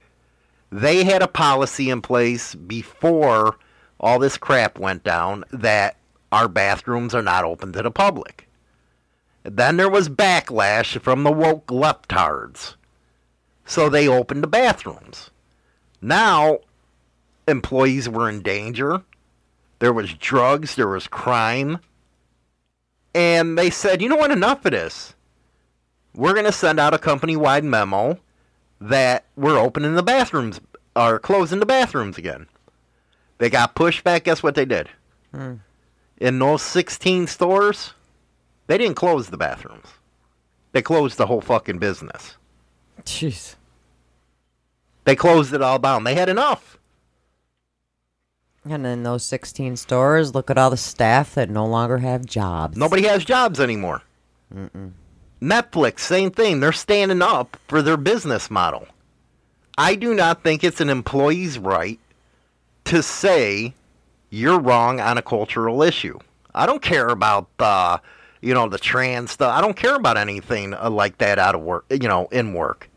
They 0.71 1.05
had 1.05 1.23
a 1.23 1.29
policy 1.29 1.91
in 1.91 2.03
place 2.03 2.55
before 2.55 3.57
all 3.99 4.19
this 4.19 4.37
crap 4.37 4.79
went 4.79 5.03
down 5.05 5.45
that 5.51 5.97
our 6.33 6.49
bathrooms 6.49 7.15
are 7.15 7.23
not 7.23 7.45
open 7.45 7.73
to 7.73 7.83
the 7.83 7.91
public. 7.91 8.49
Then 9.43 9.77
there 9.77 9.89
was 9.89 10.09
backlash 10.09 11.01
from 11.01 11.23
the 11.23 11.31
woke 11.31 11.67
leftards. 11.69 12.75
So 13.65 13.89
they 13.89 14.09
opened 14.09 14.43
the 14.43 14.49
bathrooms. 14.49 15.31
Now, 16.01 16.59
employees 17.47 18.09
were 18.09 18.29
in 18.29 18.43
danger. 18.43 19.03
There 19.79 19.93
was 19.93 20.15
drugs, 20.15 20.75
there 20.75 20.89
was 20.89 21.07
crime. 21.07 21.79
And 23.15 23.57
they 23.57 23.71
said, 23.71 24.03
you 24.03 24.09
know 24.09 24.17
what, 24.17 24.31
enough 24.31 24.65
of 24.65 24.73
this. 24.73 25.15
We're 26.15 26.33
going 26.33 26.47
to 26.47 26.53
send 26.53 26.81
out 26.81 26.95
a 26.95 26.99
company 26.99 27.37
wide 27.37 27.65
memo 27.65 28.19
that 28.81 29.25
we're 29.37 29.59
opening 29.59 29.95
the 29.95 30.03
bathrooms, 30.03 30.61
or 30.95 31.19
closing 31.19 31.61
the 31.61 31.67
bathrooms 31.67 32.19
again. 32.19 32.47
They 33.39 33.51
got 33.51 33.75
pushed 33.75 34.03
back. 34.05 34.25
Guess 34.25 34.43
what 34.43 34.55
they 34.55 34.65
did? 34.65 34.89
Hmm. 35.33 35.55
In 36.19 36.39
those 36.39 36.63
16 36.63 37.27
stores, 37.27 37.95
they 38.67 38.79
didn't 38.79 38.97
close 38.97 39.29
the 39.29 39.37
bathrooms. 39.37 39.87
They 40.73 40.83
closed 40.83 41.17
the 41.17 41.27
whole 41.27 41.41
fucking 41.41 41.79
business. 41.79 42.37
Jeez. 43.03 43.57
They 45.05 45.17
closed 45.17 45.55
it 45.55 45.63
all 45.63 45.79
down. 45.79 46.05
They 46.05 46.15
had 46.15 46.29
enough. 46.29 46.79
And 48.69 48.85
in 48.85 49.05
those 49.05 49.25
sixteen 49.25 49.77
stores, 49.77 50.35
look 50.35 50.51
at 50.51 50.59
all 50.59 50.71
the 50.71 50.77
staff 50.77 51.35
that 51.35 51.49
no 51.49 51.65
longer 51.65 51.99
have 51.99 52.27
jobs. 52.27 52.77
Nobody 52.77 53.05
has 53.07 53.25
jobs 53.25 53.61
anymore. 53.61 54.03
Netflix, 55.41 56.01
same 56.01 56.33
thing. 56.33 56.59
They're 56.59 56.73
standing 56.73 57.23
up 57.23 57.57
for 57.69 57.81
their 57.81 57.97
business 57.97 58.51
model. 58.51 58.89
I 59.79 59.95
do 59.95 60.15
not 60.15 60.43
think 60.43 60.65
it's 60.65 60.81
an 60.81 60.89
employee's 60.89 61.59
right 61.59 62.01
to 62.87 63.03
say 63.03 63.75
you're 64.37 64.61
wrong 64.61 65.01
on 65.01 65.17
a 65.19 65.23
cultural 65.23 65.83
issue. 65.83 66.19
I 66.55 66.67
don't 66.67 66.83
care 66.83 67.09
about 67.09 67.49
the, 67.59 68.01
you 68.41 68.53
know, 68.55 68.69
the 68.69 68.79
trans 68.79 69.31
stuff. 69.33 69.53
I 69.57 69.61
don't 69.61 69.77
care 69.77 69.95
about 69.95 70.17
anything 70.17 70.75
uh, 70.75 70.91
like 70.91 71.19
that 71.19 71.39
out 71.39 71.55
of 71.55 71.63
work, 71.63 71.87
you 71.91 72.09
know, 72.09 72.27
in 72.31 72.53
work. 72.53 72.89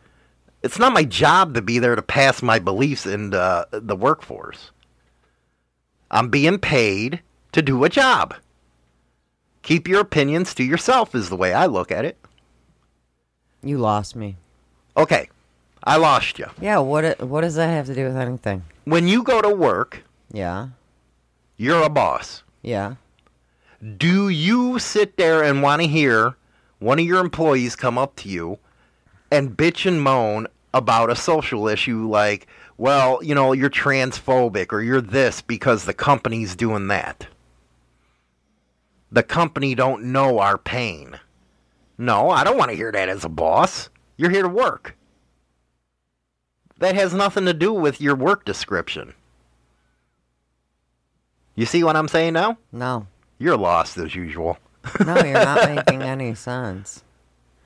It's 0.61 0.77
not 0.77 0.91
my 0.93 1.03
job 1.05 1.53
to 1.53 1.61
be 1.61 1.79
there 1.79 1.95
to 1.95 2.01
pass 2.01 2.41
my 2.41 2.59
beliefs 2.59 3.05
in 3.05 3.29
the, 3.29 3.67
the 3.71 3.95
workforce. 3.95 4.71
I'm 6.11 6.29
being 6.29 6.59
paid 6.59 7.21
to 7.53 7.61
do 7.61 7.83
a 7.85 7.89
job. 7.89 8.35
Keep 9.61 9.87
your 9.87 10.01
opinions 10.01 10.53
to 10.55 10.63
yourself 10.63 11.15
is 11.15 11.29
the 11.29 11.35
way 11.37 11.53
I 11.53 11.65
look 11.67 11.91
at 11.91 12.03
it. 12.03 12.17
You 13.63 13.77
lost 13.77 14.15
me. 14.15 14.35
Okay, 14.97 15.29
I 15.83 15.97
lost 15.97 16.39
you. 16.39 16.47
Yeah. 16.61 16.79
What? 16.79 17.21
What 17.21 17.41
does 17.41 17.55
that 17.55 17.67
have 17.67 17.85
to 17.87 17.95
do 17.95 18.05
with 18.05 18.17
anything? 18.17 18.63
When 18.85 19.07
you 19.07 19.23
go 19.23 19.41
to 19.41 19.49
work, 19.49 20.03
Yeah. 20.31 20.69
You're 21.59 21.83
a 21.83 21.89
boss. 21.89 22.41
Yeah. 22.63 22.95
Do 23.97 24.29
you 24.29 24.79
sit 24.79 25.17
there 25.17 25.43
and 25.43 25.61
want 25.61 25.81
to 25.81 25.87
hear 25.87 26.35
one 26.79 26.99
of 26.99 27.05
your 27.05 27.19
employees 27.19 27.75
come 27.75 27.97
up 27.97 28.15
to 28.17 28.29
you 28.29 28.59
and 29.29 29.57
bitch 29.57 29.85
and 29.85 30.01
moan 30.01 30.47
about 30.73 31.11
a 31.11 31.17
social 31.17 31.67
issue 31.67 32.07
like, 32.07 32.47
well, 32.77 33.21
you 33.21 33.35
know, 33.35 33.51
you're 33.51 33.69
transphobic 33.69 34.71
or 34.71 34.81
you're 34.81 35.01
this 35.01 35.41
because 35.41 35.83
the 35.83 35.93
company's 35.93 36.55
doing 36.55 36.87
that? 36.87 37.27
The 39.11 39.23
company 39.23 39.75
don't 39.75 40.05
know 40.05 40.39
our 40.39 40.57
pain. 40.57 41.19
No, 41.97 42.29
I 42.29 42.45
don't 42.45 42.57
want 42.57 42.71
to 42.71 42.77
hear 42.77 42.93
that 42.93 43.09
as 43.09 43.25
a 43.25 43.29
boss. 43.29 43.89
You're 44.15 44.29
here 44.29 44.43
to 44.43 44.49
work. 44.49 44.95
That 46.77 46.95
has 46.95 47.13
nothing 47.13 47.43
to 47.45 47.53
do 47.53 47.73
with 47.73 47.99
your 47.99 48.15
work 48.15 48.45
description. 48.45 49.13
You 51.59 51.65
see 51.65 51.83
what 51.83 51.97
I'm 51.97 52.07
saying 52.07 52.31
now? 52.33 52.57
No. 52.71 53.05
You're 53.37 53.57
lost 53.57 53.97
as 53.97 54.15
usual. 54.15 54.57
No, 55.05 55.17
you're 55.17 55.33
not 55.33 55.69
making 55.75 56.01
any 56.01 56.33
sense. 56.33 57.03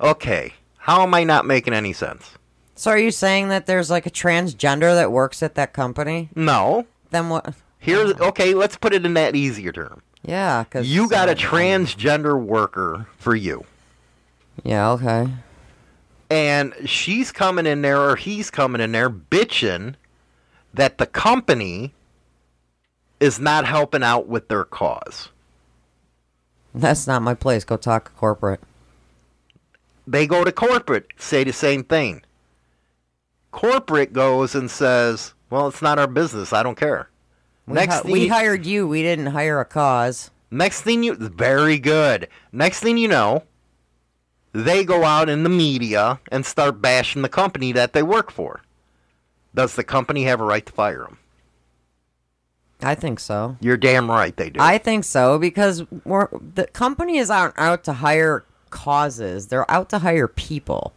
Okay, 0.01 0.55
how 0.77 1.03
am 1.03 1.13
I 1.13 1.23
not 1.23 1.45
making 1.45 1.75
any 1.75 1.93
sense? 1.93 2.31
So 2.73 2.89
are 2.89 2.97
you 2.97 3.11
saying 3.11 3.49
that 3.49 3.67
there's 3.67 3.91
like 3.91 4.07
a 4.07 4.09
transgender 4.09 4.95
that 4.95 5.11
works 5.11 5.43
at 5.43 5.53
that 5.53 5.73
company? 5.73 6.29
No. 6.33 6.87
Then 7.11 7.29
what? 7.29 7.53
Here's 7.77 8.13
okay, 8.19 8.55
let's 8.55 8.75
put 8.77 8.95
it 8.95 9.05
in 9.05 9.13
that 9.13 9.35
easier 9.35 9.71
term. 9.71 10.01
Yeah, 10.23 10.63
because 10.63 10.91
You 10.91 11.07
got 11.07 11.27
a 11.29 11.33
um, 11.33 11.37
transgender 11.37 12.43
worker 12.43 13.05
for 13.19 13.35
you. 13.35 13.63
Yeah, 14.63 14.89
okay. 14.93 15.27
and 16.31 16.73
she's 16.85 17.31
coming 17.31 17.67
in 17.67 17.83
there 17.83 18.01
or 18.01 18.15
he's 18.15 18.49
coming 18.49 18.81
in 18.81 18.91
there 18.91 19.11
bitching 19.11 19.93
that 20.73 20.97
the 20.97 21.05
company 21.05 21.93
is 23.23 23.39
not 23.39 23.65
helping 23.65 24.03
out 24.03 24.27
with 24.27 24.49
their 24.49 24.65
cause. 24.65 25.29
That's 26.75 27.07
not 27.07 27.21
my 27.21 27.33
place. 27.33 27.63
Go 27.63 27.77
talk 27.77 28.05
to 28.09 28.11
corporate. 28.17 28.59
They 30.05 30.27
go 30.27 30.43
to 30.43 30.51
corporate, 30.51 31.07
say 31.17 31.45
the 31.45 31.53
same 31.53 31.83
thing. 31.85 32.23
Corporate 33.51 34.11
goes 34.11 34.55
and 34.55 34.69
says, 34.69 35.33
"Well, 35.49 35.67
it's 35.69 35.81
not 35.81 35.99
our 35.99 36.07
business. 36.07 36.51
I 36.51 36.63
don't 36.63 36.75
care." 36.77 37.09
We, 37.65 37.75
Next 37.75 37.95
hi- 37.95 38.11
we 38.11 38.23
you- 38.25 38.33
hired 38.33 38.65
you. 38.65 38.87
We 38.87 39.01
didn't 39.01 39.27
hire 39.27 39.61
a 39.61 39.65
cause. 39.65 40.29
Next 40.51 40.81
thing 40.81 41.03
you 41.03 41.15
very 41.15 41.79
good. 41.79 42.27
Next 42.51 42.81
thing 42.81 42.97
you 42.97 43.07
know, 43.07 43.43
they 44.51 44.83
go 44.83 45.03
out 45.05 45.29
in 45.29 45.43
the 45.43 45.49
media 45.49 46.19
and 46.31 46.45
start 46.45 46.81
bashing 46.81 47.21
the 47.21 47.29
company 47.29 47.71
that 47.71 47.93
they 47.93 48.03
work 48.03 48.31
for. 48.31 48.61
Does 49.55 49.75
the 49.75 49.83
company 49.83 50.25
have 50.25 50.41
a 50.41 50.43
right 50.43 50.65
to 50.65 50.71
fire 50.73 51.03
them? 51.03 51.17
I 52.83 52.95
think 52.95 53.19
so. 53.19 53.57
You're 53.61 53.77
damn 53.77 54.09
right 54.09 54.35
they 54.35 54.49
do. 54.49 54.59
I 54.59 54.77
think 54.77 55.03
so 55.03 55.39
because 55.39 55.83
we're, 56.05 56.27
the 56.55 56.67
companies 56.67 57.29
aren't 57.29 57.57
out 57.57 57.83
to 57.85 57.93
hire 57.93 58.45
causes. 58.69 59.47
They're 59.47 59.69
out 59.71 59.89
to 59.89 59.99
hire 59.99 60.27
people. 60.27 60.93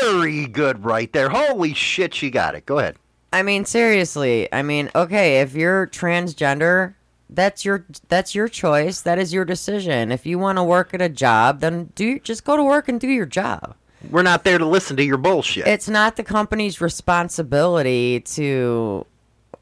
Very 0.00 0.46
good 0.46 0.84
right 0.84 1.12
there. 1.12 1.28
Holy 1.28 1.74
shit, 1.74 2.14
she 2.14 2.30
got 2.30 2.54
it. 2.54 2.66
Go 2.66 2.78
ahead. 2.78 2.96
I 3.32 3.42
mean, 3.42 3.64
seriously. 3.64 4.52
I 4.52 4.62
mean, 4.62 4.90
okay, 4.94 5.40
if 5.40 5.54
you're 5.54 5.86
transgender, 5.86 6.94
that's 7.30 7.64
your 7.64 7.84
that's 8.08 8.34
your 8.34 8.48
choice. 8.48 9.02
That 9.02 9.18
is 9.18 9.32
your 9.32 9.44
decision. 9.44 10.10
If 10.10 10.24
you 10.24 10.38
want 10.38 10.56
to 10.56 10.64
work 10.64 10.94
at 10.94 11.02
a 11.02 11.10
job, 11.10 11.60
then 11.60 11.92
do 11.94 12.18
just 12.20 12.44
go 12.44 12.56
to 12.56 12.64
work 12.64 12.88
and 12.88 12.98
do 12.98 13.08
your 13.08 13.26
job. 13.26 13.74
We're 14.10 14.22
not 14.22 14.44
there 14.44 14.58
to 14.58 14.64
listen 14.64 14.96
to 14.96 15.04
your 15.04 15.18
bullshit. 15.18 15.66
It's 15.66 15.88
not 15.88 16.16
the 16.16 16.24
company's 16.24 16.80
responsibility 16.80 18.20
to. 18.20 19.04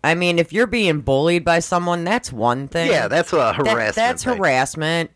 I 0.06 0.14
mean, 0.14 0.38
if 0.38 0.52
you're 0.52 0.66
being 0.66 1.00
bullied 1.00 1.44
by 1.44 1.58
someone, 1.58 2.04
that's 2.04 2.32
one 2.32 2.68
thing. 2.68 2.90
yeah, 2.90 3.08
that's 3.08 3.32
a 3.32 3.36
That- 3.36 3.56
harassment. 3.56 3.94
that's 3.96 4.24
thing. 4.24 4.36
harassment. 4.36 5.10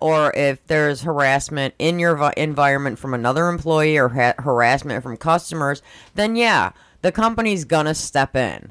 Or 0.00 0.32
if 0.36 0.66
there's 0.66 1.02
harassment 1.02 1.74
in 1.78 1.98
your 1.98 2.16
vi- 2.16 2.34
environment 2.36 2.98
from 2.98 3.14
another 3.14 3.48
employee 3.48 3.96
or 3.96 4.08
ha- 4.10 4.34
harassment 4.38 5.02
from 5.02 5.16
customers, 5.16 5.82
then 6.14 6.36
yeah, 6.36 6.70
the 7.02 7.12
company's 7.12 7.64
gonna 7.64 7.94
step 7.94 8.34
in. 8.36 8.70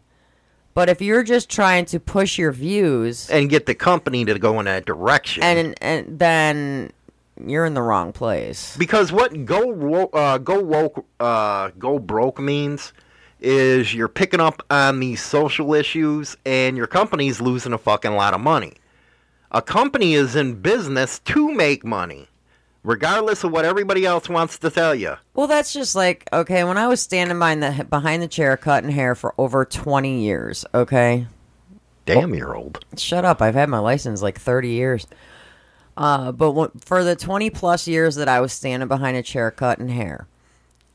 But 0.75 0.89
if 0.89 1.01
you're 1.01 1.23
just 1.23 1.49
trying 1.49 1.85
to 1.85 1.99
push 1.99 2.37
your 2.37 2.51
views, 2.51 3.29
And 3.29 3.49
get 3.49 3.65
the 3.67 3.75
company 3.75 4.25
to 4.25 4.37
go 4.37 4.59
in 4.59 4.65
that 4.65 4.85
direction. 4.85 5.43
and 5.43 5.75
and 5.81 6.19
then 6.19 6.91
you're 7.43 7.65
in 7.65 7.73
the 7.73 7.81
wrong 7.81 8.11
place. 8.11 8.75
because 8.77 9.11
what 9.11 9.45
go 9.45 10.09
uh, 10.13 10.37
go 10.37 10.59
woke 10.59 11.05
uh, 11.19 11.69
go 11.79 11.97
broke 11.99 12.39
means 12.39 12.93
is 13.43 13.93
you're 13.93 14.07
picking 14.07 14.39
up 14.39 14.63
on 14.69 14.99
these 14.99 15.21
social 15.21 15.73
issues 15.73 16.35
and 16.45 16.77
your 16.77 16.87
company's 16.87 17.41
losing 17.41 17.73
a 17.73 17.77
fucking 17.77 18.13
lot 18.13 18.33
of 18.33 18.41
money. 18.41 18.73
A 19.51 19.61
company 19.61 20.13
is 20.13 20.35
in 20.35 20.61
business 20.61 21.19
to 21.19 21.53
make 21.53 21.85
money, 21.85 22.27
regardless 22.83 23.43
of 23.43 23.51
what 23.51 23.65
everybody 23.65 24.05
else 24.05 24.27
wants 24.27 24.57
to 24.57 24.69
tell 24.69 24.95
you. 24.95 25.15
Well, 25.35 25.47
that's 25.47 25.73
just 25.73 25.95
like 25.95 26.27
okay. 26.33 26.63
When 26.63 26.77
I 26.77 26.87
was 26.87 27.01
standing 27.01 27.37
behind 27.37 27.61
the 27.61 27.83
behind 27.83 28.23
the 28.23 28.27
chair 28.27 28.57
cutting 28.57 28.89
hair 28.89 29.13
for 29.13 29.35
over 29.37 29.63
twenty 29.63 30.23
years, 30.23 30.65
okay, 30.73 31.27
Damn, 32.05 32.35
you're 32.35 32.55
old. 32.55 32.83
Shut 32.97 33.23
up. 33.23 33.41
I've 33.41 33.55
had 33.55 33.69
my 33.69 33.79
license 33.79 34.21
like 34.21 34.39
30 34.39 34.69
years. 34.69 35.07
Uh, 35.95 36.31
but 36.31 36.51
what, 36.51 36.83
for 36.83 37.03
the 37.03 37.15
20 37.15 37.49
plus 37.49 37.87
years 37.87 38.15
that 38.15 38.27
I 38.27 38.41
was 38.41 38.51
standing 38.51 38.89
behind 38.89 39.15
a 39.15 39.23
chair 39.23 39.51
cutting 39.51 39.89
hair, 39.89 40.27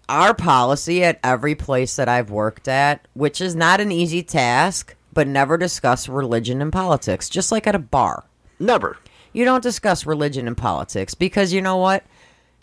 our 0.09 0.35
policy 0.35 1.05
at 1.05 1.21
every 1.23 1.55
place 1.55 1.97
that 1.97 2.09
I've 2.09 2.31
worked 2.31 2.69
at, 2.69 3.07
which 3.15 3.41
is 3.41 3.55
not 3.55 3.81
an 3.81 3.93
easy 3.93 4.23
task, 4.23 4.95
but 5.13 5.27
never 5.27 5.57
discuss 5.57 6.09
religion 6.09 6.63
and 6.63 6.73
politics, 6.73 7.29
just 7.29 7.53
like 7.53 7.67
at 7.67 7.75
a 7.75 7.79
bar. 7.79 8.25
Never. 8.59 8.97
You 9.33 9.45
don't 9.45 9.63
discuss 9.63 10.07
religion 10.07 10.47
and 10.47 10.57
politics 10.57 11.15
because 11.15 11.53
you 11.53 11.61
know 11.61 11.77
what? 11.77 12.05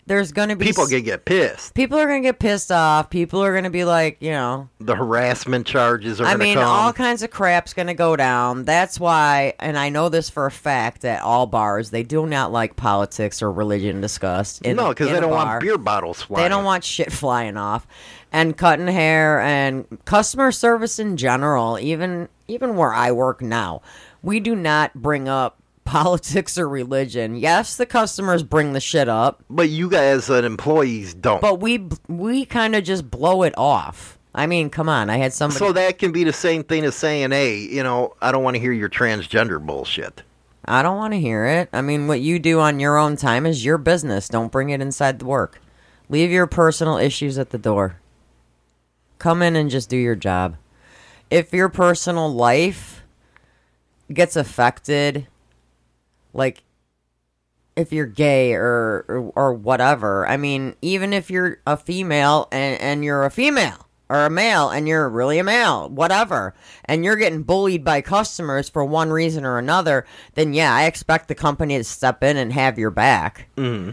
There's 0.06 0.30
going 0.30 0.50
to 0.50 0.56
be 0.56 0.64
People 0.66 0.84
going 0.84 1.02
to 1.02 1.10
get 1.10 1.24
pissed. 1.24 1.74
people 1.74 1.98
are 1.98 2.06
going 2.06 2.22
to 2.22 2.28
get 2.28 2.38
pissed 2.38 2.70
off. 2.70 3.10
People 3.10 3.42
are 3.42 3.50
going 3.52 3.64
to 3.64 3.70
be 3.70 3.84
like, 3.84 4.18
you 4.20 4.30
know, 4.30 4.68
The 4.78 4.94
harassment 4.94 5.66
charges 5.66 6.20
are 6.20 6.24
I 6.26 6.28
going 6.28 6.38
to 6.38 6.44
mean, 6.44 6.54
come. 6.58 6.64
all 6.68 6.92
kinds 6.92 7.22
of 7.22 7.30
crap's 7.32 7.74
going 7.74 7.88
to 7.88 7.94
go 7.94 8.14
down. 8.14 8.64
That's 8.64 9.00
why, 9.00 9.54
and 9.58 9.76
I 9.76 9.88
know 9.88 10.08
this 10.08 10.30
for 10.30 10.46
a 10.46 10.50
fact 10.52 11.02
that 11.02 11.22
all 11.22 11.46
bars, 11.46 11.90
they 11.90 12.04
do 12.04 12.24
not 12.24 12.52
like 12.52 12.76
politics 12.76 13.42
or 13.42 13.50
religion 13.50 14.00
discussed. 14.00 14.62
In, 14.62 14.76
no, 14.76 14.90
because 14.90 15.08
they 15.10 15.18
don't 15.18 15.30
bar. 15.30 15.44
want 15.46 15.60
beer 15.60 15.76
bottles 15.78 16.22
flying. 16.22 16.44
They 16.44 16.48
don't 16.48 16.64
want 16.64 16.84
shit 16.84 17.12
flying 17.12 17.56
off, 17.56 17.84
and 18.32 18.56
cutting 18.56 18.86
hair 18.86 19.40
and 19.40 19.86
customer 20.04 20.52
service 20.52 20.98
in 21.00 21.16
general. 21.16 21.78
Even 21.80 22.28
even 22.46 22.76
where 22.76 22.94
I 22.94 23.10
work 23.10 23.42
now, 23.42 23.82
we 24.22 24.38
do 24.38 24.54
not 24.54 24.94
bring 24.94 25.28
up 25.28 25.58
politics 25.86 26.58
or 26.58 26.68
religion. 26.68 27.36
Yes, 27.36 27.76
the 27.76 27.86
customers 27.86 28.42
bring 28.42 28.72
the 28.74 28.80
shit 28.80 29.08
up, 29.08 29.42
But 29.48 29.70
you 29.70 29.88
guys, 29.88 30.28
as 30.28 30.44
employees, 30.44 31.14
don't. 31.14 31.40
but 31.40 31.60
we 31.60 31.88
we 32.08 32.44
kind 32.44 32.74
of 32.74 32.84
just 32.84 33.10
blow 33.10 33.42
it 33.42 33.54
off. 33.56 34.18
I 34.34 34.46
mean, 34.46 34.68
come 34.68 34.88
on. 34.90 35.08
I 35.08 35.16
had 35.16 35.32
somebody. 35.32 35.58
So 35.58 35.72
that 35.72 35.98
can 35.98 36.12
be 36.12 36.22
the 36.24 36.32
same 36.32 36.62
thing 36.62 36.84
as 36.84 36.94
saying, 36.94 37.30
"Hey, 37.30 37.56
you 37.60 37.82
know, 37.82 38.14
I 38.20 38.32
don't 38.32 38.42
want 38.42 38.56
to 38.56 38.60
hear 38.60 38.72
your 38.72 38.90
transgender 38.90 39.64
bullshit." 39.64 40.22
I 40.68 40.82
don't 40.82 40.96
want 40.96 41.14
to 41.14 41.20
hear 41.20 41.46
it. 41.46 41.68
I 41.72 41.80
mean, 41.80 42.08
what 42.08 42.20
you 42.20 42.38
do 42.40 42.58
on 42.60 42.80
your 42.80 42.98
own 42.98 43.16
time 43.16 43.46
is 43.46 43.64
your 43.64 43.78
business. 43.78 44.28
Don't 44.28 44.50
bring 44.52 44.70
it 44.70 44.80
inside 44.82 45.20
the 45.20 45.24
work. 45.24 45.60
Leave 46.08 46.30
your 46.30 46.46
personal 46.48 46.98
issues 46.98 47.38
at 47.38 47.50
the 47.50 47.58
door. 47.58 48.00
Come 49.18 49.42
in 49.42 49.54
and 49.56 49.70
just 49.70 49.88
do 49.88 49.96
your 49.96 50.16
job. 50.16 50.56
If 51.30 51.52
your 51.54 51.68
personal 51.68 52.32
life 52.32 53.02
gets 54.12 54.36
affected, 54.36 55.26
like 56.36 56.62
if 57.76 57.92
you're 57.92 58.06
gay 58.06 58.54
or, 58.54 59.04
or 59.08 59.32
or 59.36 59.52
whatever, 59.52 60.26
I 60.26 60.36
mean, 60.36 60.76
even 60.82 61.12
if 61.12 61.30
you're 61.30 61.58
a 61.66 61.76
female 61.76 62.48
and 62.52 62.80
and 62.80 63.04
you're 63.04 63.24
a 63.24 63.30
female 63.30 63.86
or 64.08 64.24
a 64.24 64.30
male 64.30 64.70
and 64.70 64.86
you're 64.86 65.08
really 65.08 65.38
a 65.38 65.44
male, 65.44 65.88
whatever, 65.88 66.54
and 66.84 67.04
you're 67.04 67.16
getting 67.16 67.42
bullied 67.42 67.84
by 67.84 68.00
customers 68.00 68.68
for 68.68 68.84
one 68.84 69.10
reason 69.10 69.44
or 69.44 69.58
another, 69.58 70.06
then 70.34 70.54
yeah, 70.54 70.74
I 70.74 70.84
expect 70.84 71.28
the 71.28 71.34
company 71.34 71.76
to 71.76 71.84
step 71.84 72.22
in 72.22 72.36
and 72.36 72.52
have 72.52 72.78
your 72.78 72.90
back. 72.90 73.48
Mm-hmm. 73.56 73.92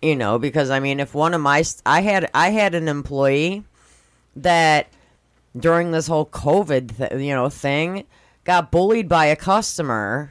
You 0.00 0.16
know, 0.16 0.38
because 0.38 0.70
I 0.70 0.78
mean, 0.78 1.00
if 1.00 1.14
one 1.14 1.34
of 1.34 1.40
my 1.40 1.62
st- 1.62 1.82
I 1.86 2.02
had 2.02 2.30
I 2.34 2.50
had 2.50 2.74
an 2.74 2.88
employee 2.88 3.64
that 4.36 4.88
during 5.56 5.90
this 5.90 6.06
whole 6.06 6.26
COVID, 6.26 6.96
th- 6.96 7.20
you 7.20 7.34
know, 7.34 7.48
thing, 7.48 8.04
got 8.44 8.70
bullied 8.70 9.08
by 9.08 9.26
a 9.26 9.34
customer, 9.34 10.30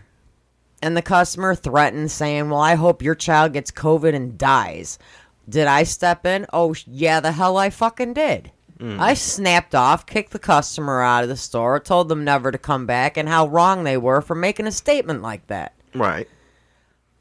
and 0.82 0.96
the 0.96 1.02
customer 1.02 1.56
threatened, 1.56 2.12
saying, 2.12 2.50
"Well, 2.50 2.60
I 2.60 2.76
hope 2.76 3.02
your 3.02 3.16
child 3.16 3.54
gets 3.54 3.72
COVID 3.72 4.14
and 4.14 4.38
dies." 4.38 5.00
Did 5.50 5.68
I 5.68 5.84
step 5.84 6.26
in? 6.26 6.46
Oh, 6.52 6.76
yeah, 6.86 7.20
the 7.20 7.32
hell 7.32 7.58
I 7.58 7.70
fucking 7.70 8.14
did. 8.14 8.52
Hmm. 8.80 9.00
I 9.00 9.14
snapped 9.14 9.74
off, 9.74 10.06
kicked 10.06 10.32
the 10.32 10.40
customer 10.40 11.02
out 11.02 11.24
of 11.24 11.30
the 11.30 11.38
store, 11.38 11.80
told 11.80 12.10
them 12.10 12.24
never 12.24 12.52
to 12.52 12.58
come 12.58 12.86
back, 12.86 13.18
and 13.18 13.28
how 13.28 13.48
wrong 13.48 13.84
they 13.84 13.98
were 13.98 14.22
for 14.22 14.36
making 14.36 14.68
a 14.68 14.72
statement 14.72 15.22
like 15.22 15.48
that. 15.48 15.74
Right. 15.96 16.28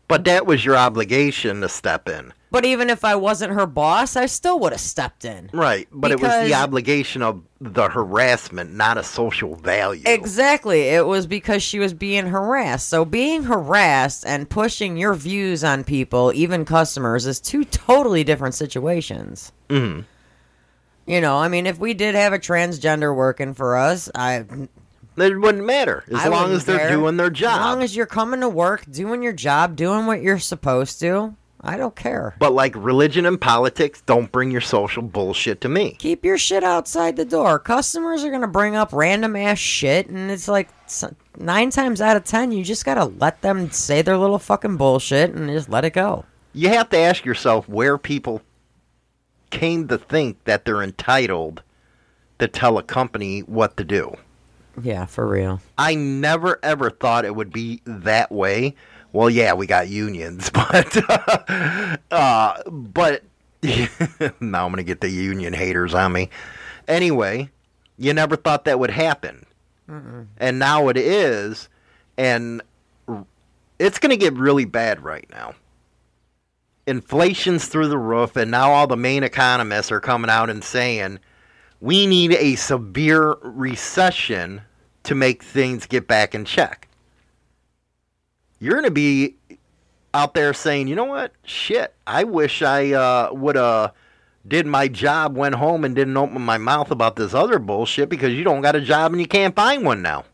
But 0.09 0.25
that 0.25 0.47
was 0.47 0.65
your 0.65 0.77
obligation 0.77 1.61
to 1.63 1.69
step 1.69 2.09
in. 2.09 2.33
But 2.57 2.65
even 2.65 2.89
if 2.89 3.05
I 3.05 3.17
wasn't 3.17 3.53
her 3.53 3.67
boss, 3.67 4.17
I 4.17 4.25
still 4.25 4.59
would 4.61 4.73
have 4.73 4.81
stepped 4.81 5.27
in. 5.27 5.51
Right. 5.53 5.87
But 5.93 6.11
it 6.11 6.23
was 6.23 6.49
the 6.49 6.55
obligation 6.55 7.21
of 7.21 7.43
the 7.61 7.87
harassment, 7.91 8.73
not 8.73 8.97
a 8.97 9.03
social 9.03 9.57
value. 9.57 10.03
Exactly. 10.07 10.85
It 10.89 11.07
was 11.07 11.27
because 11.27 11.63
she 11.63 11.79
was 11.79 11.93
being 11.93 12.29
harassed. 12.29 12.89
So 12.89 13.05
being 13.05 13.43
harassed 13.43 14.25
and 14.25 14.49
pushing 14.49 14.97
your 14.97 15.13
views 15.13 15.65
on 15.65 15.85
people, 15.85 16.33
even 16.35 16.65
customers, 16.65 17.27
is 17.27 17.41
two 17.41 17.63
totally 17.63 18.25
different 18.25 18.55
situations. 18.55 19.53
Mm-hmm. 19.69 20.01
You 21.07 21.21
know, 21.21 21.37
I 21.37 21.49
mean, 21.49 21.67
if 21.67 21.79
we 21.79 21.93
did 21.93 22.15
have 22.15 22.33
a 22.33 22.39
transgender 22.39 23.15
working 23.15 23.53
for 23.53 23.77
us, 23.77 24.11
I 24.15 24.47
It 25.19 25.39
wouldn't 25.39 25.67
matter 25.67 26.05
as 26.09 26.25
I 26.25 26.29
long 26.29 26.53
as 26.53 26.65
they're 26.65 26.79
care. 26.79 26.91
doing 26.91 27.19
their 27.19 27.29
job. 27.29 27.61
As 27.61 27.61
long 27.61 27.83
as 27.83 27.95
you're 27.95 28.07
coming 28.07 28.41
to 28.41 28.49
work, 28.49 28.91
doing 28.91 29.23
your 29.23 29.35
job, 29.35 29.77
doing 29.77 30.07
what 30.07 30.23
you're 30.23 30.39
supposed 30.39 31.01
to, 31.01 31.37
I 31.67 31.77
don't 31.77 31.97
care. 31.97 32.35
but 32.39 32.53
like 32.53 32.75
religion 32.77 33.27
and 33.27 33.41
politics, 33.41 34.03
don't 34.07 34.31
bring 34.31 34.51
your 34.51 34.61
social 34.61 35.03
bullshit 35.03 35.61
to 35.63 35.69
me. 35.69 35.97
Keep 35.99 36.25
your 36.25 36.39
shit 36.39 36.63
outside 36.65 37.17
the 37.17 37.25
door. 37.25 37.59
Customers 37.59 38.25
are 38.25 38.31
gonna 38.31 38.47
bring 38.47 38.77
up 38.77 38.93
random 38.93 39.37
ass 39.37 39.59
shit, 39.59 40.09
and 40.09 40.31
it's 40.31 40.49
like 40.49 40.69
nine 41.39 41.71
times 41.71 42.01
out 42.01 42.17
of 42.17 42.25
ten, 42.25 42.53
you 42.53 42.65
just 42.65 42.85
gotta 42.85 43.05
let 43.05 43.43
them 43.43 43.71
say 43.71 44.01
their 44.03 44.17
little 44.17 44.39
fucking 44.39 44.77
bullshit 44.77 45.35
and 45.35 45.51
just 45.51 45.69
let 45.69 45.85
it 45.85 45.93
go. 45.93 46.25
You 46.53 46.69
have 46.71 46.89
to 46.91 46.99
ask 46.99 47.25
yourself 47.25 47.69
where 47.69 47.99
people 47.99 48.41
came 49.51 49.89
to 49.89 49.99
think 49.99 50.43
that 50.45 50.65
they're 50.65 50.83
entitled 50.83 51.63
to 52.39 52.49
tell 52.49 52.79
a 52.79 52.83
company 52.83 53.41
what 53.41 53.77
to 53.77 53.85
do. 53.85 54.15
Yeah, 54.83 55.07
for 55.07 55.27
real. 55.27 55.61
I 55.79 55.95
never 55.95 56.59
ever 56.63 56.91
thought 56.91 57.25
it 57.25 57.35
would 57.35 57.53
be 57.53 57.81
that 57.87 58.31
way. 58.31 58.75
Well, 59.17 59.31
yeah, 59.31 59.55
we 59.55 59.67
got 59.67 59.89
unions, 59.89 60.51
but 60.55 60.95
uh, 62.11 62.63
but 62.71 63.23
now 63.63 64.67
I'm 64.67 64.73
gonna 64.73 64.83
get 64.83 65.01
the 65.01 65.09
union 65.09 65.55
haters 65.55 65.95
on 65.95 66.13
me. 66.13 66.29
Anyway, 66.87 67.49
you 67.97 68.13
never 68.13 68.37
thought 68.37 68.67
that 68.67 68.79
would 68.79 68.91
happen, 68.91 69.47
and 70.37 70.59
now 70.59 70.89
it 70.89 70.99
is, 70.99 71.71
and 72.19 72.61
it's 73.79 73.99
gonna 73.99 74.19
get 74.19 74.35
really 74.35 74.67
bad 74.67 75.03
right 75.03 75.27
now. 75.31 75.55
Inflation's 76.87 77.69
through 77.69 77.89
the 77.89 77.97
roof, 77.97 78.37
and 78.37 78.51
now 78.51 78.71
all 78.71 78.87
the 78.87 78.99
main 78.99 79.23
economists 79.23 79.91
are 79.91 79.99
coming 79.99 80.29
out 80.29 80.51
and 80.51 80.63
saying 80.63 81.21
we 81.81 82.07
need 82.07 82.33
a 82.35 82.55
severe 82.57 83.37
recession 83.41 84.61
to 85.05 85.15
make 85.15 85.43
things 85.43 85.87
get 85.87 86.07
back 86.07 86.35
in 86.35 86.45
check. 86.45 86.86
You're 88.59 88.75
going 88.75 88.85
to 88.85 88.91
be 88.91 89.37
out 90.15 90.35
there 90.35 90.55
saying, 90.55 90.89
you 90.89 90.95
know 90.95 91.05
what? 91.05 91.33
Shit, 91.45 91.95
I 92.07 92.25
wish 92.25 92.63
I 92.63 92.93
uh, 92.93 93.31
would 93.33 93.57
have 93.57 93.93
did 94.47 94.67
my 94.67 94.89
job, 94.89 95.37
went 95.37 95.57
home, 95.57 95.85
and 95.85 95.95
didn't 95.95 96.17
open 96.17 96.41
my 96.43 96.59
mouth 96.59 96.91
about 96.91 97.17
this 97.17 97.35
other 97.35 97.59
bullshit 97.59 98.09
because 98.09 98.33
you 98.33 98.45
don't 98.45 98.63
got 98.63 98.77
a 98.77 98.81
job 98.81 99.13
and 99.13 99.21
you 99.21 99.27
can't 99.27 99.55
find 99.55 99.85
one 99.85 100.03
now. 100.03 100.25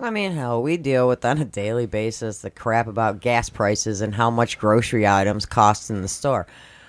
I 0.00 0.10
mean, 0.10 0.32
hell, 0.32 0.62
we 0.62 0.76
deal 0.76 1.08
with 1.08 1.24
on 1.24 1.38
a 1.38 1.44
daily 1.44 1.86
basis 1.86 2.42
the 2.42 2.50
crap 2.50 2.86
about 2.86 3.20
gas 3.20 3.48
prices 3.48 4.02
and 4.02 4.14
how 4.14 4.30
much 4.30 4.58
grocery 4.58 5.06
items 5.06 5.46
cost 5.46 5.88
in 5.90 6.02
the 6.02 6.08
store. 6.08 6.46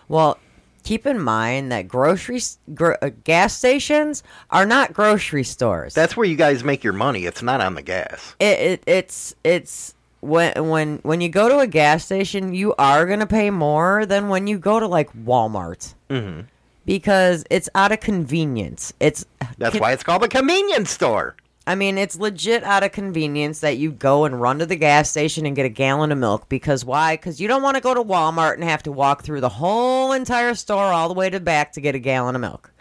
Well, 0.09 0.39
keep 0.88 1.05
in 1.05 1.19
mind 1.19 1.69
that 1.69 1.85
grocery 1.85 2.39
gro- 2.73 2.95
uh, 3.01 3.09
gas 3.25 3.57
stations 3.57 4.23
are 4.51 4.65
not 4.65 4.93
grocery 4.93 5.43
stores. 5.43 5.93
That's 5.93 6.15
where 6.15 6.25
you 6.25 6.38
guys 6.38 6.63
make 6.63 6.81
your 6.81 6.93
money. 6.93 7.25
It's 7.25 7.41
not 7.43 7.59
on 7.59 7.75
the 7.75 7.81
gas. 7.81 8.35
it, 8.39 8.59
it 8.59 8.83
it's 8.88 9.35
it's 9.43 9.95
when 10.21 10.69
when 10.69 10.99
when 11.03 11.19
you 11.19 11.27
go 11.27 11.49
to 11.49 11.59
a 11.59 11.67
gas 11.67 12.05
station, 12.05 12.53
you 12.53 12.73
are 12.79 13.05
gonna 13.05 13.27
pay 13.27 13.49
more 13.49 14.05
than 14.05 14.29
when 14.29 14.47
you 14.47 14.57
go 14.57 14.79
to 14.79 14.88
like 14.88 15.11
Walmart. 15.13 15.93
Mm-hmm. 16.09 16.41
Because 16.85 17.43
it's 17.49 17.67
out 17.75 17.91
of 17.91 17.99
convenience. 17.99 18.93
It's 19.01 19.25
That's 19.57 19.73
con- 19.73 19.81
why 19.81 19.91
it's 19.91 20.03
called 20.03 20.23
a 20.23 20.29
convenience 20.29 20.89
store. 20.89 21.35
I 21.68 21.76
mean, 21.76 21.97
it's 21.97 22.18
legit 22.18 22.63
out 22.63 22.84
of 22.84 22.93
convenience 22.93 23.59
that 23.59 23.76
you 23.76 23.91
go 23.91 24.24
and 24.24 24.39
run 24.39 24.59
to 24.59 24.65
the 24.65 24.78
gas 24.78 25.09
station 25.09 25.45
and 25.45 25.53
get 25.53 25.65
a 25.65 25.70
gallon 25.70 26.13
of 26.13 26.18
milk. 26.18 26.47
Because 26.47 26.86
why? 26.86 27.18
Because 27.18 27.41
you 27.41 27.49
don't 27.49 27.61
want 27.61 27.76
to 27.76 27.84
go 27.84 27.93
to 27.93 28.01
Walmart 28.01 28.53
and 28.53 28.63
have 28.63 28.84
to 28.84 28.91
walk 28.91 29.22
through 29.22 29.41
the 29.41 29.49
whole 29.49 30.13
entire 30.13 30.55
store 30.55 30.86
all 30.86 31.09
the 31.09 31.13
way 31.13 31.30
to 31.30 31.39
the 31.39 31.43
back 31.43 31.74
to 31.74 31.82
get 31.82 31.93
a 31.93 31.99
gallon 31.99 32.36
of 32.36 32.41
milk. 32.41 32.72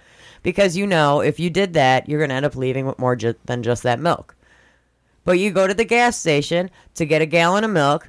Because 0.44 0.76
you 0.76 0.86
know, 0.86 1.20
if 1.20 1.40
you 1.40 1.50
did 1.50 1.72
that, 1.72 2.08
you're 2.08 2.20
going 2.20 2.30
to 2.30 2.36
end 2.36 2.46
up 2.46 2.54
leaving 2.54 2.86
with 2.86 3.00
more 3.00 3.16
ju- 3.16 3.34
than 3.46 3.64
just 3.64 3.82
that 3.82 3.98
milk. 3.98 4.36
But 5.24 5.40
you 5.40 5.50
go 5.50 5.66
to 5.66 5.74
the 5.74 5.84
gas 5.84 6.16
station 6.16 6.70
to 6.94 7.04
get 7.04 7.20
a 7.20 7.26
gallon 7.26 7.64
of 7.64 7.72
milk. 7.72 8.08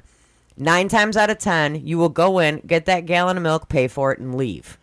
Nine 0.56 0.86
times 0.86 1.16
out 1.16 1.28
of 1.28 1.38
ten, 1.38 1.84
you 1.84 1.98
will 1.98 2.08
go 2.08 2.38
in, 2.38 2.60
get 2.64 2.86
that 2.86 3.04
gallon 3.04 3.36
of 3.36 3.42
milk, 3.42 3.68
pay 3.68 3.88
for 3.88 4.12
it, 4.12 4.20
and 4.20 4.36
leave. 4.36 4.78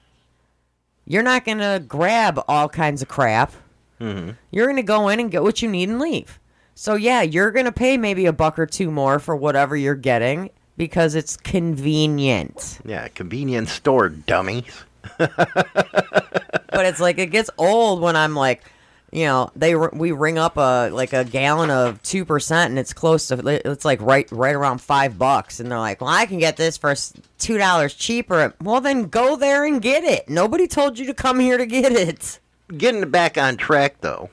You're 1.06 1.24
not 1.24 1.46
going 1.46 1.60
to 1.60 1.82
grab 1.88 2.44
all 2.50 2.68
kinds 2.68 3.02
of 3.02 3.08
crap. 3.08 3.54
Mm-hmm. 4.00 4.32
You're 4.52 4.66
going 4.66 4.76
to 4.78 4.84
go 4.84 5.10
in 5.10 5.20
and 5.20 5.32
get 5.32 5.44
what 5.44 5.62
you 5.62 5.70
need 5.70 5.90
and 5.90 6.00
leave. 6.00 6.40
So, 6.74 6.96
yeah, 6.96 7.22
you're 7.22 7.52
going 7.52 7.66
to 7.66 7.72
pay 7.72 7.98
maybe 7.98 8.26
a 8.26 8.34
buck 8.34 8.60
or 8.60 8.66
two 8.66 8.92
more 8.92 9.20
for 9.20 9.36
whatever 9.36 9.76
you're 9.76 9.96
getting 9.96 10.50
because 10.78 11.16
it's 11.16 11.38
convenient. 11.38 12.80
Yeah, 12.86 13.08
convenience 13.08 13.72
store, 13.72 14.10
dummies. 14.10 14.84
but 15.18 16.86
it's 16.86 17.00
like 17.00 17.18
it 17.18 17.28
gets 17.28 17.50
old 17.58 18.02
when 18.02 18.16
I'm 18.16 18.36
like, 18.36 18.64
you 19.12 19.26
know, 19.26 19.50
they 19.56 19.76
we 19.76 20.12
ring 20.12 20.38
up 20.38 20.58
a 20.58 20.90
like 20.90 21.14
a 21.14 21.24
gallon 21.24 21.70
of 21.70 22.02
two 22.04 22.26
percent 22.26 22.72
and 22.72 22.80
it's 22.80 22.92
close 22.92 23.28
to 23.28 23.62
it's 23.70 23.86
like 23.86 24.02
right 24.02 24.30
right 24.30 24.54
around 24.54 24.80
five 24.80 25.18
bucks 25.18 25.62
and 25.62 25.72
they're 25.72 25.80
like, 25.80 26.02
well, 26.02 26.10
I 26.10 26.26
can 26.26 26.38
get 26.40 26.58
this 26.58 26.76
for 26.76 26.94
two 27.38 27.58
dollars 27.58 27.94
cheaper. 27.94 28.54
Well, 28.62 28.82
then 28.82 29.04
go 29.04 29.38
there 29.38 29.64
and 29.64 29.82
get 29.82 30.04
it. 30.04 30.28
Nobody 30.28 30.68
told 30.68 31.00
you 31.00 31.06
to 31.06 31.14
come 31.14 31.40
here 31.40 31.58
to 31.58 31.66
get 31.66 31.94
it. 31.94 32.40
Getting 32.68 33.10
back 33.12 33.38
on 33.38 33.58
track, 33.58 34.02
though, 34.02 34.30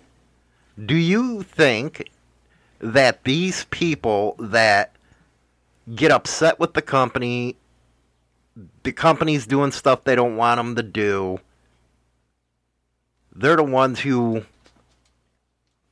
do 0.85 0.95
you 0.95 1.43
think 1.43 2.09
that 2.78 3.24
these 3.24 3.64
people 3.66 4.37
that 4.39 4.95
get 5.95 6.11
upset 6.11 6.59
with 6.59 6.72
the 6.72 6.83
company, 6.83 7.57
the 8.83 8.93
company's 8.93 9.47
doing 9.47 9.70
stuff 9.70 10.05
they 10.05 10.14
don't 10.14 10.37
want 10.37 10.59
them 10.59 10.76
to 10.76 10.83
do, 10.83 11.41
they're 13.35 13.57
the 13.57 13.62
ones 13.62 14.01
who 14.01 14.45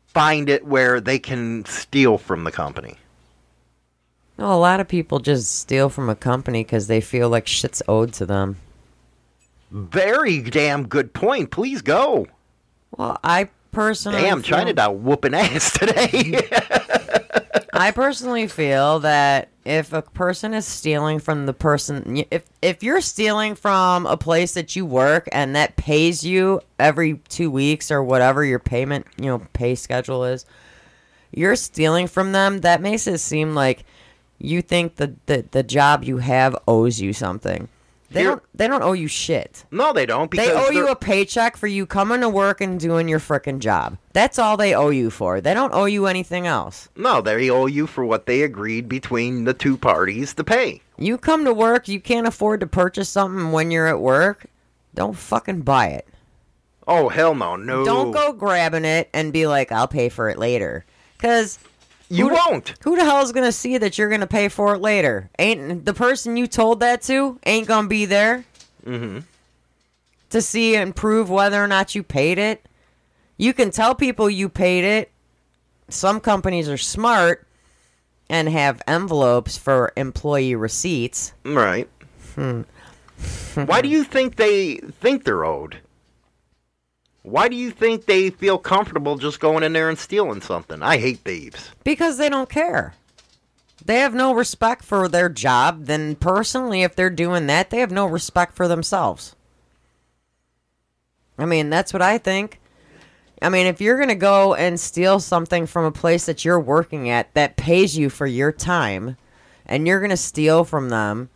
find 0.07 0.49
it 0.49 0.65
where 0.65 1.01
they 1.01 1.19
can 1.19 1.65
steal 1.67 2.19
from 2.19 2.45
the 2.45 2.53
company? 2.53 2.97
No, 4.39 4.53
a 4.53 4.57
lot 4.57 4.81
of 4.81 4.89
people 4.89 5.19
just 5.19 5.61
steal 5.61 5.91
from 5.91 6.09
a 6.09 6.17
company 6.17 6.65
because 6.65 6.87
they 6.87 7.03
feel 7.03 7.29
like 7.29 7.47
shit's 7.47 7.83
owed 7.87 8.15
to 8.15 8.25
them. 8.25 8.57
Very 9.71 10.41
damn 10.43 10.87
good 10.87 11.13
point. 11.13 11.51
Please 11.51 11.83
go. 11.83 12.27
Well, 12.97 13.19
I 13.23 13.49
personally 13.73 14.21
Damn, 14.23 14.43
feel- 14.43 14.59
China 14.59 14.73
Doll 14.73 14.95
whooping 14.97 15.35
ass 15.35 15.73
today. 15.79 16.49
I 17.73 17.93
personally 17.93 18.47
feel 18.49 18.99
that 19.01 19.49
if 19.65 19.93
a 19.93 20.03
person 20.03 20.55
is 20.55 20.67
stealing 20.67 21.21
from 21.21 21.47
the 21.47 21.53
person, 21.53 22.25
if 22.31 22.45
if 22.61 22.83
you're 22.83 23.01
stealing 23.01 23.55
from 23.55 24.07
a 24.07 24.17
place 24.17 24.55
that 24.55 24.75
you 24.75 24.85
work 24.85 25.29
and 25.33 25.55
that 25.55 25.77
pays 25.77 26.25
you 26.25 26.61
every 26.79 27.21
two 27.29 27.51
weeks 27.51 27.91
or 27.91 28.03
whatever 28.03 28.45
your 28.45 28.59
payment, 28.59 29.07
you 29.17 29.27
know, 29.27 29.39
pay 29.53 29.77
schedule 29.77 30.25
is, 30.25 30.45
you're 31.31 31.57
stealing 31.57 32.09
from 32.09 32.33
them. 32.33 32.59
That 32.59 32.83
makes 32.83 33.07
it 33.07 33.19
seem 33.19 33.55
like 33.55 33.85
you 34.39 34.63
think 34.63 34.97
that 34.97 35.27
the, 35.27 35.45
the 35.51 35.63
job 35.63 36.03
you 36.03 36.19
have 36.19 36.57
owes 36.67 37.01
you 37.01 37.13
something. 37.13 37.69
They 38.11 38.25
don't. 38.25 38.43
They 38.55 38.67
don't 38.67 38.83
owe 38.83 38.93
you 38.93 39.07
shit. 39.07 39.65
no, 39.71 39.93
they 39.93 40.05
don't. 40.05 40.31
Because 40.31 40.47
They 40.49 40.53
owe 40.53 40.71
you 40.71 40.89
a 40.89 40.97
paycheck 40.97 41.57
for 41.57 41.69
you 41.69 41.87
coming 41.87 42.21
to 42.23 42.29
work 42.29 42.61
and 42.61 42.79
doing 42.81 43.09
your 43.09 43.21
frickin' 43.21 43.61
job. 43.61 43.99
That's 44.13 44.39
all 44.39 44.57
they 44.57 44.75
owe 44.75 44.91
you 44.91 45.11
for. 45.11 45.41
They 45.41 45.55
don't 45.55 45.73
owe 45.73 45.85
you 45.85 46.07
anything 46.07 46.47
else. 46.47 46.89
No, 46.97 47.21
they 47.21 47.49
owe 47.51 47.67
you 47.67 47.87
for 47.87 48.05
what 48.05 48.27
they 48.27 48.43
agreed 48.43 48.89
between 48.89 49.45
the 49.45 49.55
two 49.55 49.77
parties 49.77 50.35
to 50.35 50.45
pay. 50.45 50.83
You 50.99 51.19
come 51.19 51.45
to 51.45 51.55
work, 51.55 51.87
you 51.87 52.01
can't 52.01 52.27
afford 52.27 52.61
to 52.61 52.67
purchase 52.67 53.09
something 53.09 53.53
when 53.53 53.71
you're 53.71 53.87
at 53.87 54.01
work. 54.01 54.47
Don't 54.95 55.17
fucking 55.17 55.61
buy 55.63 55.89
it. 55.89 56.09
Oh 56.89 57.09
hell 57.09 57.37
no, 57.37 57.55
no. 57.55 57.85
Don't 57.85 58.11
go 58.11 58.33
grabbing 58.33 58.85
it 58.85 59.09
and 59.15 59.33
be 59.33 59.47
like, 59.47 59.71
I'll 59.71 59.87
pay 59.87 60.09
for 60.09 60.29
it 60.29 60.39
later. 60.39 60.85
Because 61.17 61.61
You 62.11 62.29
who 62.29 62.35
won't. 62.35 62.75
who 62.83 62.97
the 62.97 63.05
hell 63.05 63.23
is 63.23 63.33
going 63.33 63.47
to 63.47 63.53
see 63.53 63.79
that 63.79 63.97
you're 63.97 64.09
going 64.09 64.21
to 64.21 64.27
pay 64.27 64.49
for 64.49 64.75
it 64.75 64.81
later? 64.81 65.31
Ain't 65.39 65.85
the 65.85 65.95
person 65.95 66.37
you 66.37 66.47
told 66.47 66.81
that 66.81 67.03
to 67.03 67.39
ain't 67.47 67.69
going 67.69 67.85
to 67.85 67.89
be 67.89 68.05
there 68.05 68.45
to 68.85 70.41
see 70.41 70.77
and 70.77 70.95
prove 70.95 71.31
whether 71.31 71.63
or 71.63 71.69
not 71.69 71.95
you 71.95 72.03
paid 72.03 72.39
it. 72.39 72.65
You 73.37 73.53
can 73.53 73.71
tell 73.71 73.95
people 73.95 74.29
you 74.29 74.49
paid 74.49 74.85
it. 74.85 75.11
Some 75.89 76.21
companies 76.21 76.69
are 76.69 76.77
smart 76.77 77.47
and 78.29 78.49
have 78.49 78.83
envelopes 78.87 79.57
for 79.57 79.93
employee 79.97 80.55
receipts. 80.55 81.33
Right. 81.45 81.89
Hmm. 82.35 82.63
Why 83.55 83.83
do 83.83 83.89
you 83.89 84.05
think 84.05 84.37
they 84.37 84.77
think 84.77 85.25
they're 85.25 85.45
owed? 85.45 85.79
Why 87.31 87.49
do 87.49 87.55
you 87.55 87.71
think 87.71 88.05
they 88.05 88.31
feel 88.31 88.59
comfortable 88.59 89.17
just 89.17 89.39
going 89.39 89.63
in 89.63 89.73
there 89.73 89.89
and 89.89 89.99
stealing 89.99 90.41
something? 90.41 90.83
I 90.83 90.99
hate 90.99 91.21
thieves. 91.21 91.71
Because 91.85 92.19
they 92.19 92.29
don't 92.29 92.49
care. 92.49 92.95
They 93.85 94.01
have 94.01 94.15
no 94.15 94.35
respect 94.35 94.85
for 94.85 95.09
their 95.09 95.29
job. 95.29 95.85
Then, 95.85 96.17
personally, 96.17 96.83
if 96.83 96.97
they're 96.97 97.09
doing 97.09 97.47
that, 97.47 97.71
they 97.71 97.79
have 97.79 97.93
no 97.93 98.07
respect 98.07 98.55
for 98.57 98.67
themselves. 98.67 99.37
I 101.39 101.47
mean, 101.47 101.71
that's 101.71 101.93
what 101.93 102.03
I 102.03 102.19
think. 102.19 102.61
I 103.41 103.49
mean, 103.49 103.67
if 103.67 103.81
you're 103.81 103.97
going 103.97 104.09
to 104.11 104.17
go 104.17 104.55
and 104.55 104.79
steal 104.79 105.21
something 105.21 105.67
from 105.67 105.85
a 105.85 105.93
place 105.93 106.27
that 106.27 106.45
you're 106.45 106.61
working 106.61 107.09
at 107.09 107.33
that 107.35 107.57
pays 107.57 107.97
you 107.97 108.11
for 108.11 108.27
your 108.27 108.53
time, 108.53 109.17
and 109.65 109.87
you're 109.87 110.01
going 110.01 110.11
to 110.11 110.17
steal 110.17 110.65
from 110.65 110.89
them, 110.89 111.31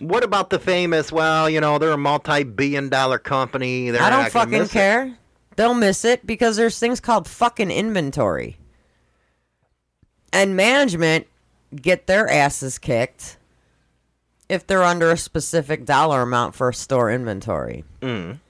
What 0.00 0.24
about 0.24 0.50
the 0.50 0.58
famous? 0.58 1.12
Well, 1.12 1.48
you 1.48 1.60
know, 1.60 1.78
they're 1.78 1.92
a 1.92 1.96
multi-billion-dollar 1.96 3.18
company. 3.20 3.90
They're 3.90 4.02
I 4.02 4.10
don't 4.10 4.30
fucking 4.30 4.50
miss 4.50 4.70
it. 4.70 4.72
care. 4.72 5.16
They'll 5.56 5.74
miss 5.74 6.04
it 6.04 6.26
because 6.26 6.56
there's 6.56 6.78
things 6.78 6.98
called 6.98 7.28
fucking 7.28 7.70
inventory. 7.70 8.58
And 10.32 10.56
management 10.56 11.28
get 11.74 12.08
their 12.08 12.28
asses 12.28 12.78
kicked 12.78 13.36
if 14.48 14.66
they're 14.66 14.82
under 14.82 15.12
a 15.12 15.16
specific 15.16 15.84
dollar 15.84 16.22
amount 16.22 16.56
for 16.56 16.72
store 16.72 17.08
inventory. 17.10 17.84
Mm. 18.00 18.40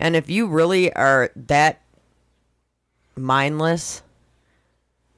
And 0.00 0.16
if 0.16 0.30
you 0.30 0.46
really 0.46 0.92
are 0.94 1.30
that 1.36 1.82
mindless 3.16 4.02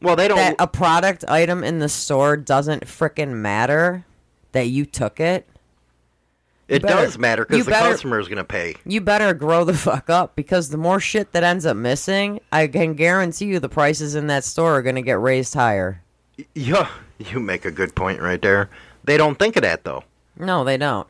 Well, 0.02 0.16
they 0.16 0.26
don't. 0.26 0.36
that 0.36 0.56
a 0.58 0.66
product 0.66 1.24
item 1.28 1.62
in 1.62 1.78
the 1.78 1.88
store 1.88 2.36
doesn't 2.36 2.84
frickin' 2.86 3.30
matter 3.30 4.04
that 4.54 4.66
you 4.68 4.84
took 4.86 5.20
it, 5.20 5.46
It 6.66 6.82
better- 6.82 7.04
does 7.04 7.18
matter 7.18 7.44
because 7.44 7.66
the 7.66 7.70
better- 7.70 7.90
customer 7.90 8.18
is 8.18 8.26
going 8.26 8.38
to 8.38 8.44
pay. 8.44 8.74
You 8.86 9.00
better 9.02 9.34
grow 9.34 9.64
the 9.64 9.74
fuck 9.86 10.08
up 10.08 10.34
because 10.34 10.70
the 10.70 10.78
more 10.78 10.98
shit 10.98 11.32
that 11.32 11.44
ends 11.44 11.66
up 11.66 11.76
missing, 11.76 12.40
I 12.50 12.66
can 12.68 12.94
guarantee 12.94 13.44
you 13.46 13.60
the 13.60 13.68
prices 13.68 14.14
in 14.14 14.26
that 14.28 14.42
store 14.44 14.74
are 14.78 14.82
going 14.82 14.94
to 14.96 15.02
get 15.02 15.20
raised 15.20 15.52
higher. 15.54 16.00
Yeah, 16.54 16.88
you 17.18 17.38
make 17.38 17.64
a 17.64 17.70
good 17.70 17.94
point 17.94 18.20
right 18.20 18.40
there. 18.42 18.70
They 19.04 19.16
don't 19.18 19.38
think 19.38 19.56
of 19.56 19.62
that 19.62 19.84
though. 19.84 20.02
No, 20.36 20.64
they 20.64 20.76
don't. 20.78 21.06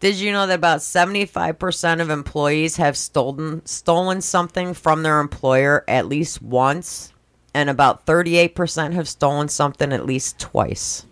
Did 0.00 0.16
you 0.16 0.30
know 0.30 0.46
that 0.46 0.54
about 0.54 0.78
75% 0.80 2.00
of 2.00 2.10
employees 2.10 2.76
have 2.76 2.96
stolen 2.96 3.64
stolen 3.66 4.20
something 4.20 4.74
from 4.74 5.02
their 5.02 5.18
employer 5.20 5.84
at 5.88 6.06
least 6.06 6.40
once 6.42 7.12
and 7.54 7.68
about 7.70 8.06
38% 8.06 8.92
have 8.92 9.08
stolen 9.08 9.48
something 9.48 9.92
at 9.92 10.06
least 10.06 10.38
twice? 10.38 11.04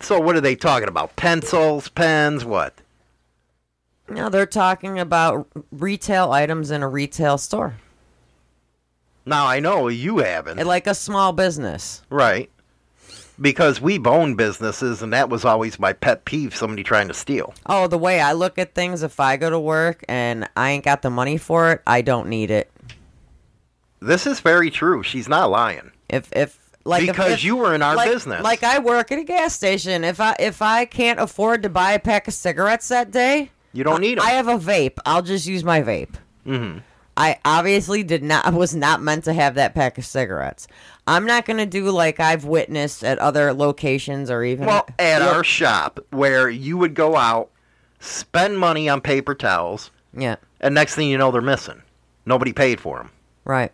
So 0.00 0.20
what 0.20 0.36
are 0.36 0.40
they 0.40 0.56
talking 0.56 0.88
about? 0.88 1.16
Pencils, 1.16 1.88
pens, 1.88 2.44
what? 2.44 2.74
Now 4.08 4.28
they're 4.28 4.46
talking 4.46 4.98
about 4.98 5.48
retail 5.70 6.32
items 6.32 6.70
in 6.70 6.82
a 6.82 6.88
retail 6.88 7.36
store. 7.36 7.74
Now 9.26 9.46
I 9.46 9.60
know 9.60 9.88
you 9.88 10.18
haven't, 10.18 10.64
Like 10.64 10.86
a 10.86 10.94
small 10.94 11.32
business. 11.32 12.02
right? 12.08 12.50
Because 13.40 13.80
we've 13.80 14.06
owned 14.06 14.36
businesses, 14.36 15.00
and 15.02 15.12
that 15.12 15.28
was 15.28 15.44
always 15.44 15.78
my 15.78 15.92
pet 15.92 16.24
peeve: 16.24 16.56
somebody 16.56 16.82
trying 16.82 17.06
to 17.08 17.14
steal. 17.14 17.54
Oh, 17.66 17.86
the 17.86 17.98
way 17.98 18.20
I 18.20 18.32
look 18.32 18.58
at 18.58 18.74
things, 18.74 19.02
if 19.04 19.20
I 19.20 19.36
go 19.36 19.48
to 19.50 19.60
work 19.60 20.04
and 20.08 20.48
I 20.56 20.70
ain't 20.70 20.84
got 20.84 21.02
the 21.02 21.10
money 21.10 21.36
for 21.36 21.70
it, 21.72 21.82
I 21.86 22.00
don't 22.00 22.28
need 22.28 22.50
it. 22.50 22.68
This 24.00 24.26
is 24.26 24.40
very 24.40 24.70
true. 24.70 25.02
She's 25.04 25.28
not 25.28 25.50
lying. 25.50 25.92
If 26.08 26.32
if 26.32 26.58
like 26.88 27.06
Because 27.06 27.32
if- 27.34 27.44
you 27.44 27.56
were 27.56 27.74
in 27.74 27.82
our 27.82 27.94
like, 27.94 28.10
business. 28.10 28.42
Like 28.42 28.62
I 28.64 28.78
work 28.78 29.12
at 29.12 29.18
a 29.18 29.24
gas 29.24 29.54
station. 29.54 30.02
If 30.04 30.20
I 30.20 30.34
if 30.40 30.60
I 30.62 30.84
can't 30.84 31.20
afford 31.20 31.62
to 31.62 31.68
buy 31.68 31.92
a 31.92 31.98
pack 31.98 32.26
of 32.28 32.34
cigarettes 32.34 32.88
that 32.88 33.10
day, 33.10 33.50
You 33.72 33.84
don't 33.84 34.00
need 34.00 34.18
'em. 34.18 34.24
I 34.24 34.30
have 34.30 34.48
a 34.48 34.58
vape. 34.58 34.98
I'll 35.06 35.22
just 35.22 35.46
use 35.46 35.62
my 35.64 35.82
vape. 35.82 36.14
Mm-hmm. 36.46 36.78
I 37.16 37.38
obviously 37.44 38.02
did 38.04 38.22
not 38.22 38.52
was 38.64 38.74
not 38.74 39.02
meant 39.02 39.24
to 39.24 39.32
have 39.32 39.54
that 39.56 39.74
pack 39.74 39.98
of 39.98 40.06
cigarettes. 40.06 40.66
I'm 41.06 41.24
not 41.26 41.44
gonna 41.46 41.66
do 41.66 41.90
like 41.90 42.20
I've 42.20 42.44
witnessed 42.44 43.02
at 43.04 43.18
other 43.18 43.52
locations 43.52 44.30
or 44.30 44.42
even 44.44 44.66
Well, 44.66 44.86
at 44.98 45.20
Yeah. 45.20 45.28
our 45.28 45.42
shop, 45.44 46.00
where 46.10 46.48
you 46.48 46.76
would 46.78 46.94
go 46.94 47.16
out, 47.16 47.50
spend 48.00 48.58
money 48.58 48.88
on 48.88 49.00
paper 49.00 49.34
towels, 49.34 49.90
yeah 50.16 50.36
and 50.60 50.74
next 50.74 50.94
thing 50.94 51.08
you 51.08 51.18
know, 51.18 51.30
they're 51.30 51.40
missing. 51.40 51.82
Nobody 52.26 52.52
paid 52.52 52.80
for 52.80 52.98
them. 52.98 53.10
right. 53.44 53.72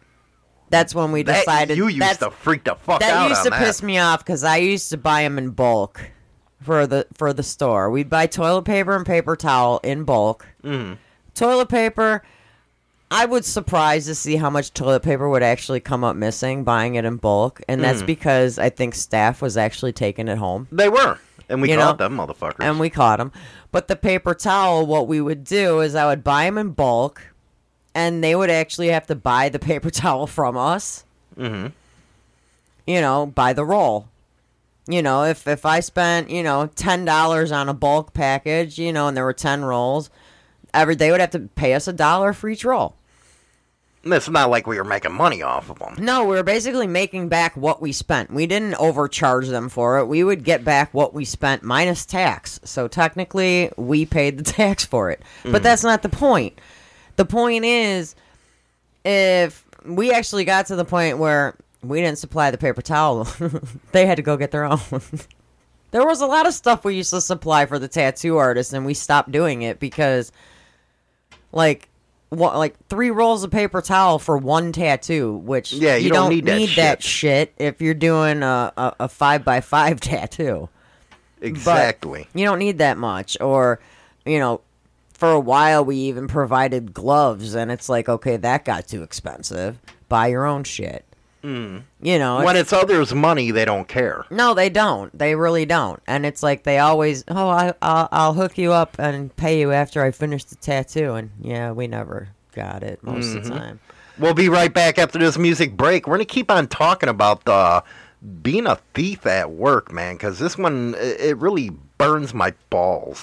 That's 0.70 0.94
when 0.94 1.12
we 1.12 1.22
That, 1.22 1.40
decided 1.40 1.76
you 1.76 1.86
used 1.88 2.00
that's, 2.00 2.18
to 2.18 2.30
freak 2.30 2.64
the 2.64 2.74
fuck 2.74 2.94
out. 2.96 3.00
that 3.00 3.14
out 3.14 3.28
used 3.28 3.38
on 3.40 3.44
to 3.44 3.50
that. 3.50 3.58
piss 3.64 3.82
me 3.82 3.98
off 3.98 4.24
because 4.24 4.42
I 4.44 4.56
used 4.56 4.90
to 4.90 4.96
buy 4.96 5.22
them 5.22 5.38
in 5.38 5.50
bulk 5.50 6.10
for 6.62 6.86
the 6.86 7.06
for 7.14 7.32
the 7.32 7.42
store. 7.42 7.90
We'd 7.90 8.08
buy 8.10 8.26
toilet 8.26 8.64
paper 8.64 8.96
and 8.96 9.04
paper 9.06 9.36
towel 9.36 9.80
in 9.84 10.04
bulk. 10.04 10.46
Mm-hmm. 10.64 10.94
Toilet 11.34 11.68
paper. 11.68 12.22
I 13.10 13.26
was 13.26 13.46
surprised 13.46 14.06
to 14.08 14.14
see 14.14 14.36
how 14.36 14.50
much 14.50 14.72
toilet 14.72 15.02
paper 15.04 15.28
would 15.28 15.42
actually 15.42 15.78
come 15.80 16.02
up 16.02 16.16
missing 16.16 16.64
buying 16.64 16.96
it 16.96 17.04
in 17.04 17.16
bulk, 17.18 17.60
and 17.68 17.84
that's 17.84 17.98
Mm-hmm. 17.98 18.06
because 18.06 18.58
I 18.58 18.70
think 18.70 18.94
staff 18.94 19.40
was 19.42 19.56
actually 19.56 19.92
taking 19.92 20.26
it 20.26 20.38
home, 20.38 20.66
They 20.72 20.88
were, 20.88 21.18
and 21.48 21.62
we 21.62 21.70
You 21.70 21.76
caught 21.76 21.98
know, 22.00 22.08
them 22.08 22.16
motherfuckers. 22.16 22.56
and 22.60 22.80
we 22.80 22.90
caught 22.90 23.18
them. 23.18 23.30
But 23.70 23.86
the 23.86 23.94
paper 23.94 24.34
towel, 24.34 24.86
what 24.86 25.06
we 25.06 25.20
would 25.20 25.44
do 25.44 25.80
is 25.80 25.94
I 25.94 26.06
would 26.06 26.24
buy 26.24 26.44
them 26.46 26.58
in 26.58 26.70
bulk, 26.70 27.22
and 27.94 28.22
they 28.22 28.34
would 28.34 28.50
actually 28.50 28.88
have 28.88 29.06
to 29.06 29.14
buy 29.14 29.48
the 29.48 29.58
paper 29.58 29.90
towel 29.90 30.26
from 30.26 30.56
us 30.56 31.04
mm-hmm. 31.36 31.68
you 32.86 33.00
know, 33.00 33.26
by 33.26 33.52
the 33.52 33.64
roll. 33.64 34.08
You 34.86 35.02
know, 35.02 35.24
if 35.24 35.46
if 35.46 35.64
I 35.64 35.80
spent, 35.80 36.28
you 36.30 36.42
know, 36.42 36.66
ten 36.74 37.04
dollars 37.04 37.52
on 37.52 37.68
a 37.68 37.74
bulk 37.74 38.12
package, 38.12 38.78
you 38.78 38.92
know, 38.92 39.08
and 39.08 39.16
there 39.16 39.24
were 39.24 39.32
ten 39.32 39.64
rolls, 39.64 40.10
every 40.74 40.94
they 40.94 41.10
would 41.10 41.20
have 41.20 41.30
to 41.30 41.40
pay 41.40 41.74
us 41.74 41.88
a 41.88 41.92
dollar 41.92 42.32
for 42.32 42.48
each 42.48 42.64
roll. 42.64 42.94
It's 44.06 44.28
not 44.28 44.50
like 44.50 44.66
we 44.66 44.76
were 44.76 44.84
making 44.84 45.14
money 45.14 45.40
off 45.40 45.70
of 45.70 45.78
them. 45.78 45.96
No, 45.98 46.24
we 46.24 46.36
were 46.36 46.42
basically 46.42 46.86
making 46.86 47.30
back 47.30 47.56
what 47.56 47.80
we 47.80 47.90
spent. 47.90 48.30
We 48.30 48.46
didn't 48.46 48.74
overcharge 48.74 49.48
them 49.48 49.70
for 49.70 49.98
it. 49.98 50.04
We 50.04 50.22
would 50.22 50.44
get 50.44 50.62
back 50.62 50.92
what 50.92 51.14
we 51.14 51.24
spent 51.24 51.62
minus 51.62 52.04
tax. 52.04 52.60
So 52.64 52.86
technically, 52.86 53.70
we 53.78 54.04
paid 54.04 54.36
the 54.36 54.44
tax 54.52 54.84
for 54.84 55.10
it. 55.10 55.22
But 55.42 55.62
that's 55.62 55.82
not 55.82 56.02
the 56.02 56.10
point. 56.10 56.60
The 57.16 57.24
point 57.24 57.64
is, 57.64 58.14
if 59.04 59.64
we 59.84 60.12
actually 60.12 60.44
got 60.44 60.66
to 60.66 60.76
the 60.76 60.84
point 60.84 61.18
where 61.18 61.56
we 61.82 62.00
didn't 62.00 62.18
supply 62.18 62.50
the 62.50 62.58
paper 62.58 62.82
towel, 62.82 63.28
they 63.92 64.06
had 64.06 64.16
to 64.16 64.22
go 64.22 64.36
get 64.36 64.50
their 64.50 64.64
own. 64.64 64.80
there 65.90 66.06
was 66.06 66.20
a 66.20 66.26
lot 66.26 66.46
of 66.46 66.54
stuff 66.54 66.84
we 66.84 66.96
used 66.96 67.10
to 67.10 67.20
supply 67.20 67.66
for 67.66 67.78
the 67.78 67.88
tattoo 67.88 68.36
artists, 68.36 68.72
and 68.72 68.84
we 68.86 68.94
stopped 68.94 69.30
doing 69.30 69.62
it 69.62 69.78
because, 69.78 70.32
like, 71.52 71.88
what, 72.30 72.56
like 72.56 72.74
three 72.88 73.10
rolls 73.10 73.44
of 73.44 73.50
paper 73.50 73.80
towel 73.80 74.18
for 74.18 74.36
one 74.36 74.72
tattoo, 74.72 75.34
which 75.34 75.72
Yeah, 75.72 75.96
you 75.96 76.10
don't 76.10 76.30
need 76.30 76.46
that 76.46 76.76
that 76.76 77.02
shit 77.02 77.52
if 77.58 77.80
you're 77.80 77.94
doing 77.94 78.42
a, 78.42 78.72
a, 78.76 78.96
a 79.00 79.08
five 79.08 79.44
by 79.44 79.60
five 79.60 80.00
tattoo. 80.00 80.68
Exactly. 81.40 82.26
You 82.34 82.44
don't 82.46 82.58
need 82.58 82.78
that 82.78 82.96
much. 82.96 83.36
Or, 83.40 83.78
you 84.24 84.38
know, 84.38 84.62
for 85.24 85.32
a 85.32 85.40
while 85.40 85.82
we 85.84 85.96
even 85.96 86.28
provided 86.28 86.92
gloves, 86.92 87.54
and 87.54 87.72
it's 87.72 87.88
like, 87.88 88.08
okay, 88.10 88.36
that 88.36 88.64
got 88.64 88.86
too 88.86 89.02
expensive. 89.02 89.78
Buy 90.10 90.26
your 90.28 90.44
own 90.44 90.64
shit. 90.64 91.04
You 91.42 91.82
know, 92.02 92.36
when 92.38 92.56
it's- 92.56 92.60
it's 92.62 92.72
others' 92.72 93.12
money, 93.14 93.50
they 93.50 93.64
don't 93.66 93.86
care. 93.86 94.24
no, 94.30 94.54
they 94.54 94.70
don't. 94.70 95.16
They 95.18 95.34
really 95.34 95.64
don't. 95.66 96.00
And 96.06 96.24
it's 96.24 96.42
like 96.42 96.62
they 96.64 96.78
always, 96.78 97.22
oh, 97.28 97.48
I, 97.48 97.74
I'll, 97.82 98.08
I'll 98.12 98.32
hook 98.34 98.56
you 98.58 98.72
up 98.72 98.96
and 98.98 99.34
pay 99.36 99.60
you 99.60 99.70
after 99.72 100.02
I 100.02 100.10
finish 100.10 100.44
the 100.44 100.56
tattoo. 100.56 101.14
And 101.14 101.30
yeah, 101.42 101.72
we 101.72 101.86
never 101.86 102.28
got 102.54 102.82
it 102.82 103.02
most 103.02 103.34
of 103.34 103.44
the 103.44 103.50
time. 103.50 103.80
We'll 104.18 104.32
be 104.34 104.48
right 104.48 104.72
back 104.72 104.98
after 104.98 105.18
this 105.18 105.36
music 105.36 105.76
break. 105.76 106.06
We're 106.06 106.14
gonna 106.16 106.24
keep 106.24 106.50
on 106.50 106.66
talking 106.68 107.10
about 107.10 107.46
uh, 107.48 107.82
being 108.42 108.66
a 108.66 108.76
thief 108.94 109.26
at 109.26 109.50
work, 109.50 109.92
man, 109.92 110.14
because 110.14 110.38
this 110.38 110.56
one 110.56 110.94
it 110.98 111.36
really 111.36 111.70
burns 111.98 112.32
my 112.32 112.54
balls. 112.70 113.22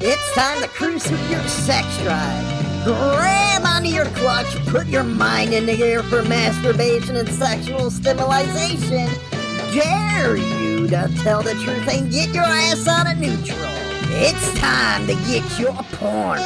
It's 0.00 0.32
time 0.32 0.62
to 0.62 0.68
cruise 0.68 1.10
with 1.10 1.28
your 1.28 1.42
sex 1.48 1.86
drive. 2.04 2.84
Grab 2.84 3.64
onto 3.64 3.88
your 3.88 4.04
clutch, 4.06 4.46
put 4.66 4.86
your 4.86 5.02
mind 5.02 5.52
in 5.52 5.66
the 5.66 5.82
air 5.82 6.04
for 6.04 6.22
masturbation 6.22 7.16
and 7.16 7.28
sexual 7.28 7.90
stimulation. 7.90 9.08
Dare 9.72 10.36
you 10.36 10.86
to 10.86 11.12
tell 11.18 11.42
the 11.42 11.54
truth 11.54 11.88
and 11.88 12.12
get 12.12 12.32
your 12.32 12.44
ass 12.44 12.86
out 12.86 13.12
of 13.12 13.18
neutral. 13.18 13.58
It's 14.20 14.58
time 14.60 15.04
to 15.08 15.14
get 15.26 15.58
your 15.58 15.74
porn. 15.74 16.38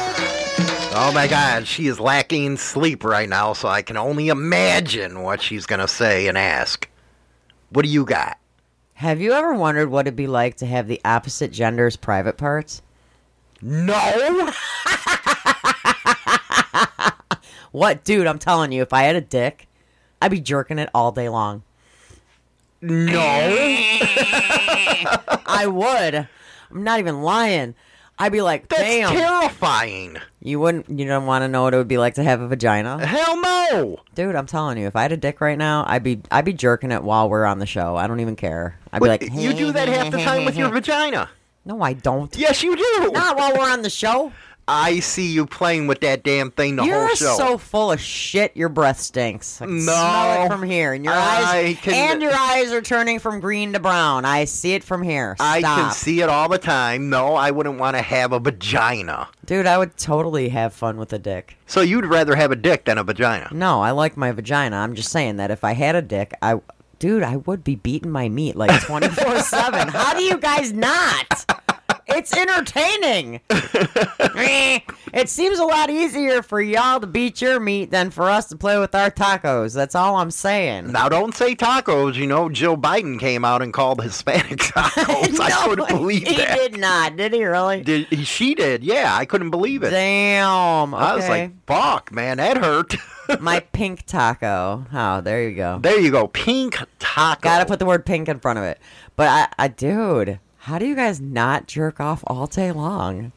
Oh 0.95 1.11
my 1.13 1.27
god, 1.27 1.67
she 1.67 1.85
is 1.85 1.99
lacking 1.99 2.57
sleep 2.57 3.03
right 3.03 3.29
now, 3.29 3.53
so 3.53 3.67
I 3.67 3.83
can 3.83 3.97
only 3.97 4.29
imagine 4.29 5.21
what 5.21 5.43
she's 5.43 5.67
gonna 5.67 5.87
say 5.87 6.25
and 6.25 6.39
ask. 6.39 6.89
What 7.69 7.85
do 7.85 7.91
you 7.91 8.03
got? 8.03 8.39
Have 8.95 9.21
you 9.21 9.33
ever 9.33 9.53
wondered 9.53 9.89
what 9.89 10.07
it'd 10.07 10.15
be 10.15 10.25
like 10.25 10.55
to 10.57 10.65
have 10.65 10.87
the 10.87 11.01
opposite 11.05 11.51
gender's 11.51 11.95
private 11.95 12.37
parts? 12.37 12.81
No! 13.63 14.51
What, 17.71 18.03
dude? 18.03 18.27
I'm 18.27 18.37
telling 18.37 18.71
you, 18.71 18.83
if 18.83 18.93
I 18.93 19.01
had 19.03 19.15
a 19.15 19.21
dick, 19.21 19.67
I'd 20.21 20.29
be 20.29 20.39
jerking 20.39 20.77
it 20.77 20.89
all 20.93 21.11
day 21.11 21.27
long. 21.27 21.63
No! 22.81 23.19
I 25.47 25.65
would. 25.67 26.15
I'm 26.71 26.83
not 26.83 26.99
even 26.99 27.23
lying. 27.23 27.73
I'd 28.19 28.31
be 28.31 28.41
like, 28.43 28.67
That's 28.67 28.83
damn. 28.83 29.11
terrifying. 29.15 30.17
you 30.39 30.59
wouldn't. 30.59 30.87
You 30.99 31.07
don't 31.07 31.25
want 31.25 31.41
to 31.43 31.47
know 31.47 31.63
what 31.63 31.73
it 31.73 31.77
would 31.77 31.87
be 31.87 31.97
like 31.97 32.13
to 32.15 32.23
have 32.23 32.41
a 32.41 32.47
vagina, 32.47 33.03
Hell 33.03 33.41
no. 33.41 33.97
dude. 34.13 34.35
I'm 34.35 34.45
telling 34.45 34.77
you, 34.77 34.85
if 34.85 34.95
I 34.95 35.01
had 35.01 35.11
a 35.11 35.17
dick 35.17 35.41
right 35.41 35.57
now, 35.57 35.83
I'd 35.87 36.03
be 36.03 36.21
I'd 36.29 36.45
be 36.45 36.53
jerking 36.53 36.91
it 36.91 37.01
while 37.03 37.27
we're 37.27 37.45
on 37.45 37.57
the 37.57 37.65
show. 37.65 37.95
I 37.95 38.05
don't 38.05 38.19
even 38.19 38.35
care. 38.35 38.77
I'd 38.91 39.01
be 39.01 39.07
like, 39.07 39.23
you 39.33 39.53
do 39.53 39.71
that 39.71 39.87
half 39.87 40.11
the 40.11 40.19
time 40.19 40.45
with 40.45 40.55
your 40.55 40.69
vagina. 40.73 41.27
No, 41.65 41.81
I 41.81 41.93
don't. 41.93 42.35
Yes, 42.35 42.61
you 42.63 42.75
do. 42.75 43.11
Not 43.11 43.37
while 43.37 43.53
we're 43.53 43.69
on 43.71 43.81
the 43.83 43.89
show. 43.89 44.31
I 44.65 44.99
see 45.01 45.27
you 45.29 45.45
playing 45.45 45.87
with 45.87 45.99
that 46.01 46.23
damn 46.23 46.49
thing 46.49 46.77
the 46.77 46.85
You're 46.85 47.07
whole 47.07 47.15
show. 47.15 47.35
so 47.35 47.57
full 47.57 47.91
of 47.91 47.99
shit. 47.99 48.55
Your 48.55 48.69
breath 48.69 48.97
stinks. 49.01 49.61
I 49.61 49.65
can 49.65 49.75
No. 49.85 49.91
smell 49.91 50.45
it 50.45 50.47
from 50.49 50.63
here, 50.63 50.93
and 50.93 51.03
your 51.03 51.13
I 51.13 51.43
eyes 51.43 51.77
can- 51.81 51.93
and 51.93 52.21
your 52.21 52.33
eyes 52.33 52.71
are 52.71 52.81
turning 52.81 53.19
from 53.19 53.41
green 53.41 53.73
to 53.73 53.81
brown. 53.81 54.23
I 54.23 54.45
see 54.45 54.73
it 54.73 54.81
from 54.85 55.03
here. 55.03 55.35
I 55.37 55.61
can 55.61 55.91
see 55.91 56.21
it 56.21 56.29
all 56.29 56.47
the 56.47 56.57
time. 56.57 57.09
No, 57.09 57.35
I 57.35 57.51
wouldn't 57.51 57.77
want 57.77 57.97
to 57.97 58.01
have 58.01 58.31
a 58.31 58.39
vagina. 58.39 59.27
dude. 59.45 59.67
I 59.67 59.77
would 59.77 59.97
totally 59.97 60.47
have 60.49 60.73
fun 60.73 60.95
with 60.95 61.11
a 61.11 61.19
dick. 61.19 61.57
So 61.67 61.81
you'd 61.81 62.05
rather 62.05 62.35
have 62.37 62.51
a 62.51 62.55
dick 62.55 62.85
than 62.85 62.97
a 62.97 63.03
vagina. 63.03 63.49
No, 63.51 63.81
I 63.81 63.91
like 63.91 64.15
my 64.15 64.31
vagina. 64.31 64.77
I'm 64.77 64.95
just 64.95 65.11
saying 65.11 65.35
that 65.37 65.51
if 65.51 65.65
I 65.65 65.73
had 65.73 65.95
a 65.95 66.01
dick, 66.01 66.33
I, 66.41 66.61
dude, 66.99 67.21
I 67.23 67.35
would 67.35 67.65
be 67.65 67.75
beating 67.75 68.11
my 68.11 68.29
meat 68.29 68.55
like 68.55 68.81
24 68.83 69.39
seven. 69.39 69.87
How 69.89 70.13
do 70.13 70.23
you 70.23 70.37
guys 70.37 70.71
not? 70.71 71.25
It's 72.07 72.35
entertaining. 72.35 73.41
It 75.13 75.29
seems 75.29 75.59
a 75.59 75.63
lot 75.63 75.91
easier 75.91 76.41
for 76.41 76.59
y'all 76.59 76.99
to 76.99 77.05
beat 77.05 77.39
your 77.39 77.59
meat 77.59 77.91
than 77.91 78.09
for 78.09 78.31
us 78.31 78.47
to 78.47 78.57
play 78.57 78.79
with 78.79 78.95
our 78.95 79.11
tacos. 79.11 79.75
That's 79.75 79.93
all 79.93 80.15
I'm 80.15 80.31
saying. 80.31 80.91
Now, 80.91 81.07
don't 81.07 81.35
say 81.35 81.55
tacos. 81.55 82.15
You 82.15 82.25
know, 82.25 82.49
Joe 82.49 82.75
Biden 82.75 83.19
came 83.19 83.45
out 83.45 83.61
and 83.61 83.71
called 83.71 84.01
Hispanic 84.01 84.57
tacos. 84.59 85.39
I 85.39 85.67
couldn't 85.67 85.87
believe 85.87 86.27
he 86.27 86.37
that. 86.37 86.57
did 86.57 86.79
not. 86.79 87.15
Did 87.15 87.33
he 87.33 87.43
really? 87.45 87.83
Did, 87.83 88.25
she 88.25 88.55
did. 88.55 88.83
Yeah, 88.83 89.15
I 89.15 89.25
couldn't 89.25 89.51
believe 89.51 89.83
it. 89.83 89.91
Damn. 89.91 90.95
Okay. 90.95 91.03
I 91.03 91.15
was 91.15 91.29
like, 91.29 91.51
fuck, 91.67 92.11
man, 92.11 92.37
that 92.37 92.57
hurt. 92.57 92.95
my 93.39 93.59
pink 93.59 94.07
taco. 94.07 94.85
Oh, 94.91 95.21
there 95.21 95.47
you 95.47 95.55
go. 95.55 95.77
there 95.79 95.99
you 95.99 96.09
go. 96.09 96.27
Pink 96.27 96.79
taco. 96.97 97.41
Gotta 97.41 97.65
put 97.67 97.77
the 97.77 97.85
word 97.85 98.03
pink 98.03 98.27
in 98.27 98.39
front 98.39 98.57
of 98.57 98.65
it. 98.65 98.79
But 99.15 99.27
I, 99.27 99.65
I, 99.65 99.67
dude, 99.67 100.39
how 100.63 100.79
do 100.79 100.85
you 100.85 100.95
guys 100.95 101.19
not 101.19 101.67
jerk 101.67 101.99
off 101.99 102.23
all 102.27 102.47
day 102.47 102.71
long? 102.71 103.31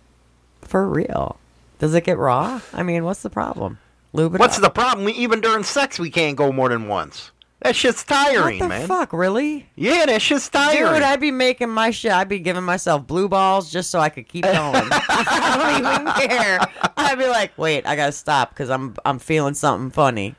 For 0.63 0.89
real. 0.89 1.39
Does 1.79 1.95
it 1.95 2.05
get 2.05 2.19
raw? 2.19 2.61
I 2.73 2.83
mean, 2.83 3.05
what's 3.05 3.23
the 3.23 3.31
problem? 3.31 3.79
Lube 4.13 4.35
it 4.37 4.41
What's 4.41 4.57
up. 4.57 4.63
the 4.63 4.71
problem? 4.71 5.05
We, 5.05 5.13
even 5.13 5.41
during 5.41 5.63
sex, 5.65 5.99
we 5.99 6.11
can't 6.11 6.37
go 6.37 6.53
more 6.53 6.69
than 6.69 6.89
once. 6.89 7.33
That 7.63 7.75
shit's 7.75 8.05
tiring, 8.05 8.59
What 8.61 8.65
the 8.65 8.69
man. 8.69 8.87
fuck, 8.87 9.13
really? 9.13 9.67
Yeah, 9.77 10.07
that 10.07 10.23
shit's 10.23 10.49
tiring. 10.49 10.95
Dude, 10.95 11.03
I'd 11.03 11.21
be 11.21 11.31
making 11.31 11.71
my 11.71 11.91
shit. 11.91 12.13
I'd 12.13 12.29
be 12.29 12.39
giving 12.39 12.63
myself 12.63 13.07
blue 13.07 13.29
balls 13.29 13.73
just 13.73 13.91
so 13.91 13.99
I 13.99 14.09
could 14.09 14.29
keep 14.29 14.45
going. 14.45 14.55
I 14.93 15.81
don't 15.81 16.01
even 16.03 16.29
care. 16.31 16.61
I'd 16.97 17.19
be 17.19 17.27
like, 17.27 17.57
wait, 17.59 17.87
I 17.87 17.97
gotta 17.97 18.13
stop 18.13 18.51
because 18.51 18.71
I'm 18.71 18.95
I'm 19.05 19.19
feeling 19.19 19.55
something 19.55 19.91
funny. 19.91 20.35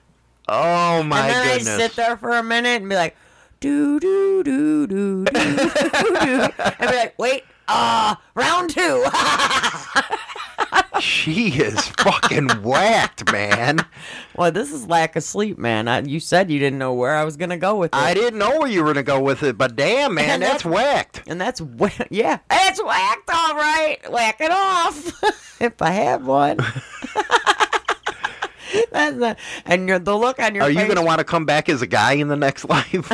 oh 0.48 1.04
my 1.04 1.22
and 1.22 1.30
then 1.32 1.58
goodness. 1.58 1.68
I 1.76 1.78
sit 1.78 1.96
there 1.96 2.18
for 2.18 2.32
a 2.32 2.44
minute 2.44 2.82
and 2.82 2.90
be 2.90 2.96
like, 2.96 3.16
do 3.60 4.00
do 4.00 4.44
do 4.44 4.88
do 4.88 5.26
do 5.26 5.32
do 5.34 5.70
do, 5.70 6.50
and 6.58 6.90
be 6.92 6.96
like, 6.96 7.14
wait, 7.18 7.44
uh, 7.68 8.16
round 8.36 8.70
two. 8.70 9.04
She 11.00 11.50
is 11.50 11.80
fucking 11.90 12.48
whacked, 12.64 13.32
man. 13.32 13.86
well, 14.36 14.52
this 14.52 14.72
is 14.74 14.88
lack 14.88 15.16
of 15.16 15.24
sleep, 15.24 15.58
man. 15.60 15.88
I, 15.88 16.00
you 16.02 16.20
said 16.20 16.50
you 16.50 16.58
didn't 16.58 16.80
know 16.80 16.94
where 16.96 17.16
I 17.16 17.24
was 17.24 17.38
gonna 17.38 17.58
go 17.58 17.76
with 17.76 17.94
it. 17.94 17.98
I 17.98 18.16
didn't 18.16 18.40
know 18.40 18.60
where 18.60 18.68
you 18.68 18.84
were 18.84 18.90
gonna 18.94 19.04
go 19.04 19.20
with 19.22 19.44
it, 19.44 19.58
but 19.60 19.76
damn, 19.76 20.16
man, 20.16 20.30
And 20.30 20.42
that's 20.42 20.64
that- 20.64 20.70
whacked. 20.72 21.22
And 21.28 21.40
that's 21.40 21.62
wha- 21.62 21.90
yeah, 22.10 22.40
it's 22.50 22.84
whacked 22.84 23.30
all 23.30 23.54
right. 23.56 23.98
Whack 24.12 24.38
it 24.42 24.50
off 24.52 25.60
if 25.62 25.80
I 25.82 25.92
had 25.92 26.26
one. 26.26 26.58
that's 28.92 29.16
not, 29.18 29.38
and 29.66 29.88
your, 29.88 30.00
the 30.00 30.18
look 30.18 30.40
on 30.40 30.56
your 30.56 30.64
Are 30.66 30.70
you 30.70 30.88
gonna 30.88 31.04
want 31.04 31.20
to 31.20 31.24
come 31.24 31.46
back 31.46 31.70
as 31.70 31.82
a 31.82 31.88
guy 31.88 32.14
in 32.14 32.28
the 32.28 32.36
next 32.36 32.66
life? 32.70 33.12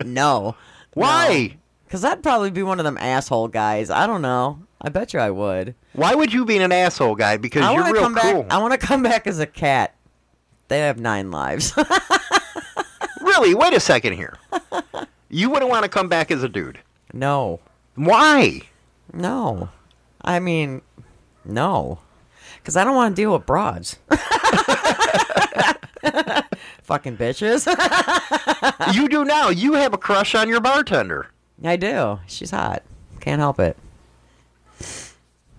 no. 0.04 0.54
Why? 0.94 1.56
Because 1.84 2.04
I'd 2.04 2.22
probably 2.22 2.50
be 2.50 2.62
one 2.62 2.78
of 2.80 2.84
them 2.84 2.98
asshole 2.98 3.48
guys. 3.48 3.90
I 3.90 4.06
don't 4.06 4.22
know. 4.22 4.60
I 4.80 4.88
bet 4.88 5.12
you 5.14 5.20
I 5.20 5.30
would. 5.30 5.74
Why 5.92 6.14
would 6.14 6.32
you 6.32 6.44
be 6.44 6.58
an 6.58 6.72
asshole 6.72 7.14
guy? 7.14 7.36
Because 7.36 7.62
I 7.62 7.72
you're 7.74 7.84
to 7.84 7.92
real 7.92 8.02
come 8.02 8.14
cool. 8.14 8.42
back. 8.42 8.52
I 8.52 8.58
want 8.58 8.72
to 8.78 8.86
come 8.86 9.02
back 9.02 9.26
as 9.26 9.38
a 9.38 9.46
cat. 9.46 9.94
They 10.68 10.80
have 10.80 10.98
nine 10.98 11.30
lives. 11.30 11.72
Really? 13.20 13.54
Wait 13.54 13.72
a 13.74 13.80
second 13.80 14.12
here. 14.14 14.36
You 15.28 15.50
wouldn't 15.50 15.68
want 15.70 15.82
to 15.84 15.88
come 15.88 16.08
back 16.08 16.30
as 16.30 16.42
a 16.42 16.48
dude. 16.48 16.78
no, 17.12 17.60
Why? 17.96 18.62
no. 19.12 19.68
I 20.22 20.38
mean, 20.40 20.82
no, 21.44 21.98
because 22.66 22.76
I 22.76 22.82
don't 22.82 22.96
want 22.96 23.14
to 23.14 23.22
deal 23.22 23.32
with 23.32 23.46
broads. 23.46 23.96
Fucking 26.82 27.16
bitches. 27.16 27.64
you 28.92 29.08
do 29.08 29.24
now. 29.24 29.50
You 29.50 29.74
have 29.74 29.94
a 29.94 29.98
crush 29.98 30.34
on 30.34 30.48
your 30.48 30.60
bartender. 30.60 31.28
I 31.62 31.76
do. 31.76 32.18
She's 32.26 32.50
hot. 32.50 32.82
Can't 33.20 33.38
help 33.38 33.60
it. 33.60 33.76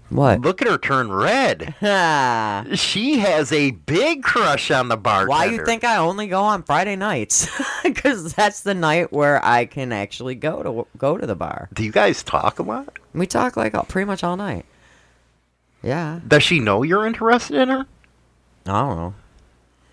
What? 0.10 0.42
Look 0.42 0.62
at 0.62 0.68
her 0.68 0.78
turn 0.78 1.10
red. 1.10 1.76
She 2.78 3.20
has 3.20 3.54
a 3.54 3.72
big 3.72 4.24
crush 4.24 4.70
on 4.70 4.90
the 4.90 4.98
bartender. 4.98 5.30
Why 5.30 5.48
do 5.48 5.56
you 5.56 5.64
think 5.64 5.86
I 5.86 5.96
only 5.96 6.28
go 6.28 6.42
on 6.42 6.64
Friday 6.64 6.98
nights? 6.98 7.48
Because 7.84 8.34
that's 8.34 8.64
the 8.64 8.74
night 8.74 9.14
where 9.14 9.44
I 9.46 9.66
can 9.66 9.94
actually 9.94 10.36
go 10.36 10.62
to 10.62 10.88
go 10.98 11.18
to 11.18 11.26
the 11.26 11.36
bar. 11.36 11.70
Do 11.74 11.86
you 11.86 11.94
guys 11.94 12.22
talk 12.22 12.60
a 12.60 12.64
lot? 12.64 13.00
We 13.14 13.28
talk 13.28 13.56
like 13.56 13.76
all, 13.76 13.84
pretty 13.84 14.06
much 14.06 14.26
all 14.26 14.36
night. 14.36 14.66
Yeah, 15.84 16.20
Does 16.28 16.44
she 16.44 16.60
know 16.60 16.84
you're 16.84 17.06
interested 17.06 17.56
in 17.58 17.70
her? 17.70 17.86
I 18.66 18.72
don't 18.82 18.98
know. 18.98 19.14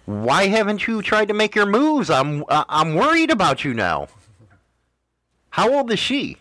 Why 0.06 0.48
haven't 0.48 0.86
you 0.86 1.00
tried 1.02 1.28
to 1.28 1.34
make 1.34 1.54
your 1.54 1.66
moves? 1.66 2.10
I'm 2.10 2.44
uh, 2.48 2.64
I'm 2.68 2.94
worried 2.94 3.30
about 3.30 3.64
you 3.64 3.72
now. 3.74 4.08
How 5.50 5.72
old 5.72 5.90
is 5.92 5.98
she? 5.98 6.36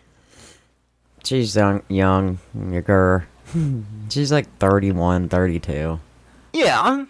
She's 1.24 1.54
young, 1.56 1.82
young, 1.88 2.38
younger. 2.54 3.26
She's 4.10 4.30
like 4.32 4.46
31, 4.58 5.28
32. 5.28 5.98
Yeah, 6.52 7.04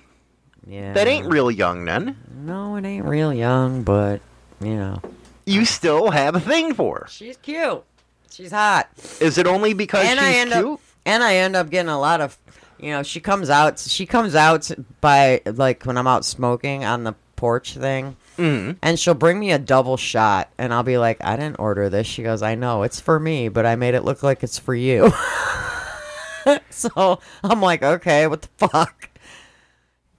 Yeah, 0.67 0.93
that 0.93 1.07
ain't 1.09 1.27
real 1.27 1.51
young 1.51 1.85
then. 1.85 2.17
No, 2.45 2.77
it 2.77 2.85
ain't 2.85 3.05
real 3.07 3.33
young, 3.33 3.83
but 3.83 4.21
you 4.61 4.77
know, 4.77 5.01
You 5.47 5.65
still 5.65 6.11
have 6.11 6.35
a 6.37 6.41
thing 6.41 6.75
for 6.75 7.01
her. 7.01 7.07
she's 7.09 7.37
cute. 7.39 7.83
She's 8.31 8.51
hot. 8.53 8.89
Is 9.21 9.39
it 9.39 9.47
only 9.47 9.73
because 9.75 10.05
and 10.07 10.19
she's 10.19 10.29
I 10.29 10.33
end 10.35 10.53
cute? 10.53 10.65
up 10.75 10.81
and 11.07 11.23
I 11.23 11.37
end 11.37 11.57
up 11.57 11.71
getting 11.71 11.89
a 11.91 11.99
lot 12.01 12.21
of 12.21 12.39
you 12.79 12.91
know, 12.91 13.03
she 13.03 13.21
comes 13.21 13.51
out 13.51 13.79
she 13.79 14.05
comes 14.07 14.35
out 14.35 14.71
by 15.01 15.41
like 15.47 15.85
when 15.85 15.97
I'm 15.97 16.07
out 16.07 16.25
smoking 16.25 16.85
on 16.85 17.05
the 17.05 17.15
porch 17.37 17.75
thing. 17.75 18.17
Mhm. 18.37 18.77
And 18.83 18.99
she'll 18.99 19.15
bring 19.15 19.39
me 19.39 19.53
a 19.53 19.59
double 19.59 19.97
shot 19.97 20.51
and 20.59 20.75
I'll 20.75 20.83
be 20.83 20.99
like, 20.99 21.23
I 21.23 21.37
didn't 21.37 21.61
order 21.61 21.89
this. 21.89 22.07
She 22.07 22.23
goes, 22.25 22.43
I 22.43 22.57
know, 22.57 22.83
it's 22.83 22.99
for 23.01 23.21
me, 23.21 23.49
but 23.49 23.65
I 23.65 23.77
made 23.77 23.95
it 23.95 24.05
look 24.05 24.23
like 24.25 24.43
it's 24.43 24.59
for 24.59 24.75
you. 24.75 25.13
so 26.71 27.21
I'm 27.43 27.61
like, 27.61 27.83
okay, 27.83 28.27
what 28.27 28.43
the 28.43 28.49
fuck? 28.69 29.09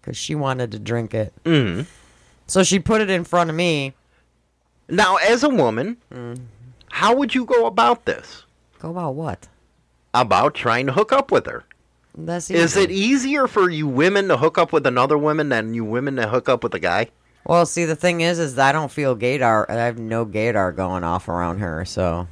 Cuz 0.01 0.15
she 0.17 0.33
wanted 0.35 0.71
to 0.71 0.79
drink 0.79 1.13
it. 1.13 1.33
Mhm. 1.43 1.87
So 2.47 2.63
she 2.63 2.79
put 2.79 3.01
it 3.01 3.09
in 3.09 3.23
front 3.23 3.49
of 3.49 3.55
me. 3.55 3.93
Now, 4.87 5.15
as 5.17 5.43
a 5.43 5.49
woman, 5.49 5.97
Mm. 6.13 6.39
how 6.91 7.15
would 7.15 7.33
you 7.35 7.43
go 7.45 7.65
about 7.65 8.05
this? 8.05 8.43
Go 8.79 8.91
about 8.91 9.15
what? 9.15 9.47
About 10.15 10.53
trying 10.55 10.85
to 10.87 10.93
hook 10.93 11.11
up 11.11 11.29
with 11.31 11.45
her? 11.45 11.65
That's 12.17 12.49
Is 12.49 12.77
it 12.77 12.89
easier 12.91 13.45
for 13.47 13.69
you 13.69 13.87
women 13.87 14.29
to 14.29 14.37
hook 14.37 14.57
up 14.57 14.71
with 14.71 14.87
another 14.87 15.17
woman 15.17 15.49
than 15.49 15.73
you 15.73 15.83
women 15.83 16.15
to 16.15 16.27
hook 16.27 16.47
up 16.47 16.63
with 16.63 16.73
a 16.73 16.79
guy? 16.79 17.09
Well, 17.45 17.65
see, 17.65 17.83
the 17.85 17.95
thing 17.97 18.21
is, 18.21 18.39
is 18.39 18.57
I 18.57 18.71
don't 18.71 18.91
feel 18.91 19.15
gaydar. 19.15 19.69
I 19.69 19.73
have 19.73 19.99
no 19.99 20.25
gaydar 20.25 20.73
going 20.75 21.03
off 21.03 21.27
around 21.27 21.59
her. 21.59 21.83
So, 21.83 22.27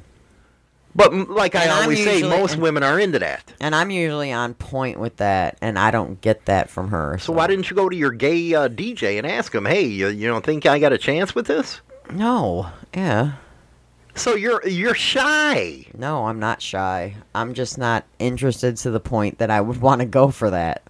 But 0.96 1.12
like 1.28 1.54
I 1.54 1.64
And 1.64 1.70
I'm 1.72 1.82
always 1.82 2.02
say, 2.02 2.14
usually- 2.20 2.30
most 2.36 2.56
women 2.56 2.82
are 2.82 2.98
into 2.98 3.18
that. 3.18 3.52
and 3.60 3.74
I'm 3.74 3.90
usually 3.90 4.32
on 4.32 4.54
point 4.54 4.98
with 4.98 5.16
that, 5.18 5.58
and 5.60 5.78
I 5.78 5.90
don't 5.90 6.20
get 6.22 6.46
that 6.46 6.70
from 6.70 6.88
her. 6.88 7.18
So 7.18 7.32
why 7.34 7.46
didn't 7.48 7.68
you 7.68 7.76
go 7.76 7.88
to 7.90 7.96
your 7.96 8.10
gay 8.12 8.54
uh, 8.54 8.68
DJ 8.68 9.18
and 9.18 9.26
ask 9.26 9.54
him, 9.54 9.66
"Hey, 9.66 9.82
you, 9.84 10.08
you 10.08 10.26
don't 10.26 10.44
think 10.44 10.64
I 10.66 10.78
got 10.78 10.92
a 10.94 10.98
chance 10.98 11.34
with 11.34 11.46
this?" 11.46 11.80
No, 12.10 12.68
yeah, 12.94 13.32
So 14.16 14.34
you're 14.36 14.66
you're 14.66 14.94
shy. 14.94 15.86
no, 15.96 16.26
I'm 16.26 16.38
not 16.38 16.62
shy. 16.62 17.14
I'm 17.34 17.52
just 17.54 17.78
not 17.78 18.04
interested 18.18 18.76
to 18.78 18.90
the 18.90 19.00
point 19.00 19.38
that 19.38 19.50
I 19.50 19.60
would 19.60 19.80
want 19.80 20.00
to 20.00 20.06
go 20.06 20.30
for 20.30 20.50
that. 20.50 20.82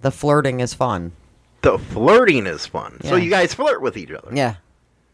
The 0.00 0.10
flirting 0.10 0.60
is 0.60 0.74
fun. 0.74 1.12
The 1.62 1.78
flirting 1.78 2.46
is 2.46 2.66
fun. 2.66 2.98
So 3.04 3.16
you 3.16 3.30
guys 3.30 3.54
flirt 3.54 3.80
with 3.82 3.96
each 3.96 4.10
other. 4.10 4.30
Yeah, 4.34 4.56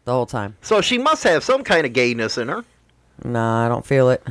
the 0.05 0.13
whole 0.13 0.25
time. 0.25 0.55
So 0.61 0.81
she 0.81 0.97
must 0.97 1.23
have 1.23 1.43
some 1.43 1.63
kind 1.63 1.85
of 1.85 1.93
gayness 1.93 2.37
in 2.37 2.47
her. 2.47 2.63
No, 3.23 3.41
I 3.43 3.67
don't 3.67 3.85
feel 3.85 4.09
it. 4.09 4.23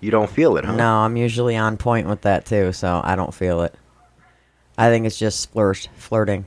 You 0.00 0.10
don't 0.10 0.30
feel 0.30 0.56
it, 0.56 0.64
huh? 0.64 0.74
No, 0.76 0.96
I'm 0.96 1.16
usually 1.16 1.56
on 1.56 1.76
point 1.76 2.06
with 2.08 2.22
that 2.22 2.46
too, 2.46 2.72
so 2.72 3.00
I 3.04 3.16
don't 3.16 3.34
feel 3.34 3.62
it. 3.62 3.74
I 4.78 4.88
think 4.90 5.06
it's 5.06 5.18
just 5.18 5.50
flirt, 5.52 5.88
flirting. 5.96 6.44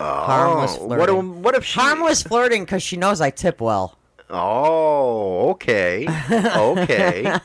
Oh, 0.00 0.04
harmless 0.04 0.76
Oh, 0.78 0.86
What, 0.86 1.08
flirting. 1.08 1.42
what 1.42 1.54
if 1.54 1.64
she? 1.64 1.78
Harmless 1.80 2.22
flirting 2.22 2.64
because 2.64 2.82
she 2.82 2.96
knows 2.96 3.20
I 3.20 3.30
tip 3.30 3.60
well. 3.60 3.96
Oh, 4.28 5.50
okay, 5.50 6.06
okay. 6.30 7.38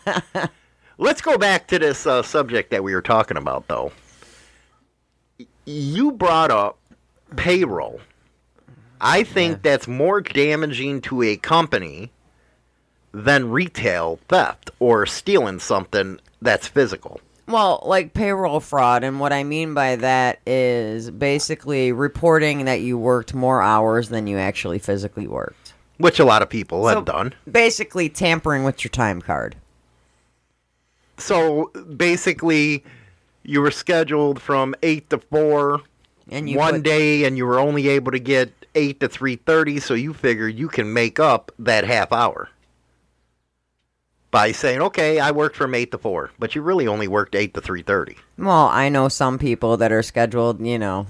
Let's 0.97 1.21
go 1.21 1.37
back 1.37 1.67
to 1.67 1.79
this 1.79 2.05
uh, 2.05 2.21
subject 2.21 2.71
that 2.71 2.83
we 2.83 2.93
were 2.93 3.01
talking 3.01 3.37
about, 3.37 3.67
though. 3.67 3.91
You 5.65 6.11
brought 6.11 6.51
up 6.51 6.77
payroll. 7.35 8.01
I 8.99 9.23
think 9.23 9.63
that's 9.63 9.87
more 9.87 10.21
damaging 10.21 11.01
to 11.01 11.23
a 11.23 11.37
company 11.37 12.11
than 13.11 13.49
retail 13.49 14.19
theft 14.27 14.69
or 14.79 15.05
stealing 15.05 15.59
something 15.59 16.19
that's 16.41 16.67
physical. 16.67 17.19
Well, 17.47 17.83
like 17.85 18.13
payroll 18.13 18.59
fraud, 18.59 19.03
and 19.03 19.19
what 19.19 19.33
I 19.33 19.43
mean 19.43 19.73
by 19.73 19.97
that 19.97 20.39
is 20.45 21.09
basically 21.09 21.91
reporting 21.91 22.65
that 22.65 22.81
you 22.81 22.97
worked 22.97 23.33
more 23.33 23.61
hours 23.61 24.09
than 24.09 24.27
you 24.27 24.37
actually 24.37 24.79
physically 24.79 25.27
worked. 25.27 25.60
Which 26.01 26.19
a 26.19 26.25
lot 26.25 26.41
of 26.41 26.49
people 26.49 26.87
have 26.87 27.05
done. 27.05 27.33
Basically, 27.49 28.09
tampering 28.09 28.63
with 28.63 28.83
your 28.83 28.89
time 28.89 29.21
card. 29.21 29.55
So 31.17 31.67
basically, 31.95 32.83
you 33.43 33.61
were 33.61 33.71
scheduled 33.71 34.41
from 34.41 34.75
8 34.81 35.09
to 35.11 35.17
4 35.19 35.81
And 36.31 36.49
you 36.49 36.57
one 36.57 36.75
put- 36.75 36.83
day 36.83 37.23
and 37.25 37.37
you 37.37 37.45
were 37.45 37.59
only 37.59 37.87
able 37.89 38.11
to 38.11 38.19
get 38.19 38.53
8 38.73 38.99
to 39.01 39.09
3.30 39.09 39.81
so 39.81 39.93
you 39.93 40.13
figure 40.13 40.47
you 40.47 40.67
can 40.67 40.93
make 40.93 41.19
up 41.19 41.51
that 41.59 41.83
half 41.83 42.11
hour 42.13 42.47
by 44.31 44.53
saying 44.53 44.81
okay 44.81 45.19
i 45.19 45.29
worked 45.29 45.57
from 45.57 45.75
8 45.75 45.91
to 45.91 45.97
4 45.97 46.31
but 46.39 46.55
you 46.55 46.61
really 46.61 46.87
only 46.87 47.07
worked 47.07 47.35
8 47.35 47.53
to 47.55 47.61
3.30 47.61 48.15
Well, 48.37 48.67
I 48.67 48.87
know 48.87 49.09
some 49.09 49.37
people 49.37 49.75
that 49.77 49.91
are 49.91 50.01
scheduled, 50.01 50.65
you 50.65 50.79
know, 50.79 51.05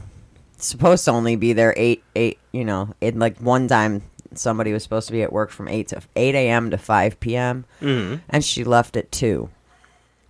supposed 0.57 1.05
to 1.05 1.11
only 1.11 1.35
be 1.35 1.53
there 1.53 1.73
eight 1.77 2.03
eight. 2.15 2.39
You 2.51 2.65
know, 2.65 2.93
in 2.99 3.17
like 3.19 3.37
one 3.39 3.67
time 3.67 4.01
somebody 4.35 4.71
was 4.73 4.83
supposed 4.83 5.07
to 5.07 5.13
be 5.13 5.21
at 5.21 5.31
work 5.33 5.49
from 5.49 5.67
eight 5.67 5.87
to 5.89 6.01
eight 6.15 6.35
a.m. 6.35 6.69
to 6.71 6.77
five 6.77 7.19
p.m. 7.19 7.65
mm-hmm. 7.81 8.15
and 8.29 8.43
she 8.43 8.63
left 8.63 8.95
at 8.97 9.11
two, 9.11 9.49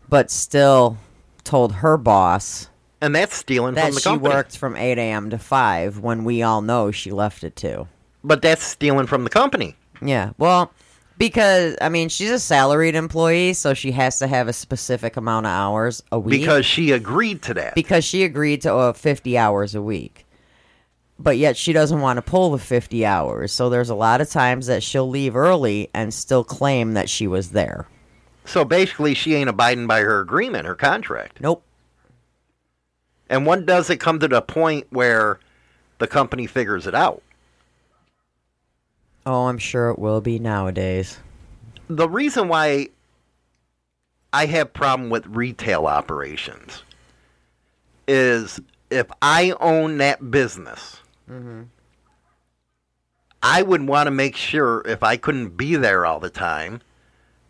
but 0.09 0.29
still 0.31 0.97
told 1.43 1.73
her 1.73 1.97
boss 1.97 2.69
and 3.01 3.15
that's 3.15 3.35
stealing 3.35 3.73
that 3.73 3.87
from 3.87 3.95
the 3.95 4.01
company 4.01 4.19
she 4.19 4.19
company 4.19 4.35
worked 4.35 4.57
from 4.57 4.75
eight 4.75 4.97
a.m. 4.97 5.29
to 5.31 5.37
five 5.37 5.99
when 5.99 6.23
we 6.23 6.43
all 6.43 6.61
know 6.61 6.91
she 6.91 7.11
left 7.11 7.43
at 7.43 7.55
two. 7.55 7.87
but 8.23 8.41
that's 8.41 8.63
stealing 8.63 9.07
from 9.07 9.23
the 9.23 9.29
company 9.29 9.75
Yeah, 10.01 10.31
well, 10.37 10.71
because 11.17 11.75
I 11.81 11.89
mean 11.89 12.09
she's 12.09 12.29
a 12.31 12.39
salaried 12.39 12.95
employee, 12.95 13.53
so 13.53 13.73
she 13.73 13.91
has 13.91 14.19
to 14.19 14.27
have 14.27 14.47
a 14.47 14.53
specific 14.53 15.17
amount 15.17 15.45
of 15.45 15.51
hours 15.51 16.03
a 16.11 16.19
week. 16.19 16.41
because 16.41 16.65
she 16.65 16.91
agreed 16.91 17.41
to 17.43 17.53
that 17.55 17.75
because 17.75 18.03
she 18.03 18.23
agreed 18.23 18.61
to 18.63 18.73
uh, 18.73 18.93
50 18.93 19.37
hours 19.37 19.75
a 19.75 19.81
week. 19.81 20.25
But 21.23 21.37
yet 21.37 21.55
she 21.55 21.71
doesn't 21.73 22.01
want 22.01 22.17
to 22.17 22.21
pull 22.21 22.51
the 22.51 22.57
50 22.57 23.05
hours. 23.05 23.51
So 23.53 23.69
there's 23.69 23.89
a 23.89 23.95
lot 23.95 24.21
of 24.21 24.29
times 24.29 24.67
that 24.67 24.81
she'll 24.81 25.09
leave 25.09 25.35
early 25.35 25.89
and 25.93 26.13
still 26.13 26.43
claim 26.43 26.93
that 26.93 27.09
she 27.09 27.27
was 27.27 27.49
there. 27.51 27.87
so 28.45 28.65
basically 28.65 29.13
she 29.13 29.35
ain't 29.35 29.49
abiding 29.49 29.85
by 29.85 29.99
her 30.01 30.19
agreement 30.19 30.65
her 30.65 30.73
contract 30.75 31.39
Nope. 31.39 31.63
and 33.29 33.45
when 33.45 33.65
does 33.65 33.89
it 33.91 33.97
come 33.97 34.17
to 34.19 34.27
the 34.27 34.41
point 34.41 34.87
where 34.89 35.39
the 35.99 36.07
company 36.07 36.47
figures 36.47 36.87
it 36.87 36.95
out 36.95 37.21
Oh, 39.27 39.45
I'm 39.45 39.59
sure 39.59 39.89
it 39.91 39.99
will 39.99 40.21
be 40.21 40.39
nowadays. 40.39 41.19
the 41.87 42.09
reason 42.09 42.47
why 42.47 42.87
I 44.33 44.47
have 44.47 44.73
problem 44.73 45.11
with 45.11 45.27
retail 45.27 45.85
operations 45.85 46.81
is 48.07 48.59
if 48.89 49.05
I 49.21 49.53
own 49.59 49.97
that 49.99 50.31
business, 50.31 51.00
Mm-hmm. 51.31 51.61
I 53.43 53.61
would 53.61 53.87
want 53.87 54.07
to 54.07 54.11
make 54.11 54.35
sure 54.35 54.83
if 54.85 55.01
I 55.01 55.17
couldn't 55.17 55.57
be 55.57 55.75
there 55.75 56.05
all 56.05 56.19
the 56.19 56.29
time, 56.29 56.81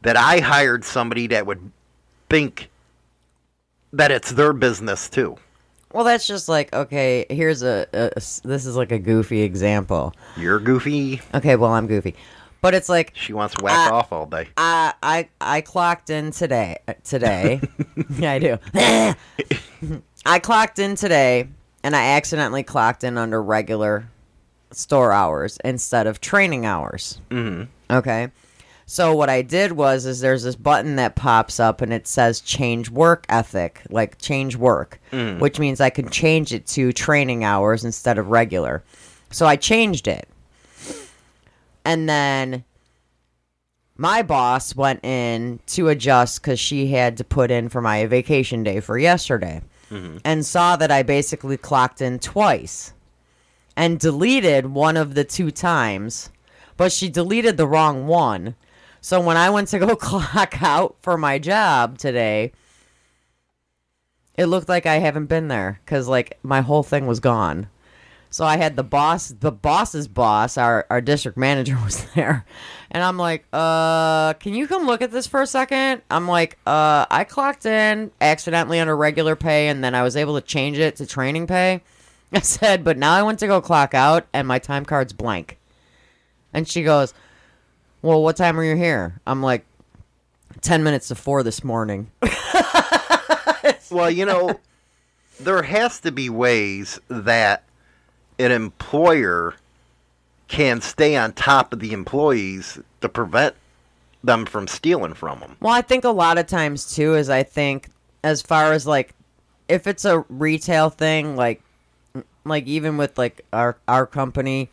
that 0.03 0.15
I 0.15 0.39
hired 0.39 0.85
somebody 0.85 1.27
that 1.27 1.45
would 1.45 1.71
think 2.29 2.69
that 3.91 4.11
it's 4.11 4.31
their 4.31 4.53
business 4.53 5.09
too. 5.09 5.37
Well, 5.93 6.05
that's 6.05 6.25
just 6.25 6.47
like, 6.47 6.73
okay, 6.73 7.25
here's 7.29 7.63
a 7.63 7.87
this 8.15 8.65
is 8.65 8.75
like 8.77 8.93
a 8.93 8.99
goofy 8.99 9.41
example. 9.41 10.13
You're 10.37 10.59
goofy. 10.59 11.21
Okay, 11.33 11.57
well, 11.57 11.71
I'm 11.71 11.87
goofy. 11.87 12.15
But 12.61 12.75
it's 12.75 12.87
like, 12.87 13.11
She 13.15 13.33
wants 13.33 13.55
to 13.55 13.63
whack 13.63 13.91
off 13.91 14.13
all 14.13 14.27
day. 14.27 14.47
I 14.55 14.93
I 15.03 15.29
I 15.41 15.61
clocked 15.61 16.09
in 16.09 16.31
today. 16.31 16.77
Today, 17.03 17.59
yeah, 18.17 18.31
I 18.31 18.39
do. 18.39 18.57
I 20.25 20.39
clocked 20.39 20.79
in 20.79 20.95
today, 20.95 21.49
and 21.83 21.95
I 21.95 22.09
accidentally 22.09 22.63
clocked 22.63 23.03
in 23.03 23.17
under 23.17 23.41
regular 23.41 24.07
store 24.71 25.11
hours 25.11 25.57
instead 25.65 26.07
of 26.07 26.21
training 26.21 26.65
hours. 26.65 27.19
hmm 27.29 27.63
Okay. 27.89 28.29
So 28.85 29.15
what 29.15 29.29
I 29.29 29.41
did 29.41 29.71
was 29.73 30.05
is 30.05 30.19
there's 30.19 30.43
this 30.43 30.55
button 30.55 30.97
that 30.97 31.15
pops 31.15 31.59
up 31.61 31.81
and 31.81 31.93
it 31.93 32.07
says 32.07 32.41
change 32.41 32.89
work 32.89 33.25
ethic, 33.29 33.81
like 33.89 34.17
change 34.17 34.57
work, 34.57 34.99
which 35.39 35.59
means 35.59 35.79
I 35.79 35.89
can 35.89 36.09
change 36.09 36.53
it 36.53 36.67
to 36.67 36.91
training 36.91 37.43
hours 37.45 37.85
instead 37.85 38.17
of 38.17 38.27
regular. 38.27 38.83
So 39.29 39.45
I 39.45 39.55
changed 39.55 40.07
it. 40.09 40.27
And 41.85 42.09
then 42.09 42.65
my 43.95 44.21
boss 44.23 44.75
went 44.75 45.05
in 45.05 45.59
to 45.67 45.87
adjust 45.87 46.43
cuz 46.43 46.59
she 46.59 46.87
had 46.87 47.15
to 47.17 47.23
put 47.23 47.49
in 47.49 47.69
for 47.69 47.81
my 47.81 48.05
vacation 48.07 48.61
day 48.63 48.79
for 48.81 48.97
yesterday. 48.97 49.61
Mm-hmm. 49.91 50.17
And 50.23 50.45
saw 50.45 50.77
that 50.77 50.91
I 50.91 51.03
basically 51.03 51.57
clocked 51.57 52.01
in 52.01 52.17
twice 52.19 52.93
and 53.75 53.99
deleted 53.99 54.67
one 54.67 54.97
of 54.97 55.15
the 55.15 55.23
two 55.23 55.51
times, 55.51 56.29
but 56.77 56.91
she 56.91 57.09
deleted 57.09 57.57
the 57.57 57.67
wrong 57.67 58.07
one. 58.07 58.55
So 59.01 59.19
when 59.19 59.37
I 59.37 59.49
went 59.49 59.67
to 59.69 59.79
go 59.79 59.95
clock 59.97 60.61
out 60.61 60.95
for 61.01 61.17
my 61.17 61.39
job 61.39 61.97
today, 61.97 62.53
it 64.35 64.45
looked 64.45 64.69
like 64.69 64.85
I 64.85 64.95
haven't 64.99 65.25
been 65.25 65.47
there 65.47 65.79
because 65.83 66.07
like 66.07 66.39
my 66.41 66.61
whole 66.61 66.83
thing 66.83 67.05
was 67.05 67.19
gone. 67.19 67.67
So 68.29 68.45
I 68.45 68.57
had 68.57 68.77
the 68.77 68.83
boss, 68.83 69.27
the 69.27 69.51
boss's 69.51 70.07
boss, 70.07 70.57
our 70.57 70.85
our 70.89 71.01
district 71.01 71.37
manager 71.37 71.77
was 71.83 72.05
there, 72.13 72.45
and 72.91 73.03
I'm 73.03 73.17
like, 73.17 73.45
uh, 73.51 74.33
can 74.33 74.53
you 74.53 74.67
come 74.67 74.85
look 74.85 75.01
at 75.01 75.11
this 75.11 75.25
for 75.25 75.41
a 75.41 75.47
second? 75.47 76.01
I'm 76.11 76.27
like, 76.27 76.57
uh, 76.67 77.05
I 77.09 77.23
clocked 77.23 77.65
in 77.65 78.11
accidentally 78.21 78.79
under 78.79 78.95
regular 78.95 79.35
pay, 79.35 79.69
and 79.69 79.83
then 79.83 79.95
I 79.95 80.03
was 80.03 80.15
able 80.15 80.35
to 80.39 80.45
change 80.45 80.77
it 80.77 80.97
to 80.97 81.05
training 81.05 81.47
pay. 81.47 81.81
I 82.33 82.41
said, 82.41 82.83
but 82.83 82.97
now 82.97 83.13
I 83.13 83.23
went 83.23 83.39
to 83.39 83.47
go 83.47 83.61
clock 83.61 83.93
out, 83.93 84.27
and 84.33 84.47
my 84.47 84.59
time 84.59 84.85
card's 84.85 85.13
blank. 85.13 85.57
And 86.53 86.67
she 86.67 86.83
goes, 86.83 87.13
well, 88.01 88.21
what 88.21 88.37
time 88.37 88.59
are 88.59 88.63
you 88.63 88.75
here? 88.75 89.19
I'm 89.25 89.41
like, 89.41 89.65
10 90.61 90.83
minutes 90.83 91.07
to 91.07 91.15
4 91.15 91.43
this 91.43 91.63
morning. 91.63 92.11
Well, 93.91 94.09
you 94.09 94.25
know, 94.25 94.59
there 95.39 95.61
has 95.63 95.99
to 96.01 96.11
be 96.11 96.29
ways 96.29 96.99
that 97.09 97.65
an 98.39 98.51
employer 98.51 99.55
can 100.51 100.81
stay 100.81 101.15
on 101.15 101.31
top 101.31 101.71
of 101.71 101.79
the 101.79 101.93
employees 101.93 102.77
to 102.99 103.07
prevent 103.07 103.55
them 104.21 104.45
from 104.45 104.67
stealing 104.67 105.13
from 105.13 105.39
them. 105.39 105.55
Well, 105.61 105.73
I 105.73 105.81
think 105.81 106.03
a 106.03 106.09
lot 106.09 106.37
of 106.37 106.45
times 106.45 106.93
too 106.93 107.15
is 107.15 107.29
I 107.29 107.43
think 107.43 107.87
as 108.21 108.41
far 108.41 108.73
as 108.73 108.85
like 108.85 109.15
if 109.69 109.87
it's 109.87 110.03
a 110.03 110.25
retail 110.27 110.89
thing, 110.89 111.37
like 111.37 111.61
like 112.43 112.67
even 112.67 112.97
with 112.97 113.17
like 113.17 113.45
our 113.53 113.77
our 113.87 114.05
company, 114.05 114.69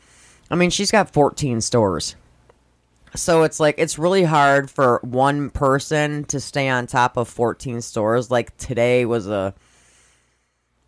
I 0.50 0.56
mean 0.56 0.70
she's 0.70 0.90
got 0.90 1.12
14 1.12 1.60
stores. 1.60 2.16
So 3.14 3.44
it's 3.44 3.60
like 3.60 3.76
it's 3.78 4.00
really 4.00 4.24
hard 4.24 4.68
for 4.68 4.98
one 5.04 5.48
person 5.48 6.24
to 6.24 6.40
stay 6.40 6.68
on 6.68 6.88
top 6.88 7.16
of 7.16 7.28
14 7.28 7.80
stores. 7.82 8.32
Like 8.32 8.54
today 8.56 9.04
was 9.04 9.28
a 9.28 9.54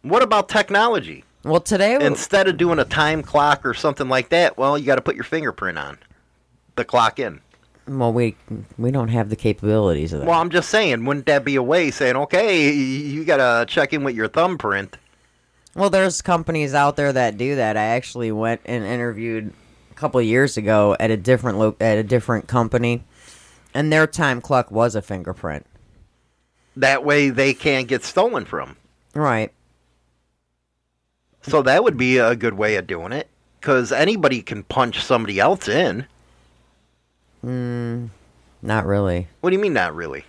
What 0.02 0.24
about 0.24 0.48
technology? 0.48 1.22
Well 1.44 1.60
today 1.60 1.96
Instead 2.04 2.48
of 2.48 2.56
doing 2.56 2.78
a 2.78 2.84
time 2.84 3.22
clock 3.22 3.64
or 3.64 3.74
something 3.74 4.08
like 4.08 4.28
that, 4.30 4.56
well, 4.58 4.76
you 4.78 4.86
got 4.86 4.96
to 4.96 5.02
put 5.02 5.14
your 5.14 5.24
fingerprint 5.24 5.78
on 5.78 5.98
the 6.76 6.84
clock 6.84 7.18
in. 7.18 7.40
well 7.88 8.12
we 8.12 8.36
we 8.78 8.90
don't 8.90 9.08
have 9.08 9.28
the 9.30 9.36
capabilities 9.36 10.12
of 10.12 10.20
that. 10.20 10.28
Well, 10.28 10.40
I'm 10.40 10.50
just 10.50 10.68
saying, 10.70 11.04
wouldn't 11.04 11.26
that 11.26 11.44
be 11.44 11.56
a 11.56 11.62
way 11.62 11.90
saying, 11.90 12.16
okay, 12.16 12.70
you 12.72 13.24
got 13.24 13.38
to 13.38 13.66
check 13.66 13.92
in 13.92 14.04
with 14.04 14.14
your 14.14 14.28
thumbprint? 14.28 14.96
Well, 15.74 15.90
there's 15.90 16.20
companies 16.20 16.74
out 16.74 16.96
there 16.96 17.12
that 17.12 17.36
do 17.36 17.56
that. 17.56 17.76
I 17.76 17.84
actually 17.84 18.32
went 18.32 18.60
and 18.64 18.84
interviewed 18.84 19.52
a 19.90 19.94
couple 19.94 20.18
of 20.18 20.26
years 20.26 20.56
ago 20.56 20.96
at 20.98 21.10
a 21.12 21.16
different 21.16 21.58
lo- 21.58 21.76
at 21.80 21.96
a 21.96 22.02
different 22.02 22.48
company, 22.48 23.04
and 23.72 23.92
their 23.92 24.06
time 24.06 24.40
clock 24.40 24.70
was 24.70 24.94
a 24.96 25.02
fingerprint. 25.02 25.64
That 26.76 27.04
way 27.04 27.30
they 27.30 27.54
can't 27.54 27.86
get 27.88 28.02
stolen 28.04 28.44
from. 28.46 28.76
Right. 29.14 29.52
So 31.42 31.62
that 31.62 31.82
would 31.84 31.96
be 31.96 32.18
a 32.18 32.36
good 32.36 32.54
way 32.54 32.76
of 32.76 32.86
doing 32.86 33.12
it. 33.12 33.28
Because 33.60 33.92
anybody 33.92 34.40
can 34.42 34.62
punch 34.64 35.02
somebody 35.04 35.38
else 35.38 35.68
in. 35.68 36.06
Not 37.42 38.86
really. 38.86 39.28
What 39.40 39.50
do 39.50 39.56
you 39.56 39.62
mean, 39.62 39.72
not 39.72 39.94
really? 39.94 40.24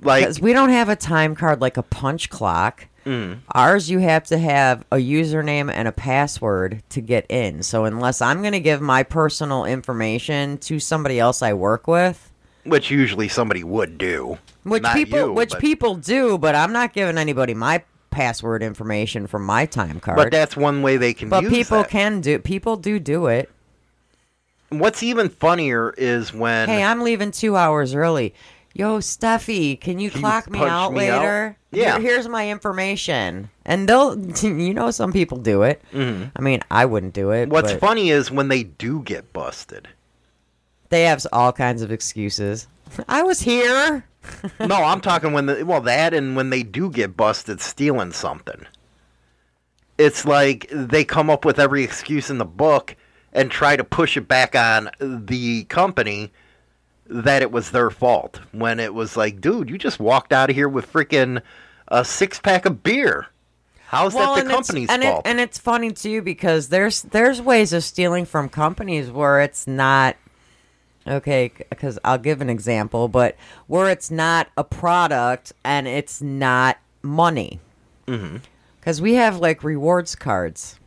Like, 0.00 0.22
Because 0.24 0.40
we 0.40 0.52
don't 0.52 0.68
have 0.70 0.88
a 0.88 0.96
time 0.96 1.34
card 1.34 1.60
like 1.60 1.76
a 1.76 1.82
punch 1.82 2.28
clock. 2.30 2.86
mm, 3.04 3.38
Ours, 3.54 3.88
you 3.90 3.98
have 4.00 4.24
to 4.24 4.38
have 4.38 4.84
a 4.92 4.96
username 4.96 5.70
and 5.72 5.88
a 5.88 5.92
password 5.92 6.82
to 6.90 7.00
get 7.00 7.26
in. 7.30 7.62
So 7.62 7.84
unless 7.84 8.20
I'm 8.20 8.40
going 8.42 8.52
to 8.52 8.60
give 8.60 8.80
my 8.80 9.02
personal 9.02 9.64
information 9.64 10.58
to 10.58 10.78
somebody 10.78 11.18
else 11.18 11.42
I 11.42 11.52
work 11.54 11.86
with, 11.86 12.30
which 12.64 12.90
usually 12.90 13.28
somebody 13.28 13.62
would 13.64 13.96
do. 13.96 14.38
which 14.64 14.82
people 14.92 15.18
you, 15.20 15.32
which 15.32 15.50
but- 15.50 15.60
people 15.60 15.94
do, 15.94 16.36
but 16.38 16.54
I'm 16.54 16.72
not 16.72 16.92
giving 16.92 17.16
anybody 17.18 17.54
my 17.54 17.82
password 18.16 18.62
information 18.62 19.26
from 19.26 19.44
my 19.44 19.66
time 19.66 20.00
card. 20.00 20.16
But 20.16 20.30
that's 20.30 20.56
one 20.56 20.80
way 20.80 20.96
they 20.96 21.12
can 21.12 21.28
But 21.28 21.44
people 21.48 21.82
that. 21.82 21.90
can 21.90 22.22
do 22.22 22.38
people 22.38 22.76
do 22.76 22.98
do 22.98 23.26
it. 23.26 23.50
What's 24.70 25.02
even 25.02 25.28
funnier 25.28 25.94
is 25.98 26.32
when 26.32 26.66
Hey, 26.68 26.82
I'm 26.82 27.02
leaving 27.02 27.30
two 27.30 27.56
hours 27.56 27.94
early. 27.94 28.34
Yo, 28.72 28.98
Steffi, 29.00 29.78
can 29.78 29.98
you 29.98 30.10
Can 30.10 30.18
you 30.20 30.22
clock 30.22 30.50
me 30.50 30.58
out 30.60 30.92
me 30.94 31.08
out? 31.08 31.20
later? 31.20 31.56
Yeah. 31.72 31.98
Here- 31.98 32.12
here's 32.12 32.26
my 32.28 32.50
information. 32.50 33.50
And 33.66 33.86
they'll, 33.86 34.18
you 34.42 34.72
know, 34.72 34.90
some 34.90 35.12
people 35.12 35.36
do 35.36 35.62
it. 35.62 35.82
Mm-hmm. 35.92 36.24
I 36.34 36.40
mean, 36.40 36.60
I 36.70 36.86
wouldn't 36.86 37.12
do 37.12 37.30
it. 37.32 37.50
what's 37.50 37.72
but 37.72 37.80
funny 37.80 38.08
is 38.10 38.30
when 38.30 38.48
they 38.48 38.62
do 38.62 39.02
get 39.02 39.30
busted. 39.34 39.88
They 40.88 41.02
have 41.04 41.26
all 41.32 41.52
kinds 41.52 41.82
of 41.82 41.92
excuses. 41.92 42.66
I 43.10 43.22
was 43.22 43.40
here. 43.40 44.04
no, 44.60 44.76
I'm 44.76 45.00
talking 45.00 45.32
when 45.32 45.46
the 45.46 45.64
well 45.64 45.80
that 45.82 46.14
and 46.14 46.36
when 46.36 46.50
they 46.50 46.62
do 46.62 46.90
get 46.90 47.16
busted 47.16 47.60
stealing 47.60 48.12
something. 48.12 48.66
It's 49.98 50.24
like 50.24 50.68
they 50.70 51.04
come 51.04 51.30
up 51.30 51.44
with 51.44 51.58
every 51.58 51.82
excuse 51.82 52.28
in 52.28 52.38
the 52.38 52.44
book 52.44 52.96
and 53.32 53.50
try 53.50 53.76
to 53.76 53.84
push 53.84 54.16
it 54.16 54.28
back 54.28 54.54
on 54.54 54.90
the 54.98 55.64
company 55.64 56.32
that 57.08 57.42
it 57.42 57.52
was 57.52 57.70
their 57.70 57.90
fault 57.90 58.40
when 58.52 58.80
it 58.80 58.92
was 58.92 59.16
like, 59.16 59.40
dude, 59.40 59.70
you 59.70 59.78
just 59.78 60.00
walked 60.00 60.32
out 60.32 60.50
of 60.50 60.56
here 60.56 60.68
with 60.68 60.92
freaking 60.92 61.40
a 61.88 62.04
six 62.04 62.38
pack 62.40 62.66
of 62.66 62.82
beer. 62.82 63.26
How's 63.86 64.14
that 64.14 64.44
the 64.44 64.50
company's 64.50 64.90
and 64.90 65.02
fault? 65.02 65.24
It, 65.24 65.28
and 65.30 65.40
it's 65.40 65.58
funny 65.58 65.92
too 65.92 66.20
because 66.22 66.68
there's 66.68 67.02
there's 67.02 67.40
ways 67.40 67.72
of 67.72 67.84
stealing 67.84 68.24
from 68.24 68.48
companies 68.48 69.10
where 69.10 69.40
it's 69.40 69.66
not 69.66 70.16
okay. 71.06 71.52
Because 71.70 71.98
I'll 72.04 72.18
give 72.18 72.40
an 72.40 72.50
example, 72.50 73.08
but 73.08 73.36
where 73.66 73.90
it's 73.90 74.10
not 74.10 74.48
a 74.56 74.64
product 74.64 75.52
and 75.64 75.86
it's 75.88 76.20
not 76.22 76.78
money. 77.02 77.60
Mm-hmm. 78.06 78.36
Because 78.80 79.00
we 79.00 79.14
have 79.14 79.38
like 79.38 79.64
rewards 79.64 80.14
cards. 80.14 80.78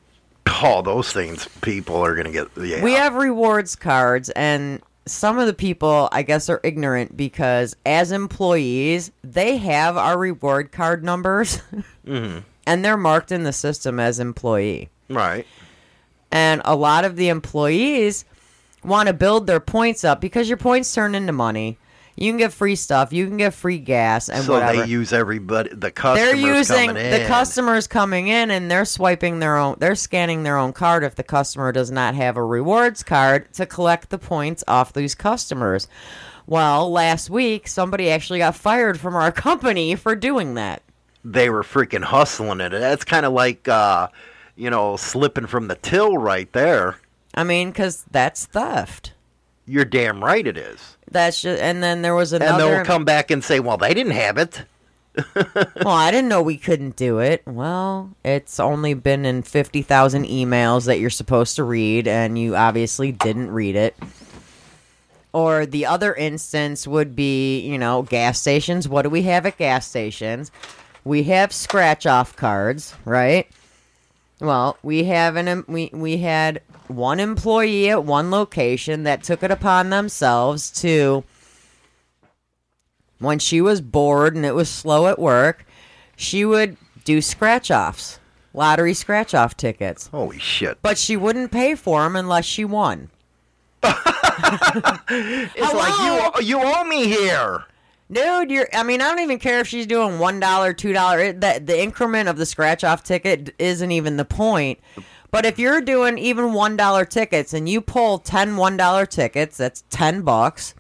oh, 0.62 0.82
those 0.82 1.12
things 1.14 1.48
people 1.62 1.96
are 1.98 2.16
gonna 2.16 2.32
get. 2.32 2.48
Yeah, 2.58 2.84
We 2.84 2.94
have 2.94 3.14
rewards 3.16 3.76
cards, 3.76 4.30
and 4.32 4.82
some 5.06 5.38
of 5.40 5.48
the 5.48 5.54
people, 5.54 6.08
I 6.12 6.22
guess, 6.24 6.50
are 6.50 6.60
ignorant 6.64 7.18
because 7.18 7.76
as 7.86 8.12
employees, 8.12 9.12
they 9.24 9.58
have 9.58 9.98
our 9.98 10.18
reward 10.18 10.72
card 10.72 11.04
numbers, 11.04 11.62
Mm-hmm. 12.06 12.40
and 12.66 12.86
they're 12.86 12.98
marked 12.98 13.32
in 13.32 13.44
the 13.44 13.54
system 13.54 14.00
as 14.00 14.20
employee. 14.20 14.90
right. 15.10 15.46
And 16.32 16.62
a 16.64 16.76
lot 16.76 17.06
of 17.06 17.16
the 17.16 17.30
employees 17.30 18.24
want 18.84 19.08
to 19.08 19.14
build 19.14 19.48
their 19.48 19.60
points 19.60 20.04
up 20.04 20.22
because 20.22 20.48
your 20.48 20.58
points 20.58 20.94
turn 20.94 21.16
into 21.16 21.34
money. 21.34 21.78
You 22.16 22.32
can 22.32 22.38
get 22.38 22.52
free 22.52 22.76
stuff, 22.76 23.14
you 23.14 23.28
can 23.28 23.38
get 23.38 23.54
free 23.54 23.78
gas, 23.78 24.28
and 24.28 24.40
whatever. 24.40 24.46
so 24.46 24.54
whatever. 24.54 24.86
they 24.86 24.92
use 24.92 25.14
everybody. 25.14 25.70
The 25.74 25.90
customers 25.90 26.34
they're 26.34 26.56
using 26.56 26.88
coming 26.88 27.06
in. 27.06 27.22
the 27.22 27.28
customers 27.28 27.88
coming 27.88 28.28
in 28.28 28.52
and 28.52 28.70
they're 28.70 28.84
swiping 28.84 29.40
their 29.40 29.56
own 29.56 29.78
they're 29.80 29.96
scanning 29.96 30.44
their 30.44 30.58
own 30.58 30.74
card 30.74 31.06
if 31.06 31.16
the 31.16 31.24
customer 31.24 31.72
does 31.72 31.92
not 31.92 32.16
have 32.16 32.36
a 32.36 32.44
rewards 32.44 33.04
card 33.04 33.54
to 33.54 33.66
collect 33.66 34.10
the 34.10 34.18
points 34.18 34.66
off 34.68 34.92
these 34.92 35.16
customers 35.16 35.88
well 36.46 36.92
last 36.92 37.30
week 37.30 37.70
somebody 37.70 38.10
actually 38.10 38.40
got 38.40 38.54
fired 38.54 39.00
from 39.00 39.16
our 39.16 39.32
company 39.48 39.96
for 39.96 40.14
doing 40.14 40.56
that 40.56 40.84
they 41.24 41.50
were 41.50 41.64
freaking 41.64 42.04
hustling 42.04 42.62
it. 42.62 42.70
That's 42.70 43.04
kind 43.04 43.26
of 43.26 43.34
like, 43.34 43.68
uh, 43.68 44.08
you 44.56 44.70
know, 44.70 44.96
slipping 44.96 45.48
from 45.48 45.68
the 45.68 45.76
till 45.76 46.18
right 46.18 46.52
there. 46.54 46.98
I 47.36 47.44
mean 47.44 47.70
because 47.70 48.06
that's 48.12 48.46
theft 48.46 49.14
You're 49.66 49.86
damn 49.86 50.24
right 50.24 50.46
it 50.46 50.58
is. 50.58 50.98
that's 51.12 51.42
just 51.42 51.62
and 51.62 51.82
then 51.84 52.02
there 52.02 52.16
was 52.16 52.34
another. 52.34 52.64
And 52.64 52.74
they'll 52.78 52.86
come 52.86 53.06
back 53.06 53.30
and 53.32 53.44
say, 53.44 53.60
well, 53.60 53.78
they 53.78 53.94
didn't 53.94 54.14
have 54.14 54.38
it. 54.38 54.64
well 55.36 55.88
i 55.88 56.12
didn't 56.12 56.30
know 56.30 56.42
we 56.42 56.56
couldn't 56.56 56.96
do 56.96 57.18
it 57.20 57.42
well 57.46 58.12
it's 58.24 58.60
only 58.60 58.94
been 58.94 59.26
in 59.26 59.42
50000 59.42 60.24
emails 60.26 60.86
that 60.86 61.00
you're 61.00 61.10
supposed 61.10 61.56
to 61.58 61.64
read 61.64 62.08
and 62.08 62.38
you 62.40 62.56
obviously 62.56 63.12
didn't 63.12 63.52
read 63.52 63.76
it 63.76 63.96
or 65.34 65.66
the 65.66 65.86
other 65.86 66.14
instance 66.14 66.88
would 66.88 67.16
be 67.16 67.60
you 67.60 67.78
know 67.78 68.04
gas 68.04 68.40
stations 68.40 68.88
what 68.88 69.02
do 69.02 69.10
we 69.10 69.24
have 69.24 69.46
at 69.46 69.58
gas 69.58 69.88
stations 69.88 70.52
we 71.04 71.24
have 71.24 71.52
scratch 71.52 72.06
off 72.06 72.36
cards 72.36 72.96
right 73.04 73.50
well 74.40 74.78
we 74.84 75.04
have 75.06 75.36
an 75.36 75.66
we 75.68 75.90
we 75.92 76.18
had 76.18 76.62
one 76.90 77.20
employee 77.20 77.90
at 77.90 78.04
one 78.04 78.32
location 78.32 79.04
that 79.04 79.24
took 79.24 79.44
it 79.44 79.52
upon 79.52 79.90
themselves 79.90 80.70
to 80.82 81.24
when 83.20 83.40
she 83.40 83.62
was 83.62 83.82
bored 83.82 84.36
and 84.36 84.46
it 84.46 84.56
was 84.56 84.70
slow 84.70 85.08
at 85.08 85.20
work, 85.20 85.66
she 86.16 86.46
would 86.46 86.78
do 87.04 87.22
scratch 87.22 87.70
offs, 87.70 88.20
lottery 88.54 88.94
scratch 88.94 89.34
off 89.34 89.56
tickets. 89.56 90.08
Holy 90.08 90.40
shit. 90.40 90.78
But 90.82 90.98
she 90.98 91.16
wouldn't 91.18 91.52
pay 91.52 91.76
for 91.76 92.04
them 92.04 92.16
unless 92.16 92.46
she 92.46 92.66
won. 92.66 93.10
It's 95.12 95.52
Hello? 95.56 95.78
like, 95.78 96.42
you, 96.42 96.48
you 96.48 96.62
owe 96.64 96.84
me 96.86 97.08
here. 97.08 97.66
Dude, 98.12 98.50
you're. 98.50 98.68
I 98.74 98.84
mean, 98.84 99.02
I 99.02 99.10
don't 99.10 99.20
even 99.20 99.38
care 99.38 99.60
if 99.60 99.68
she's 99.68 99.86
doing 99.86 100.18
one 100.18 100.40
dollar, 100.40 100.74
two 100.74 100.94
dollar. 100.94 101.32
That 101.34 101.68
the 101.68 101.80
increment 101.80 102.28
of 102.30 102.38
the 102.38 102.46
scratch 102.46 102.84
off 102.84 103.04
ticket 103.04 103.54
isn't 103.60 103.92
even 103.92 104.18
the 104.18 104.26
point. 104.26 104.80
But 105.32 105.46
if 105.46 105.60
you're 105.60 105.82
doing 105.82 106.18
even 106.18 106.54
one 106.54 106.76
dollar 106.76 107.06
tickets 107.06 107.54
and 107.54 107.70
you 107.70 107.82
pull 107.82 108.18
10 108.20 108.58
one 108.58 108.78
dollar 108.78 109.06
tickets, 109.06 109.58
that's 109.58 109.84
ten 109.90 110.22
bucks. 110.22 110.74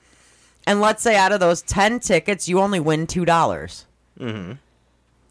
And 0.65 0.81
let's 0.81 1.03
say 1.03 1.15
out 1.15 1.31
of 1.31 1.39
those 1.39 1.61
ten 1.61 1.99
tickets, 1.99 2.47
you 2.47 2.59
only 2.59 2.79
win 2.79 3.07
two 3.07 3.25
dollars. 3.25 3.85
Mm-hmm. 4.19 4.53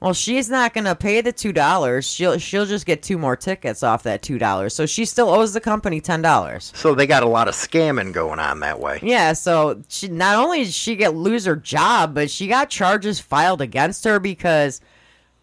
Well, 0.00 0.14
she's 0.14 0.48
not 0.48 0.74
gonna 0.74 0.94
pay 0.94 1.20
the 1.20 1.32
two 1.32 1.52
dollars. 1.52 2.06
She'll 2.06 2.38
she'll 2.38 2.66
just 2.66 2.86
get 2.86 3.02
two 3.02 3.18
more 3.18 3.34
tickets 3.34 3.82
off 3.82 4.04
that 4.04 4.22
two 4.22 4.38
dollars. 4.38 4.72
So 4.72 4.86
she 4.86 5.04
still 5.04 5.28
owes 5.28 5.52
the 5.52 5.60
company 5.60 6.00
ten 6.00 6.22
dollars. 6.22 6.72
So 6.76 6.94
they 6.94 7.06
got 7.06 7.24
a 7.24 7.28
lot 7.28 7.48
of 7.48 7.54
scamming 7.54 8.12
going 8.12 8.38
on 8.38 8.60
that 8.60 8.78
way. 8.78 9.00
Yeah, 9.02 9.32
so 9.32 9.82
she 9.88 10.06
not 10.06 10.36
only 10.36 10.64
did 10.64 10.72
she 10.72 10.94
get 10.94 11.16
lose 11.16 11.46
her 11.46 11.56
job, 11.56 12.14
but 12.14 12.30
she 12.30 12.46
got 12.46 12.70
charges 12.70 13.18
filed 13.18 13.60
against 13.60 14.04
her 14.04 14.20
because, 14.20 14.80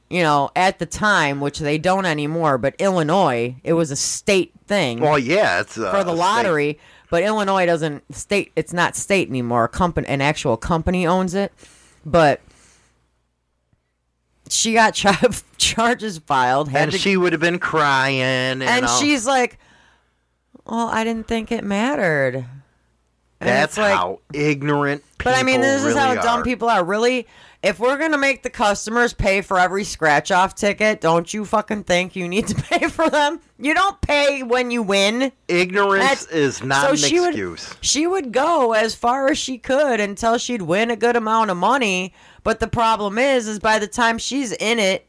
you 0.09 0.21
know, 0.21 0.49
at 0.55 0.79
the 0.79 0.85
time, 0.85 1.39
which 1.39 1.59
they 1.59 1.77
don't 1.77 2.05
anymore, 2.05 2.57
but 2.57 2.75
Illinois, 2.79 3.55
it 3.63 3.73
was 3.73 3.89
a 3.91 3.95
state 3.95 4.51
thing 4.67 4.99
Well, 4.99 5.17
yeah, 5.19 5.61
it's 5.61 5.77
uh, 5.77 5.91
for 5.91 6.03
the 6.03 6.11
state- 6.11 6.19
lottery. 6.19 6.79
But 7.11 7.21
Illinois 7.23 7.65
doesn't 7.67 8.03
state; 8.15 8.51
it's 8.55 8.73
not 8.73 8.95
state 8.95 9.29
anymore. 9.29 9.65
A 9.65 9.69
company, 9.69 10.07
an 10.07 10.21
actual 10.21 10.57
company 10.57 11.05
owns 11.05 11.35
it, 11.35 11.53
but 12.05 12.41
she 14.49 14.73
got 14.73 14.93
char- 14.95 15.15
charges 15.57 16.17
filed. 16.17 16.69
Had 16.69 16.83
And 16.83 16.91
to- 16.93 16.97
she 16.97 17.15
would 17.15 17.31
have 17.31 17.39
been 17.41 17.59
crying. 17.59 18.21
And, 18.21 18.63
and 18.63 18.89
she's 18.99 19.25
like, 19.27 19.57
"Well, 20.65 20.87
I 20.87 21.03
didn't 21.03 21.27
think 21.27 21.51
it 21.51 21.63
mattered." 21.63 22.45
And 23.45 23.55
That's 23.55 23.77
like, 23.77 23.93
how 23.93 24.19
ignorant 24.33 25.03
people 25.17 25.31
But 25.31 25.39
I 25.39 25.43
mean, 25.43 25.61
this 25.61 25.83
is 25.83 25.95
how 25.95 26.11
really 26.11 26.21
dumb 26.23 26.43
people 26.43 26.69
are. 26.69 26.83
Really, 26.83 27.27
if 27.63 27.79
we're 27.79 27.97
gonna 27.97 28.17
make 28.17 28.43
the 28.43 28.49
customers 28.49 29.13
pay 29.13 29.41
for 29.41 29.59
every 29.59 29.83
scratch 29.83 30.31
off 30.31 30.55
ticket, 30.55 31.01
don't 31.01 31.33
you 31.33 31.45
fucking 31.45 31.83
think 31.83 32.15
you 32.15 32.27
need 32.27 32.47
to 32.47 32.55
pay 32.69 32.87
for 32.87 33.09
them? 33.09 33.39
You 33.57 33.73
don't 33.73 33.99
pay 34.01 34.43
when 34.43 34.71
you 34.71 34.81
win. 34.83 35.31
Ignorance 35.47 36.03
That's- 36.03 36.27
is 36.27 36.63
not 36.63 36.85
so 36.85 36.89
an 36.91 36.97
she 36.97 37.19
would- 37.19 37.29
excuse. 37.29 37.73
She 37.81 38.07
would 38.07 38.31
go 38.31 38.73
as 38.73 38.95
far 38.95 39.27
as 39.29 39.37
she 39.37 39.57
could 39.57 39.99
until 39.99 40.37
she'd 40.37 40.61
win 40.63 40.91
a 40.91 40.95
good 40.95 41.15
amount 41.15 41.51
of 41.51 41.57
money. 41.57 42.13
But 42.43 42.59
the 42.59 42.67
problem 42.67 43.17
is, 43.17 43.47
is 43.47 43.59
by 43.59 43.79
the 43.79 43.87
time 43.87 44.17
she's 44.17 44.51
in 44.51 44.77
it, 44.79 45.07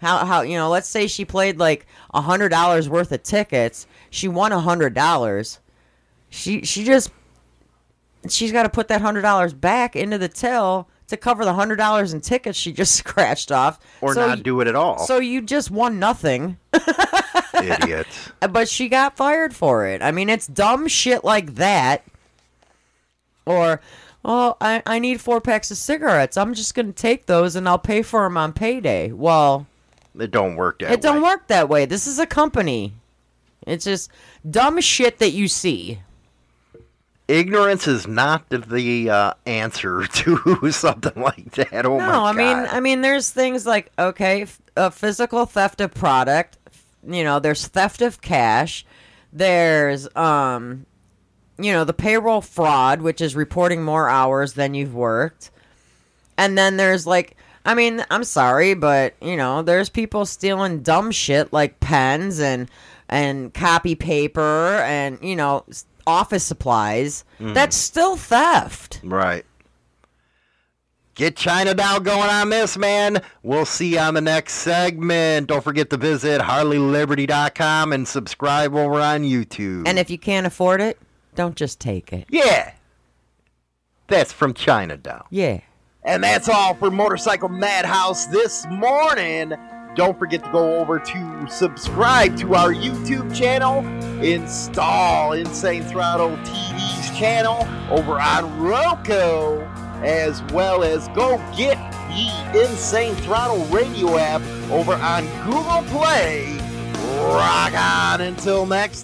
how 0.00 0.24
how 0.26 0.42
you 0.42 0.56
know, 0.56 0.68
let's 0.68 0.88
say 0.88 1.06
she 1.06 1.24
played 1.24 1.58
like 1.58 1.86
a 2.12 2.20
hundred 2.20 2.50
dollars 2.50 2.88
worth 2.88 3.12
of 3.12 3.22
tickets, 3.22 3.86
she 4.10 4.28
won 4.28 4.52
a 4.52 4.60
hundred 4.60 4.92
dollars. 4.94 5.60
She 6.28 6.62
she 6.62 6.84
just 6.84 7.10
she's 8.30 8.52
got 8.52 8.64
to 8.64 8.68
put 8.68 8.88
that 8.88 9.00
hundred 9.00 9.22
dollars 9.22 9.52
back 9.52 9.96
into 9.96 10.18
the 10.18 10.28
till 10.28 10.88
to 11.08 11.16
cover 11.16 11.44
the 11.44 11.54
hundred 11.54 11.76
dollars 11.76 12.12
in 12.14 12.20
tickets 12.20 12.58
she 12.58 12.72
just 12.72 12.94
scratched 12.96 13.52
off, 13.52 13.78
Or 14.00 14.14
So 14.14 14.26
not 14.26 14.42
do 14.42 14.60
it 14.60 14.66
at 14.68 14.74
all. 14.76 14.98
So 14.98 15.18
you 15.18 15.42
just 15.42 15.70
won 15.70 15.98
nothing, 15.98 16.58
Idiot. 17.62 18.06
but 18.50 18.68
she 18.68 18.88
got 18.88 19.16
fired 19.16 19.54
for 19.54 19.86
it. 19.86 20.02
I 20.02 20.10
mean, 20.10 20.28
it's 20.28 20.46
dumb 20.46 20.88
shit 20.88 21.24
like 21.24 21.54
that. 21.56 22.04
Or, 23.46 23.80
oh, 24.24 24.56
I, 24.60 24.82
I 24.86 24.98
need 24.98 25.20
four 25.20 25.40
packs 25.40 25.70
of 25.70 25.76
cigarettes. 25.76 26.36
I'm 26.36 26.54
just 26.54 26.74
gonna 26.74 26.92
take 26.92 27.26
those 27.26 27.56
and 27.56 27.68
I'll 27.68 27.78
pay 27.78 28.02
for 28.02 28.22
them 28.22 28.36
on 28.36 28.52
payday. 28.52 29.12
Well, 29.12 29.66
It 30.18 30.30
don't 30.30 30.56
work 30.56 30.78
that 30.78 30.92
it 30.92 31.00
don't 31.02 31.22
work 31.22 31.48
that 31.48 31.68
way. 31.68 31.84
This 31.84 32.06
is 32.06 32.18
a 32.18 32.26
company. 32.26 32.94
It's 33.66 33.84
just 33.84 34.10
dumb 34.48 34.80
shit 34.80 35.18
that 35.18 35.30
you 35.30 35.48
see. 35.48 36.00
Ignorance 37.26 37.88
is 37.88 38.06
not 38.06 38.48
the, 38.50 39.10
uh, 39.10 39.34
answer 39.46 40.06
to 40.12 40.70
something 40.70 41.20
like 41.20 41.52
that. 41.52 41.86
Oh 41.86 41.98
my 41.98 42.06
No, 42.06 42.24
I 42.24 42.32
mean, 42.32 42.56
I 42.56 42.80
mean, 42.80 43.00
there's 43.00 43.30
things 43.30 43.66
like 43.66 43.90
okay, 43.98 44.42
f- 44.42 44.60
a 44.76 44.90
physical 44.90 45.46
theft 45.46 45.80
of 45.80 45.94
product. 45.94 46.58
You 47.06 47.24
know, 47.24 47.38
there's 47.38 47.66
theft 47.66 48.02
of 48.02 48.20
cash. 48.20 48.84
There's 49.32 50.14
um, 50.16 50.86
you 51.58 51.72
know, 51.72 51.84
the 51.84 51.92
payroll 51.92 52.40
fraud, 52.40 53.00
which 53.00 53.20
is 53.20 53.36
reporting 53.36 53.82
more 53.82 54.08
hours 54.08 54.54
than 54.54 54.74
you've 54.74 54.94
worked. 54.94 55.50
And 56.36 56.58
then 56.58 56.76
there's 56.76 57.06
like, 57.06 57.36
I 57.64 57.74
mean, 57.74 58.04
I'm 58.10 58.24
sorry, 58.24 58.74
but 58.74 59.14
you 59.22 59.36
know, 59.36 59.62
there's 59.62 59.88
people 59.88 60.26
stealing 60.26 60.82
dumb 60.82 61.10
shit 61.10 61.52
like 61.52 61.80
pens 61.80 62.40
and 62.40 62.68
and 63.08 63.52
copy 63.52 63.94
paper 63.94 64.78
and 64.78 65.18
you 65.22 65.36
know 65.36 65.64
office 66.06 66.44
supplies. 66.44 67.24
Mm. 67.40 67.54
That's 67.54 67.76
still 67.76 68.16
theft. 68.16 69.00
Right. 69.02 69.44
Get 71.14 71.36
China 71.36 71.74
Doll 71.74 72.00
going 72.00 72.28
on 72.28 72.50
this, 72.50 72.76
man. 72.76 73.22
We'll 73.44 73.66
see 73.66 73.92
you 73.92 74.00
on 74.00 74.14
the 74.14 74.20
next 74.20 74.54
segment. 74.54 75.46
Don't 75.46 75.62
forget 75.62 75.88
to 75.90 75.96
visit 75.96 76.40
HarleyLiberty.com 76.40 77.92
and 77.92 78.08
subscribe 78.08 78.74
over 78.74 79.00
on 79.00 79.22
YouTube. 79.22 79.86
And 79.86 79.98
if 80.00 80.10
you 80.10 80.18
can't 80.18 80.44
afford 80.46 80.80
it, 80.80 80.98
don't 81.36 81.54
just 81.54 81.78
take 81.80 82.12
it. 82.12 82.26
yeah, 82.30 82.72
that's 84.08 84.32
from 84.32 84.54
China 84.54 84.96
Doll. 84.96 85.24
Yeah. 85.30 85.60
And 86.02 86.22
that's 86.22 86.48
all 86.48 86.74
for 86.74 86.90
Motorcycle 86.90 87.48
Madhouse 87.48 88.26
this 88.26 88.66
morning. 88.68 89.52
Don't 89.94 90.18
forget 90.18 90.42
to 90.42 90.50
go 90.50 90.80
over 90.80 90.98
to 90.98 91.46
subscribe 91.48 92.36
to 92.38 92.54
our 92.54 92.72
YouTube 92.72 93.34
channel, 93.34 93.78
install 94.20 95.34
Insane 95.34 95.84
Throttle 95.84 96.36
TV's 96.38 97.16
channel 97.16 97.68
over 97.90 98.20
on 98.20 98.60
Roku, 98.60 99.60
as 100.02 100.42
well 100.52 100.82
as 100.82 101.06
go 101.08 101.38
get 101.56 101.76
the 102.08 102.68
Insane 102.68 103.14
Throttle 103.16 103.64
radio 103.66 104.16
app 104.16 104.42
over 104.70 104.94
on 104.94 105.24
Google 105.44 105.82
Play. 105.96 106.58
Rock 107.20 107.72
on 107.74 108.20
until 108.22 108.66
next 108.66 109.02